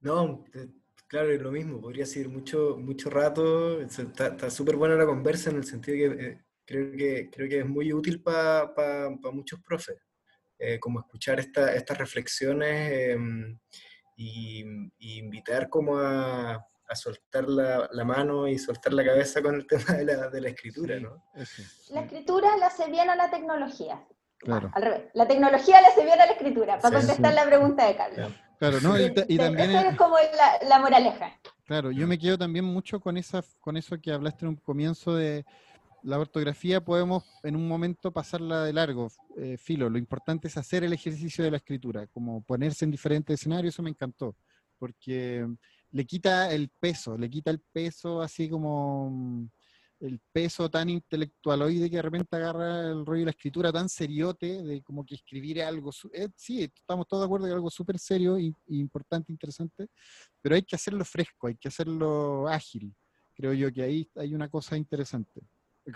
No, 0.00 0.44
claro, 1.06 1.30
es 1.30 1.40
lo 1.40 1.52
mismo, 1.52 1.80
podría 1.80 2.06
seguir 2.06 2.28
mucho, 2.28 2.76
mucho 2.76 3.08
rato. 3.08 3.80
Está 3.80 4.50
súper 4.50 4.76
buena 4.76 4.96
la 4.96 5.06
conversa 5.06 5.50
en 5.50 5.56
el 5.56 5.64
sentido 5.64 5.96
que 5.96 6.26
eh, 6.26 6.44
creo 6.64 6.92
que 6.92 7.30
creo 7.30 7.48
que 7.48 7.58
es 7.60 7.66
muy 7.66 7.92
útil 7.92 8.20
para 8.20 9.10
muchos 9.32 9.60
profes, 9.60 9.96
eh, 10.58 10.78
como 10.80 11.00
escuchar 11.00 11.38
esta, 11.38 11.72
estas 11.74 11.98
reflexiones 11.98 13.16
y, 14.18 14.64
invitar 14.98 15.68
como 15.68 15.96
a, 15.96 16.54
a 16.54 16.96
soltar 16.96 17.48
la, 17.48 17.88
la, 17.92 18.04
mano 18.04 18.48
y 18.48 18.58
soltar 18.58 18.92
la 18.92 19.04
cabeza 19.04 19.40
con 19.40 19.54
el 19.54 19.66
tema 19.68 19.92
de 19.94 20.04
la, 20.04 20.28
de 20.28 20.40
la 20.40 20.48
escritura, 20.48 20.98
¿no? 20.98 21.24
La 21.90 22.00
escritura 22.02 22.56
le 22.56 22.64
hace 22.64 22.90
bien 22.90 23.08
a 23.08 23.16
la 23.16 23.30
tecnología. 23.30 24.04
Claro. 24.40 24.70
al 24.72 24.82
revés, 24.82 25.02
la 25.14 25.26
tecnología 25.26 25.80
le 25.80 25.88
hace 25.88 26.04
bien 26.04 26.20
a 26.20 26.26
la 26.26 26.32
escritura, 26.32 26.78
para 26.78 26.98
contestar 26.98 27.34
la 27.34 27.44
pregunta 27.44 27.86
de 27.88 27.96
Carlos. 27.96 28.32
Claro, 28.60 28.80
¿no? 28.80 28.96
Y, 28.96 29.36
también... 29.36 29.70
es 29.72 29.96
como 29.96 30.16
la, 30.16 30.68
la, 30.68 30.78
moraleja. 30.78 31.32
Claro, 31.64 31.90
yo 31.90 32.06
me 32.06 32.18
quedo 32.18 32.38
también 32.38 32.64
mucho 32.64 33.00
con, 33.00 33.16
esa, 33.16 33.42
con 33.58 33.76
eso 33.76 34.00
que 34.00 34.12
hablaste 34.12 34.44
en 34.44 34.50
un 34.50 34.56
comienzo 34.56 35.16
de 35.16 35.44
la 36.02 36.18
ortografía 36.18 36.84
podemos 36.84 37.24
en 37.42 37.56
un 37.56 37.66
momento 37.66 38.12
pasarla 38.12 38.64
de 38.64 38.72
largo, 38.72 39.08
eh, 39.36 39.56
filo. 39.56 39.90
Lo 39.90 39.98
importante 39.98 40.48
es 40.48 40.56
hacer 40.56 40.84
el 40.84 40.92
ejercicio 40.92 41.44
de 41.44 41.50
la 41.50 41.56
escritura, 41.58 42.06
como 42.08 42.42
ponerse 42.42 42.84
en 42.84 42.90
diferentes 42.90 43.40
escenarios, 43.40 43.74
eso 43.74 43.82
me 43.82 43.90
encantó, 43.90 44.36
porque 44.78 45.46
le 45.90 46.04
quita 46.06 46.52
el 46.52 46.68
peso, 46.68 47.16
le 47.16 47.30
quita 47.30 47.50
el 47.50 47.60
peso 47.60 48.20
así 48.20 48.48
como 48.48 49.10
mm, 49.10 49.48
el 50.00 50.20
peso 50.32 50.70
tan 50.70 50.88
intelectual 50.88 51.62
hoy 51.62 51.78
de 51.78 51.90
que 51.90 51.96
de 51.96 52.02
repente 52.02 52.36
agarra 52.36 52.88
el 52.90 53.04
rollo 53.04 53.20
de 53.20 53.24
la 53.26 53.30
escritura 53.32 53.72
tan 53.72 53.88
seriote, 53.88 54.62
de 54.62 54.82
como 54.82 55.04
que 55.04 55.16
escribir 55.16 55.62
algo, 55.62 55.90
eh, 56.12 56.28
sí, 56.36 56.62
estamos 56.62 57.06
todos 57.08 57.22
de 57.22 57.26
acuerdo 57.26 57.46
que 57.46 57.50
es 57.50 57.56
algo 57.56 57.70
súper 57.70 57.98
serio, 57.98 58.38
y, 58.38 58.54
importante, 58.68 59.32
interesante, 59.32 59.88
pero 60.40 60.54
hay 60.54 60.62
que 60.62 60.76
hacerlo 60.76 61.04
fresco, 61.04 61.48
hay 61.48 61.56
que 61.56 61.68
hacerlo 61.68 62.48
ágil. 62.48 62.94
Creo 63.34 63.52
yo 63.52 63.72
que 63.72 63.82
ahí 63.82 64.10
hay 64.16 64.34
una 64.34 64.48
cosa 64.48 64.76
interesante. 64.76 65.42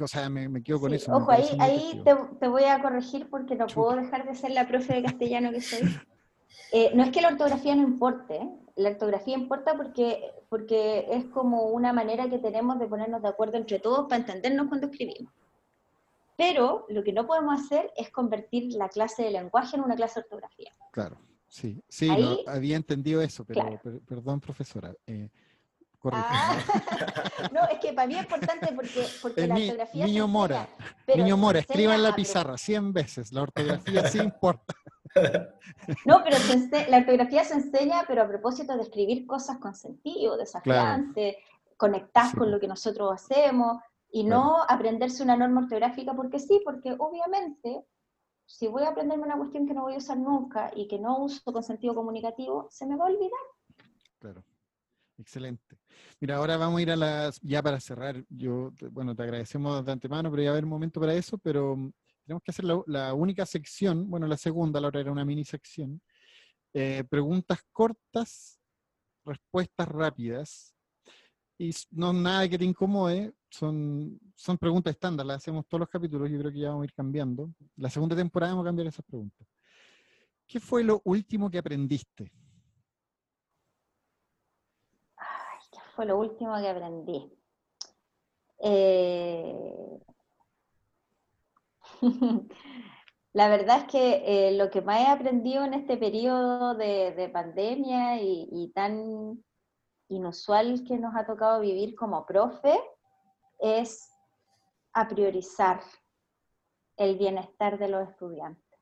O 0.00 0.08
sea, 0.08 0.28
me, 0.28 0.62
quedo 0.62 0.80
con 0.80 0.94
eso. 0.94 1.12
Ojo, 1.12 1.30
ahí, 1.30 1.48
ahí 1.58 2.02
te, 2.40 2.48
voy 2.48 2.64
a 2.64 2.80
corregir 2.80 3.28
porque 3.28 3.54
no 3.54 3.66
puedo 3.66 3.96
dejar 3.96 4.26
de 4.26 4.34
ser 4.34 4.52
la 4.52 4.66
profe 4.66 4.94
de 4.94 5.02
castellano 5.04 5.50
que 5.50 5.60
soy. 5.60 5.80
Eh, 6.72 6.92
no 6.94 7.02
es 7.02 7.10
que 7.10 7.20
la 7.20 7.28
ortografía 7.28 7.74
no 7.74 7.82
importe, 7.82 8.36
¿eh? 8.36 8.50
la 8.76 8.90
ortografía 8.90 9.34
importa 9.36 9.76
porque, 9.76 10.32
porque 10.48 11.06
es 11.10 11.26
como 11.26 11.64
una 11.64 11.92
manera 11.92 12.28
que 12.30 12.38
tenemos 12.38 12.78
de 12.78 12.86
ponernos 12.86 13.22
de 13.22 13.28
acuerdo 13.28 13.58
entre 13.58 13.78
todos 13.78 14.08
para 14.08 14.20
entendernos 14.20 14.68
cuando 14.68 14.86
escribimos. 14.86 15.32
Pero 16.36 16.86
lo 16.88 17.04
que 17.04 17.12
no 17.12 17.26
podemos 17.26 17.60
hacer 17.60 17.92
es 17.96 18.10
convertir 18.10 18.72
la 18.74 18.88
clase 18.88 19.22
de 19.24 19.30
lenguaje 19.30 19.76
en 19.76 19.82
una 19.82 19.94
clase 19.94 20.20
de 20.20 20.24
ortografía. 20.24 20.72
Claro, 20.90 21.18
sí, 21.46 21.82
sí, 21.88 22.08
había 22.46 22.76
entendido 22.76 23.20
eso, 23.20 23.44
pero 23.44 23.78
perdón, 24.06 24.40
profesora. 24.40 24.94
Eh, 25.06 25.28
Ah, 26.10 26.56
no, 27.52 27.68
es 27.68 27.78
que 27.78 27.92
para 27.92 28.08
mí 28.08 28.14
es 28.14 28.22
importante 28.22 28.72
porque, 28.74 29.06
porque 29.20 29.46
la 29.46 29.54
ortografía. 29.54 30.06
Niño 30.06 30.28
Mora, 30.28 30.68
niño 31.14 31.36
Mora, 31.36 31.60
escriba 31.60 31.94
en 31.94 32.02
la 32.02 32.14
pizarra 32.14 32.58
100 32.58 32.92
veces, 32.92 33.32
la 33.32 33.42
ortografía 33.42 34.08
sí 34.08 34.18
importa. 34.18 34.74
No, 36.06 36.22
pero 36.24 36.38
la 36.88 36.98
ortografía 36.98 37.44
se 37.44 37.52
enseña, 37.52 38.04
pero 38.08 38.22
a 38.22 38.28
propósito 38.28 38.74
de 38.74 38.82
escribir 38.82 39.26
cosas 39.26 39.58
con 39.58 39.74
sentido, 39.74 40.38
desafiante, 40.38 41.36
conectar 41.76 42.34
con 42.34 42.50
lo 42.50 42.58
que 42.58 42.66
nosotros 42.66 43.12
hacemos 43.12 43.76
y 44.10 44.24
no 44.24 44.62
aprenderse 44.66 45.22
una 45.22 45.36
norma 45.36 45.62
ortográfica 45.62 46.14
porque 46.14 46.38
sí, 46.38 46.62
porque 46.64 46.96
obviamente 46.98 47.84
si 48.46 48.68
voy 48.68 48.82
a 48.84 48.90
aprenderme 48.90 49.24
una 49.24 49.36
cuestión 49.36 49.66
que 49.66 49.74
no 49.74 49.82
voy 49.82 49.94
a 49.94 49.98
usar 49.98 50.18
nunca 50.18 50.70
y 50.74 50.86
que 50.86 50.98
no 50.98 51.18
uso 51.18 51.52
con 51.52 51.62
sentido 51.62 51.94
comunicativo, 51.94 52.68
se 52.70 52.86
me 52.86 52.96
va 52.96 53.06
a 53.06 53.08
olvidar. 53.08 53.40
Claro. 54.18 54.44
Excelente. 55.22 55.78
Mira, 56.20 56.36
ahora 56.36 56.56
vamos 56.56 56.80
a 56.80 56.82
ir 56.82 56.90
a 56.90 56.96
las, 56.96 57.40
ya 57.42 57.62
para 57.62 57.78
cerrar, 57.78 58.24
yo, 58.28 58.72
bueno, 58.90 59.14
te 59.14 59.22
agradecemos 59.22 59.84
de 59.86 59.92
antemano, 59.92 60.32
pero 60.32 60.42
ya 60.42 60.48
va 60.48 60.54
a 60.54 60.56
haber 60.56 60.64
un 60.64 60.70
momento 60.70 61.00
para 61.00 61.14
eso, 61.14 61.38
pero 61.38 61.76
mm, 61.76 61.92
tenemos 62.24 62.42
que 62.42 62.50
hacer 62.50 62.64
la, 62.64 63.14
única 63.14 63.46
sección, 63.46 64.10
bueno, 64.10 64.26
la 64.26 64.36
segunda, 64.36 64.80
la 64.80 64.88
otra 64.88 65.00
era 65.00 65.12
una 65.12 65.24
mini 65.24 65.44
sección, 65.44 66.02
eh, 66.74 67.04
preguntas 67.08 67.60
cortas, 67.70 68.58
respuestas 69.24 69.86
rápidas, 69.86 70.74
y 71.56 71.70
no 71.92 72.12
nada 72.12 72.48
que 72.48 72.58
te 72.58 72.64
incomode, 72.64 73.32
son, 73.48 74.18
son 74.34 74.58
preguntas 74.58 74.92
estándar, 74.92 75.24
las 75.24 75.36
hacemos 75.36 75.68
todos 75.68 75.82
los 75.82 75.88
capítulos, 75.88 76.28
yo 76.28 76.38
creo 76.40 76.50
que 76.50 76.58
ya 76.58 76.70
vamos 76.70 76.82
a 76.82 76.86
ir 76.86 76.94
cambiando. 76.94 77.54
La 77.76 77.90
segunda 77.90 78.16
temporada 78.16 78.54
vamos 78.54 78.64
a 78.64 78.70
cambiar 78.70 78.88
esas 78.88 79.04
preguntas. 79.04 79.46
¿Qué 80.48 80.58
fue 80.58 80.82
lo 80.82 81.00
último 81.04 81.48
que 81.48 81.58
aprendiste? 81.58 82.32
Fue 85.94 86.06
lo 86.06 86.18
último 86.18 86.56
que 86.60 86.68
aprendí. 86.68 87.32
Eh, 88.58 90.00
La 93.34 93.48
verdad 93.48 93.78
es 93.78 93.84
que 93.84 94.22
eh, 94.26 94.52
lo 94.52 94.70
que 94.70 94.82
más 94.82 95.00
he 95.00 95.06
aprendido 95.06 95.64
en 95.64 95.72
este 95.72 95.96
periodo 95.96 96.74
de, 96.74 97.30
pandemia 97.32 98.20
y, 98.20 98.70
tan 98.74 99.42
inusual 100.08 100.84
que 100.86 100.98
nos 100.98 101.16
ha 101.16 101.24
tocado 101.24 101.60
vivir 101.60 101.94
como 101.94 102.26
profe 102.26 102.78
es 103.58 104.10
a 104.92 105.08
priorizar 105.08 105.80
el 106.98 107.16
bienestar 107.16 107.78
de 107.78 107.88
los 107.88 108.06
estudiantes. 108.06 108.78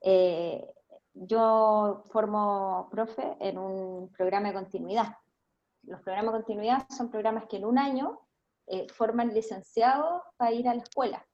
Eh, 0.00 0.68
yo 1.14 2.02
formo 2.10 2.88
profe 2.90 3.36
en 3.38 3.58
un 3.58 4.08
programa 4.10 4.48
de 4.48 4.54
continuidad. 4.54 5.16
Los 5.86 6.02
programas 6.02 6.32
de 6.32 6.38
continuidad 6.38 6.86
son 6.90 7.10
programas 7.10 7.46
que 7.46 7.56
en 7.56 7.64
un 7.64 7.78
año 7.78 8.20
eh, 8.66 8.86
forman 8.92 9.32
licenciados 9.32 10.22
para 10.36 10.52
ir 10.52 10.68
a 10.68 10.74
la 10.74 10.82
escuela. 10.82 11.26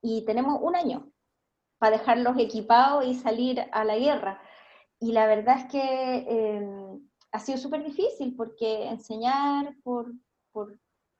Y 0.00 0.24
tenemos 0.24 0.60
un 0.62 0.76
año 0.76 1.10
para 1.78 1.98
dejarlos 1.98 2.38
equipados 2.38 3.04
y 3.04 3.14
salir 3.14 3.64
a 3.72 3.84
la 3.84 3.96
guerra. 3.96 4.40
Y 5.00 5.12
la 5.12 5.26
verdad 5.26 5.58
es 5.58 5.64
que 5.66 6.26
em, 6.28 7.08
ha 7.32 7.38
sido 7.40 7.58
súper 7.58 7.82
difícil 7.82 8.36
porque 8.36 8.88
enseñar 8.88 9.74
por, 9.82 10.12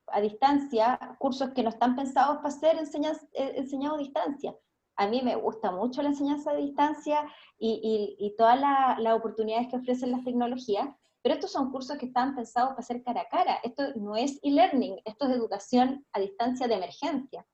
a 0.06 0.20
distancia, 0.20 1.16
cursos 1.18 1.50
que 1.50 1.64
no 1.64 1.70
están 1.70 1.96
pensados 1.96 2.36
para 2.36 2.50
ser 2.50 2.76
eh, 2.76 3.52
enseñados 3.56 3.98
a 3.98 4.02
distancia. 4.02 4.56
A 4.96 5.08
mí 5.08 5.20
me 5.22 5.34
gusta 5.34 5.72
mucho 5.72 6.02
la 6.02 6.10
enseñanza 6.10 6.52
a 6.52 6.54
distancia 6.54 7.26
y, 7.58 8.34
todas 8.38 8.60
las 8.60 9.14
oportunidades 9.14 9.68
que 9.68 9.76
ofrecen 9.76 10.12
las 10.12 10.22
tecnologías, 10.22 10.88
pero 11.22 11.36
estos 11.36 11.52
son 11.52 11.70
cursos 11.70 11.96
que 11.98 12.06
están 12.06 12.34
pensados 12.34 12.70
para 12.70 12.82
ser 12.82 13.02
cara 13.04 13.22
a 13.22 13.28
cara. 13.28 13.58
Esto 13.62 13.94
no 13.94 14.16
es 14.16 14.40
e-learning, 14.42 15.00
esto 15.04 15.26
es 15.26 15.36
educación 15.36 16.04
a 16.12 16.18
distancia 16.18 16.66
de 16.66 16.74
emergencia. 16.74 17.46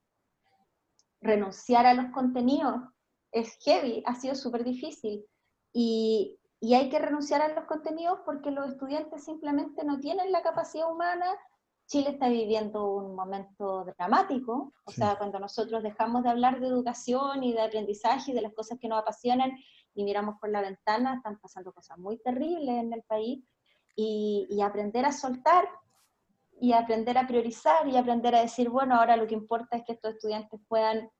Renunciar 1.20 1.84
a 1.84 1.92
los 1.92 2.10
contenidos 2.12 2.80
es 3.30 3.58
heavy, 3.62 4.02
ha 4.06 4.14
sido 4.14 4.34
súper 4.34 4.64
difícil. 4.64 5.26
Y, 5.74 6.38
y 6.60 6.74
hay 6.74 6.88
que 6.88 6.98
renunciar 6.98 7.42
a 7.42 7.54
los 7.54 7.66
contenidos 7.66 8.20
porque 8.24 8.50
los 8.50 8.70
estudiantes 8.70 9.24
simplemente 9.24 9.84
no 9.84 10.00
tienen 10.00 10.32
la 10.32 10.42
capacidad 10.42 10.90
humana. 10.90 11.26
Chile 11.86 12.10
está 12.10 12.28
viviendo 12.28 12.90
un 12.90 13.14
momento 13.14 13.84
dramático, 13.96 14.74
o 14.84 14.90
sea, 14.90 15.16
cuando 15.16 15.38
nosotros 15.38 15.82
dejamos 15.82 16.22
de 16.22 16.28
hablar 16.28 16.60
de 16.60 16.66
educación 16.66 17.42
y 17.42 17.54
de 17.54 17.62
aprendizaje 17.62 18.30
y 18.30 18.34
de 18.34 18.42
las 18.42 18.52
cosas 18.52 18.78
que 18.78 18.88
nos 18.88 18.98
apasionan 18.98 19.52
y 19.94 20.04
miramos 20.04 20.36
por 20.38 20.50
la 20.50 20.60
ventana, 20.60 21.14
están 21.16 21.38
pasando 21.38 21.72
cosas 21.72 21.96
muy 21.96 22.18
terribles 22.18 22.76
en 22.76 22.92
el 22.92 23.02
país 23.04 23.42
y, 24.00 24.46
y 24.48 24.62
aprender 24.62 25.04
a 25.04 25.10
soltar 25.10 25.68
y 26.60 26.72
aprender 26.72 27.18
a 27.18 27.26
priorizar 27.26 27.88
y 27.88 27.96
aprender 27.96 28.34
a 28.36 28.42
decir, 28.42 28.68
bueno, 28.68 28.94
ahora 28.94 29.16
lo 29.16 29.26
que 29.26 29.34
importa 29.34 29.76
es 29.76 29.84
que 29.84 29.92
estos 29.92 30.14
estudiantes 30.14 30.60
puedan 30.68 31.10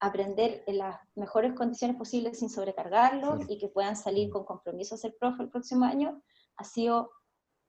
aprender 0.00 0.62
en 0.66 0.78
las 0.78 1.00
mejores 1.14 1.54
condiciones 1.54 1.96
posibles 1.96 2.38
sin 2.38 2.50
sobrecargarlos 2.50 3.48
y 3.48 3.56
que 3.56 3.68
puedan 3.68 3.96
salir 3.96 4.28
con 4.28 4.44
compromiso 4.44 4.94
a 4.94 4.98
ser 4.98 5.16
profe 5.18 5.44
el 5.44 5.48
próximo 5.48 5.86
año, 5.86 6.22
ha 6.56 6.64
sido 6.64 7.10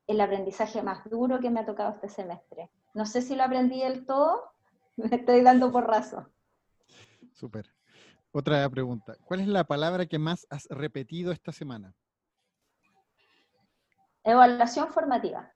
el 0.06 0.20
aprendizaje 0.20 0.84
más 0.84 1.10
duro 1.10 1.40
que 1.40 1.50
me 1.50 1.62
ha 1.62 1.66
tocado 1.66 1.94
este 1.94 2.10
semestre. 2.10 2.70
No 2.94 3.06
sé 3.06 3.22
si 3.22 3.36
lo 3.36 3.44
aprendí 3.44 3.80
del 3.80 4.06
todo, 4.06 4.44
me 4.98 5.16
estoy 5.16 5.44
dando 5.44 5.72
por 5.72 5.88
razón. 5.88 6.30
Súper. 7.32 7.74
Otra 8.32 8.70
pregunta. 8.70 9.16
¿Cuál 9.24 9.40
es 9.40 9.48
la 9.48 9.64
palabra 9.64 10.08
que 10.08 10.20
más 10.20 10.46
has 10.50 10.66
repetido 10.70 11.32
esta 11.32 11.54
semana? 11.54 11.96
Evaluación 14.26 14.92
formativa. 14.92 15.54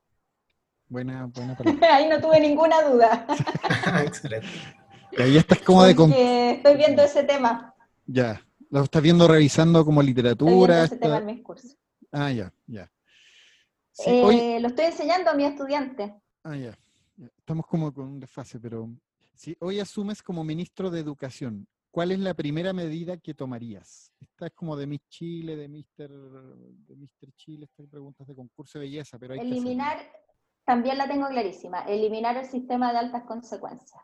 Buena, 0.87 1.25
buena 1.25 1.55
palabra. 1.57 1.95
Ahí 1.95 2.07
no 2.07 2.21
tuve 2.21 2.39
ninguna 2.39 2.81
duda. 2.83 3.25
Excelente. 4.05 4.47
Y 5.11 5.21
ahí 5.21 5.37
estás 5.37 5.59
como 5.61 5.83
de... 5.83 6.51
estoy 6.51 6.77
viendo 6.77 7.01
ese 7.01 7.23
tema. 7.23 7.73
Ya, 8.05 8.41
lo 8.69 8.83
estás 8.83 9.01
viendo 9.01 9.27
revisando 9.27 9.83
como 9.83 10.01
literatura. 10.01 10.83
Estoy 10.83 10.89
viendo 10.89 10.95
ese 10.95 10.97
tema 10.97 11.17
en 11.17 11.25
mis 11.25 11.43
cursos. 11.43 11.75
Ah, 12.11 12.31
ya, 12.31 12.53
ya. 12.67 12.91
Eh, 14.05 14.59
lo 14.61 14.69
estoy 14.69 14.85
enseñando 14.85 15.31
a 15.31 15.33
mi 15.33 15.45
estudiante. 15.45 16.15
Ah, 16.43 16.55
ya. 16.55 16.77
Estamos 17.37 17.65
como 17.65 17.91
con 17.91 18.05
un 18.05 18.19
desfase, 18.19 18.59
pero 18.59 18.89
si 19.35 19.57
hoy 19.59 19.79
asumes 19.79 20.21
como 20.21 20.43
ministro 20.43 20.89
de 20.89 20.99
Educación, 20.99 21.67
¿cuál 21.91 22.11
es 22.11 22.19
la 22.19 22.33
primera 22.33 22.73
medida 22.73 23.17
que 23.17 23.33
tomarías? 23.33 24.13
Esta 24.19 24.47
es 24.47 24.53
como 24.53 24.75
de 24.75 24.87
Miss 24.87 25.07
Chile, 25.09 25.55
de 25.55 25.67
Mister, 25.67 26.09
de 26.11 26.95
Mister 26.95 27.31
Chile, 27.33 27.65
estas 27.65 27.87
preguntas 27.87 28.27
de 28.27 28.35
concurso 28.35 28.79
de 28.79 28.85
belleza, 28.85 29.17
pero 29.17 29.33
hay 29.33 29.39
Eliminar, 29.39 29.97
también 30.65 30.97
la 30.97 31.07
tengo 31.07 31.27
clarísima, 31.27 31.81
eliminar 31.81 32.37
el 32.37 32.45
sistema 32.45 32.91
de 32.91 32.99
altas 32.99 33.23
consecuencias. 33.23 34.01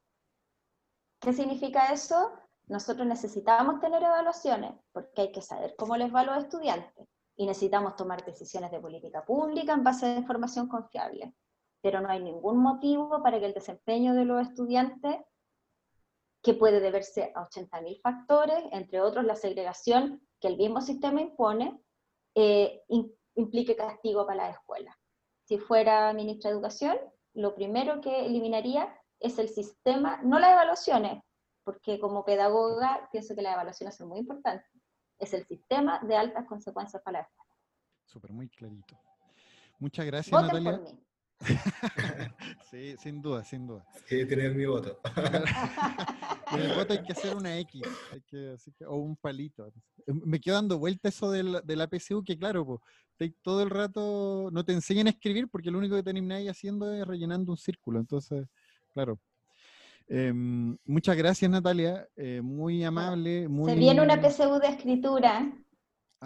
¿Qué 1.19 1.33
significa 1.33 1.91
eso? 1.91 2.31
Nosotros 2.67 3.05
necesitamos 3.05 3.79
tener 3.79 4.01
evaluaciones 4.01 4.73
porque 4.91 5.21
hay 5.21 5.31
que 5.31 5.41
saber 5.41 5.75
cómo 5.77 5.95
les 5.97 6.13
va 6.13 6.21
a 6.21 6.25
los 6.25 6.37
estudiantes 6.43 7.07
y 7.35 7.45
necesitamos 7.45 7.95
tomar 7.95 8.25
decisiones 8.25 8.71
de 8.71 8.79
política 8.79 9.23
pública 9.23 9.73
en 9.73 9.83
base 9.83 10.05
a 10.05 10.17
información 10.17 10.67
confiable. 10.67 11.35
Pero 11.81 12.01
no 12.01 12.09
hay 12.09 12.23
ningún 12.23 12.57
motivo 12.57 13.21
para 13.21 13.39
que 13.39 13.45
el 13.45 13.53
desempeño 13.53 14.15
de 14.15 14.25
los 14.25 14.41
estudiantes, 14.41 15.17
que 16.45 16.53
puede 16.53 16.79
deberse 16.79 17.31
a 17.33 17.43
80.000 17.43 18.01
factores, 18.01 18.63
entre 18.71 19.01
otros 19.01 19.25
la 19.25 19.35
segregación 19.35 20.21
que 20.39 20.47
el 20.47 20.57
mismo 20.57 20.79
sistema 20.79 21.19
impone, 21.19 21.81
eh, 22.35 22.83
implique 23.33 23.75
castigo 23.75 24.27
para 24.27 24.43
la 24.43 24.49
escuela. 24.51 24.95
Si 25.43 25.57
fuera 25.57 26.13
ministra 26.13 26.51
de 26.51 26.57
Educación, 26.57 26.97
lo 27.33 27.55
primero 27.55 27.99
que 27.99 28.27
eliminaría 28.27 28.95
es 29.19 29.39
el 29.39 29.49
sistema, 29.49 30.21
no 30.21 30.37
las 30.37 30.51
evaluaciones, 30.51 31.23
porque 31.63 31.99
como 31.99 32.23
pedagoga 32.23 33.09
pienso 33.11 33.33
que 33.33 33.41
las 33.41 33.55
evaluaciones 33.55 33.95
son 33.95 34.09
muy 34.09 34.19
importantes, 34.19 34.69
es 35.17 35.33
el 35.33 35.47
sistema 35.47 35.99
de 36.03 36.15
altas 36.15 36.45
consecuencias 36.45 37.01
para 37.01 37.21
la 37.21 37.25
escuela. 37.25 37.55
Súper, 38.05 38.31
muy 38.31 38.49
clarito. 38.49 38.95
Muchas 39.79 40.05
gracias, 40.05 40.31
Natalia. 40.31 40.79
sí, 42.71 42.95
sin 42.97 43.21
duda, 43.21 43.43
sin 43.43 43.67
duda. 43.67 43.85
Sí, 44.05 44.25
tener 44.25 44.55
mi 44.55 44.65
voto. 44.65 44.99
en 46.51 46.59
el 46.61 46.75
voto 46.75 46.93
hay 46.93 47.03
que 47.03 47.11
hacer 47.11 47.35
una 47.35 47.57
X, 47.59 47.81
o 48.87 48.95
un 48.95 49.15
palito. 49.15 49.71
Me 50.07 50.39
quedo 50.39 50.55
dando 50.55 50.79
vuelta 50.79 51.09
eso 51.09 51.29
del, 51.31 51.61
de 51.63 51.75
la 51.75 51.87
PSU, 51.87 52.23
que 52.23 52.37
claro, 52.37 52.65
pues, 52.65 53.31
todo 53.41 53.63
el 53.63 53.69
rato 53.69 54.49
no 54.51 54.63
te 54.63 54.73
enseñan 54.73 55.07
a 55.07 55.11
escribir 55.11 55.47
porque 55.49 55.71
lo 55.71 55.77
único 55.77 56.01
que 56.01 56.33
ahí 56.33 56.47
haciendo 56.47 56.93
es 56.93 57.05
rellenando 57.05 57.51
un 57.51 57.57
círculo. 57.57 57.99
Entonces, 57.99 58.47
Claro. 58.95 59.19
Em, 60.07 60.77
muchas 60.85 61.17
gracias, 61.17 61.51
Natalia. 61.51 62.07
Eh, 62.15 62.39
muy 62.41 62.81
amable. 62.85 63.49
Muy... 63.49 63.69
Se 63.69 63.77
viene 63.77 64.01
una 64.01 64.15
PSU 64.15 64.57
de 64.59 64.67
escritura. 64.69 65.51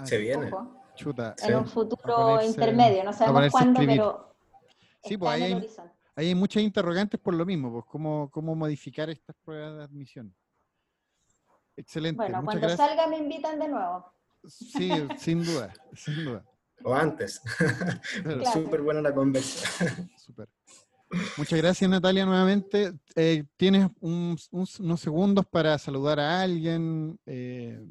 Se 0.03 0.19
viene. 0.19 0.51
Chuta. 0.95 1.33
En 1.41 1.55
un 1.55 1.65
futuro 1.65 2.43
intermedio, 2.43 3.03
no 3.03 3.11
sabemos 3.11 3.51
cuándo, 3.51 3.79
pero. 3.83 4.28
Sí, 5.03 5.17
pues 5.17 5.31
ahí 5.31 5.43
hay, 5.43 5.67
hay, 6.15 6.35
muchas 6.35 6.63
interrogantes 6.63 7.19
por 7.19 7.33
lo 7.33 7.45
mismo, 7.45 7.71
pues 7.71 7.85
cómo, 7.85 8.29
cómo 8.31 8.55
modificar 8.55 9.09
estas 9.09 9.35
pruebas 9.43 9.77
de 9.77 9.83
admisión. 9.83 10.35
Excelente. 11.79 12.17
Bueno, 12.17 12.43
cuando 12.43 12.69
salga 12.75 13.07
me 13.07 13.17
invitan 13.17 13.57
de 13.57 13.69
nuevo. 13.69 14.13
Sí, 14.45 14.89
sin 15.17 15.43
duda, 15.45 15.73
sin 15.95 16.25
duda. 16.25 16.45
O 16.83 16.93
antes. 16.93 17.41
Súper 18.53 18.81
buena 18.81 19.01
la 19.01 19.13
conversación. 19.13 20.09
Súper. 20.17 20.49
Muchas 21.37 21.57
gracias, 21.57 21.89
Natalia, 21.89 22.25
nuevamente. 22.25 22.93
Eh, 23.15 23.45
tienes 23.57 23.89
unos 24.01 24.99
segundos 24.99 25.45
para 25.45 25.77
saludar 25.77 26.19
a 26.19 26.41
alguien, 26.41 27.17
eh, 27.25 27.83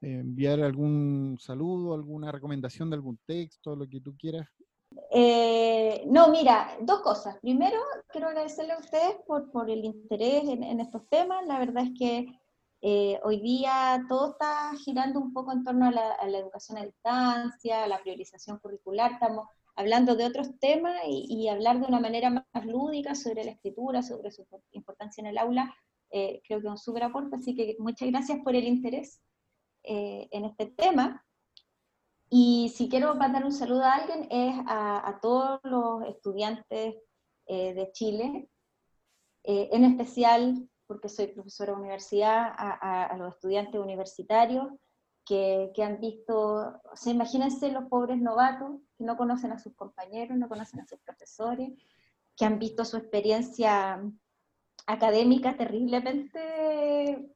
enviar 0.00 0.60
algún 0.60 1.36
saludo, 1.40 1.94
alguna 1.94 2.32
recomendación 2.32 2.88
de 2.88 2.96
algún 2.96 3.18
texto, 3.26 3.76
lo 3.76 3.88
que 3.88 4.00
tú 4.00 4.16
quieras. 4.16 4.48
Eh, 5.10 6.04
no, 6.06 6.28
mira, 6.28 6.76
dos 6.80 7.00
cosas. 7.00 7.36
Primero, 7.40 7.78
quiero 8.08 8.28
agradecerle 8.28 8.72
a 8.72 8.78
ustedes 8.78 9.16
por, 9.26 9.70
el 9.70 9.84
interés 9.84 10.44
en, 10.48 10.80
estos 10.80 11.08
temas. 11.08 11.46
La 11.46 11.58
verdad 11.58 11.84
es 11.84 11.98
que 11.98 13.20
hoy 13.22 13.40
día 13.40 14.04
todo 14.08 14.32
está 14.32 14.72
girando 14.84 15.18
un 15.20 15.32
poco 15.32 15.52
en 15.52 15.64
torno 15.64 15.86
a 15.86 15.90
la, 15.90 16.12
a 16.12 16.26
la 16.26 16.38
educación 16.38 16.78
a 16.78 16.84
distancia, 16.84 17.84
a 17.84 17.88
la 17.88 18.00
priorización 18.02 18.58
curricular. 18.58 19.12
Estamos 19.12 19.48
hablando 19.76 20.14
de 20.14 20.24
otros 20.24 20.58
temas 20.58 20.94
y, 21.06 21.48
hablar 21.48 21.80
de 21.80 21.86
una 21.86 22.00
manera 22.00 22.30
más 22.30 22.64
lúdica 22.64 23.14
sobre 23.14 23.44
la 23.44 23.52
escritura, 23.52 24.02
sobre 24.02 24.30
su 24.30 24.46
importancia 24.72 25.20
en 25.20 25.28
el 25.28 25.38
aula, 25.38 25.74
eh, 26.10 26.40
creo 26.46 26.60
que 26.60 26.66
es 26.66 26.70
un 26.70 26.78
súper 26.78 27.04
aporte, 27.04 27.36
así 27.36 27.54
que 27.54 27.76
muchas 27.78 28.08
gracias 28.08 28.38
por 28.44 28.54
el 28.54 28.64
interés 28.64 29.20
eh, 29.82 30.28
en 30.30 30.44
este 30.44 30.66
tema. 30.66 31.24
Y 32.36 32.72
si 32.74 32.88
quiero 32.88 33.14
mandar 33.14 33.44
un 33.44 33.52
saludo 33.52 33.84
a 33.84 33.92
alguien 33.92 34.26
es 34.28 34.56
a, 34.66 35.20
todos 35.22 35.60
los 35.62 36.04
estudiantes 36.08 36.96
eh, 37.46 37.74
de 37.74 37.92
Chile, 37.92 38.50
en 39.44 39.84
especial 39.84 40.68
porque 40.88 41.08
soy 41.08 41.28
profesora 41.28 41.72
de 41.72 41.78
universidad, 41.78 42.52
a, 42.56 43.04
a 43.04 43.16
los 43.18 43.34
estudiantes 43.34 43.80
universitarios, 43.80 44.66
que, 45.24 45.72
han 45.82 46.00
visto, 46.00 46.80
o 46.82 46.96
sea, 46.96 47.12
imagínense 47.12 47.70
los 47.70 47.84
pobres 47.84 48.18
novatos 48.18 48.80
que 48.96 49.04
no 49.04 49.16
conocen 49.16 49.52
a 49.52 49.58
sus 49.58 49.74
compañeros, 49.74 50.36
no 50.36 50.48
conocen 50.48 50.80
a 50.80 50.86
sus 50.86 50.98
profesores, 51.00 51.70
que 52.36 52.44
han 52.44 52.58
visto 52.58 52.84
su 52.84 52.96
experiencia 52.96 54.02
académica 54.86 55.56
terriblemente 55.56 57.30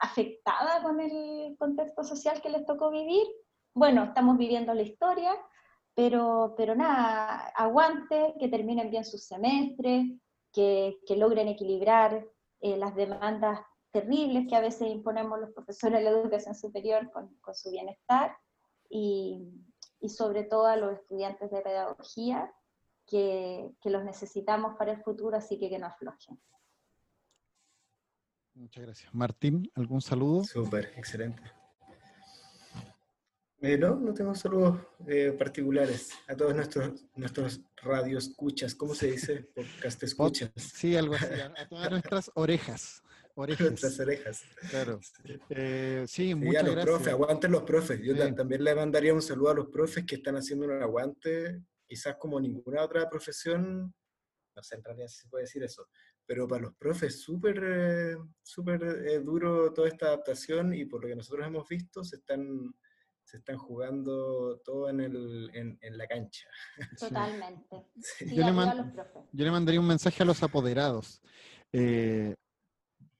afectada 0.00 0.82
con 0.82 1.00
el 1.00 1.56
contexto 1.58 2.04
social 2.04 2.40
que 2.40 2.50
les 2.50 2.64
tocó 2.64 2.90
vivir. 2.90 3.26
Bueno, 3.74 4.04
estamos 4.04 4.38
viviendo 4.38 4.72
la 4.72 4.82
historia, 4.82 5.36
pero, 5.94 6.54
pero 6.56 6.76
nada, 6.76 7.48
aguante, 7.56 8.34
que 8.38 8.48
terminen 8.48 8.90
bien 8.90 9.04
sus 9.04 9.24
semestres, 9.24 10.06
que, 10.52 10.98
que 11.04 11.16
logren 11.16 11.48
equilibrar 11.48 12.24
eh, 12.60 12.76
las 12.76 12.94
demandas 12.94 13.60
terribles 13.90 14.46
que 14.48 14.54
a 14.56 14.60
veces 14.60 14.88
imponemos 14.88 15.40
los 15.40 15.50
profesores 15.50 15.98
de 15.98 16.04
la 16.04 16.18
educación 16.18 16.54
superior 16.54 17.10
con, 17.12 17.34
con 17.40 17.54
su 17.54 17.70
bienestar 17.70 18.36
y, 18.88 19.42
y, 20.00 20.08
sobre 20.08 20.44
todo 20.44 20.66
a 20.66 20.76
los 20.76 20.94
estudiantes 20.94 21.50
de 21.50 21.60
pedagogía 21.60 22.52
que, 23.06 23.72
que, 23.80 23.90
los 23.90 24.04
necesitamos 24.04 24.76
para 24.76 24.92
el 24.92 25.02
futuro, 25.02 25.36
así 25.36 25.58
que 25.58 25.68
que 25.68 25.78
no 25.78 25.86
aflojen. 25.86 26.40
Muchas 28.54 28.84
gracias. 28.84 29.14
Martín, 29.14 29.70
¿algún 29.74 30.00
saludo? 30.00 30.44
Súper, 30.44 30.92
excelente. 30.96 31.42
Eh, 33.64 33.78
no, 33.78 33.96
no 33.96 34.12
tengo 34.12 34.34
saludos 34.34 34.78
eh, 35.06 35.34
particulares 35.38 36.10
a 36.28 36.36
todos 36.36 36.54
nuestros, 36.54 37.02
nuestros 37.16 37.62
radioescuchas, 37.76 38.74
¿cómo 38.74 38.94
se 38.94 39.12
dice? 39.12 39.48
Podcast 39.54 40.02
escuchas. 40.02 40.50
Sí, 40.56 40.94
algo 40.94 41.14
así, 41.14 41.40
a, 41.40 41.66
todas 41.66 41.90
nuestras 41.90 42.30
orejas. 42.34 43.02
Orejas. 43.36 43.66
Nuestras 43.66 43.98
orejas. 43.98 44.42
Claro. 44.70 45.00
Eh, 45.48 46.04
sí, 46.06 46.28
sí, 46.28 46.34
muchas 46.34 46.62
los 46.62 46.74
gracias. 46.74 46.84
profes, 46.84 47.12
aguanten 47.14 47.50
los 47.50 47.62
profes. 47.62 48.00
Yo 48.00 48.34
también 48.34 48.62
le 48.62 48.74
mandaría 48.76 49.12
un 49.14 49.22
saludo 49.22 49.50
a 49.50 49.54
los 49.54 49.68
profes 49.68 50.04
que 50.04 50.16
están 50.16 50.36
haciendo 50.36 50.66
un 50.66 50.82
aguante, 50.82 51.62
quizás 51.84 52.16
como 52.16 52.38
ninguna 52.38 52.82
otra 52.82 53.08
profesión, 53.08 53.92
no 54.54 54.62
sé 54.62 54.76
en 54.76 54.84
realidad 54.84 55.08
si 55.08 55.22
se 55.22 55.28
puede 55.28 55.44
decir 55.44 55.64
eso, 55.64 55.88
pero 56.26 56.46
para 56.46 56.62
los 56.62 56.76
profes 56.76 57.22
súper 57.22 57.60
eh, 57.64 58.16
súper 58.42 58.84
eh, 58.84 59.18
duro 59.20 59.72
toda 59.72 59.88
esta 59.88 60.06
adaptación 60.06 60.72
y 60.72 60.84
por 60.84 61.02
lo 61.02 61.08
que 61.08 61.16
nosotros 61.16 61.44
hemos 61.46 61.66
visto 61.66 62.04
se 62.04 62.16
están 62.16 62.72
se 63.24 63.38
están 63.38 63.56
jugando 63.56 64.58
todo 64.64 64.88
en, 64.90 65.00
el, 65.00 65.50
en, 65.54 65.78
en 65.80 65.98
la 65.98 66.06
cancha. 66.06 66.46
Totalmente. 66.98 67.86
Sí. 67.96 68.34
Yo, 68.34 68.44
le 68.44 68.52
man, 68.52 68.94
yo, 69.32 69.44
le 69.44 69.50
mandaría 69.50 69.80
un 69.80 69.86
mensaje 69.86 70.22
a 70.22 70.26
los 70.26 70.42
apoderados. 70.42 71.22
Eh, 71.72 72.34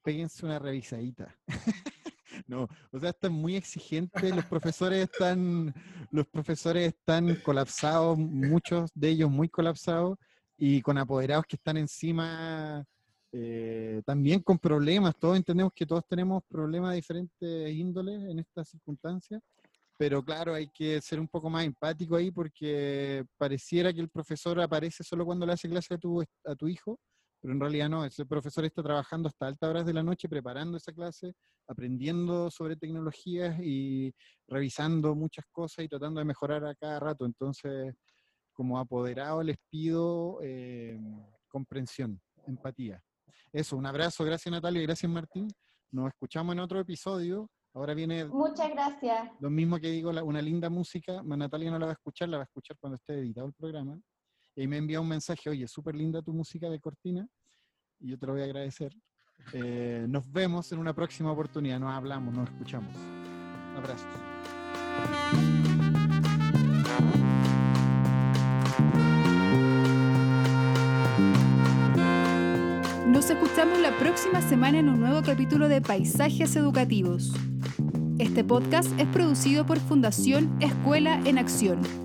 péguense 0.02 0.44
una 0.44 0.58
revisadita. 0.58 1.34
no, 2.46 2.68
o 2.92 3.00
sea, 3.00 3.10
están 3.10 3.32
muy 3.32 3.56
exigentes, 3.56 4.34
los 4.34 4.44
profesores 4.44 5.08
están, 5.10 5.74
los 6.10 6.26
profesores 6.26 6.88
están 6.88 7.34
colapsados, 7.36 8.18
muchos 8.18 8.90
de 8.94 9.08
ellos 9.08 9.30
muy 9.30 9.48
colapsados, 9.48 10.18
y 10.56 10.82
con 10.82 10.98
apoderados 10.98 11.46
que 11.46 11.56
están 11.56 11.76
encima 11.76 12.84
eh, 13.32 14.02
también 14.06 14.40
con 14.40 14.58
problemas. 14.58 15.16
Todos 15.18 15.36
entendemos 15.36 15.72
que 15.74 15.86
todos 15.86 16.06
tenemos 16.06 16.44
problemas 16.48 16.90
de 16.90 16.96
diferentes 16.96 17.72
índoles 17.72 18.22
en 18.30 18.38
estas 18.38 18.68
circunstancias, 18.68 19.42
pero 19.96 20.24
claro, 20.24 20.54
hay 20.54 20.68
que 20.68 21.00
ser 21.00 21.20
un 21.20 21.28
poco 21.28 21.48
más 21.48 21.64
empático 21.64 22.16
ahí 22.16 22.30
porque 22.30 23.24
pareciera 23.36 23.92
que 23.92 24.00
el 24.00 24.08
profesor 24.08 24.60
aparece 24.60 25.04
solo 25.04 25.24
cuando 25.24 25.46
le 25.46 25.52
hace 25.52 25.68
clase 25.68 25.94
a 25.94 25.98
tu, 25.98 26.22
a 26.22 26.56
tu 26.56 26.68
hijo, 26.68 26.98
pero 27.40 27.54
en 27.54 27.60
realidad 27.60 27.88
no, 27.88 28.04
ese 28.04 28.26
profesor 28.26 28.64
está 28.64 28.82
trabajando 28.82 29.28
hasta 29.28 29.46
altas 29.46 29.68
horas 29.68 29.86
de 29.86 29.92
la 29.92 30.02
noche 30.02 30.28
preparando 30.28 30.78
esa 30.78 30.92
clase, 30.92 31.34
aprendiendo 31.68 32.50
sobre 32.50 32.76
tecnologías 32.76 33.58
y 33.60 34.12
revisando 34.48 35.14
muchas 35.14 35.44
cosas 35.52 35.84
y 35.84 35.88
tratando 35.88 36.20
de 36.20 36.24
mejorar 36.24 36.64
a 36.64 36.74
cada 36.74 36.98
rato. 36.98 37.26
Entonces, 37.26 37.94
como 38.52 38.78
apoderado 38.78 39.42
les 39.42 39.58
pido 39.68 40.38
eh, 40.42 40.98
comprensión, 41.48 42.20
empatía. 42.46 43.02
Eso, 43.52 43.76
un 43.76 43.86
abrazo, 43.86 44.24
gracias 44.24 44.50
Natalia, 44.50 44.82
gracias 44.82 45.10
Martín. 45.10 45.48
Nos 45.92 46.08
escuchamos 46.08 46.54
en 46.54 46.60
otro 46.60 46.80
episodio. 46.80 47.48
Ahora 47.74 47.92
viene... 47.92 48.24
Muchas 48.26 48.70
gracias. 48.70 49.30
Lo 49.40 49.50
mismo 49.50 49.78
que 49.78 49.90
digo, 49.90 50.10
una 50.10 50.40
linda 50.40 50.70
música. 50.70 51.22
Natalia 51.24 51.70
no 51.72 51.78
la 51.78 51.86
va 51.86 51.92
a 51.92 51.94
escuchar, 51.94 52.28
la 52.28 52.38
va 52.38 52.44
a 52.44 52.46
escuchar 52.46 52.76
cuando 52.78 52.96
esté 52.96 53.14
editado 53.18 53.48
el 53.48 53.52
programa. 53.52 53.98
Y 54.54 54.68
me 54.68 54.76
envía 54.76 55.00
un 55.00 55.08
mensaje, 55.08 55.50
oye, 55.50 55.66
súper 55.66 55.96
linda 55.96 56.22
tu 56.22 56.32
música 56.32 56.70
de 56.70 56.78
cortina. 56.78 57.26
Y 57.98 58.10
yo 58.10 58.18
te 58.18 58.26
lo 58.26 58.34
voy 58.34 58.42
a 58.42 58.44
agradecer. 58.44 58.94
Eh, 59.52 60.06
nos 60.08 60.30
vemos 60.30 60.70
en 60.70 60.78
una 60.78 60.94
próxima 60.94 61.32
oportunidad. 61.32 61.80
Nos 61.80 61.92
hablamos, 61.92 62.32
nos 62.32 62.48
escuchamos. 62.48 62.94
Abrazos. 63.76 64.06
Nos 73.24 73.30
escuchamos 73.30 73.78
la 73.78 73.96
próxima 73.96 74.42
semana 74.42 74.80
en 74.80 74.90
un 74.90 75.00
nuevo 75.00 75.22
capítulo 75.22 75.66
de 75.66 75.80
Paisajes 75.80 76.56
Educativos. 76.56 77.32
Este 78.18 78.44
podcast 78.44 78.90
es 79.00 79.06
producido 79.06 79.64
por 79.64 79.78
Fundación 79.78 80.54
Escuela 80.60 81.18
en 81.24 81.38
Acción 81.38 82.03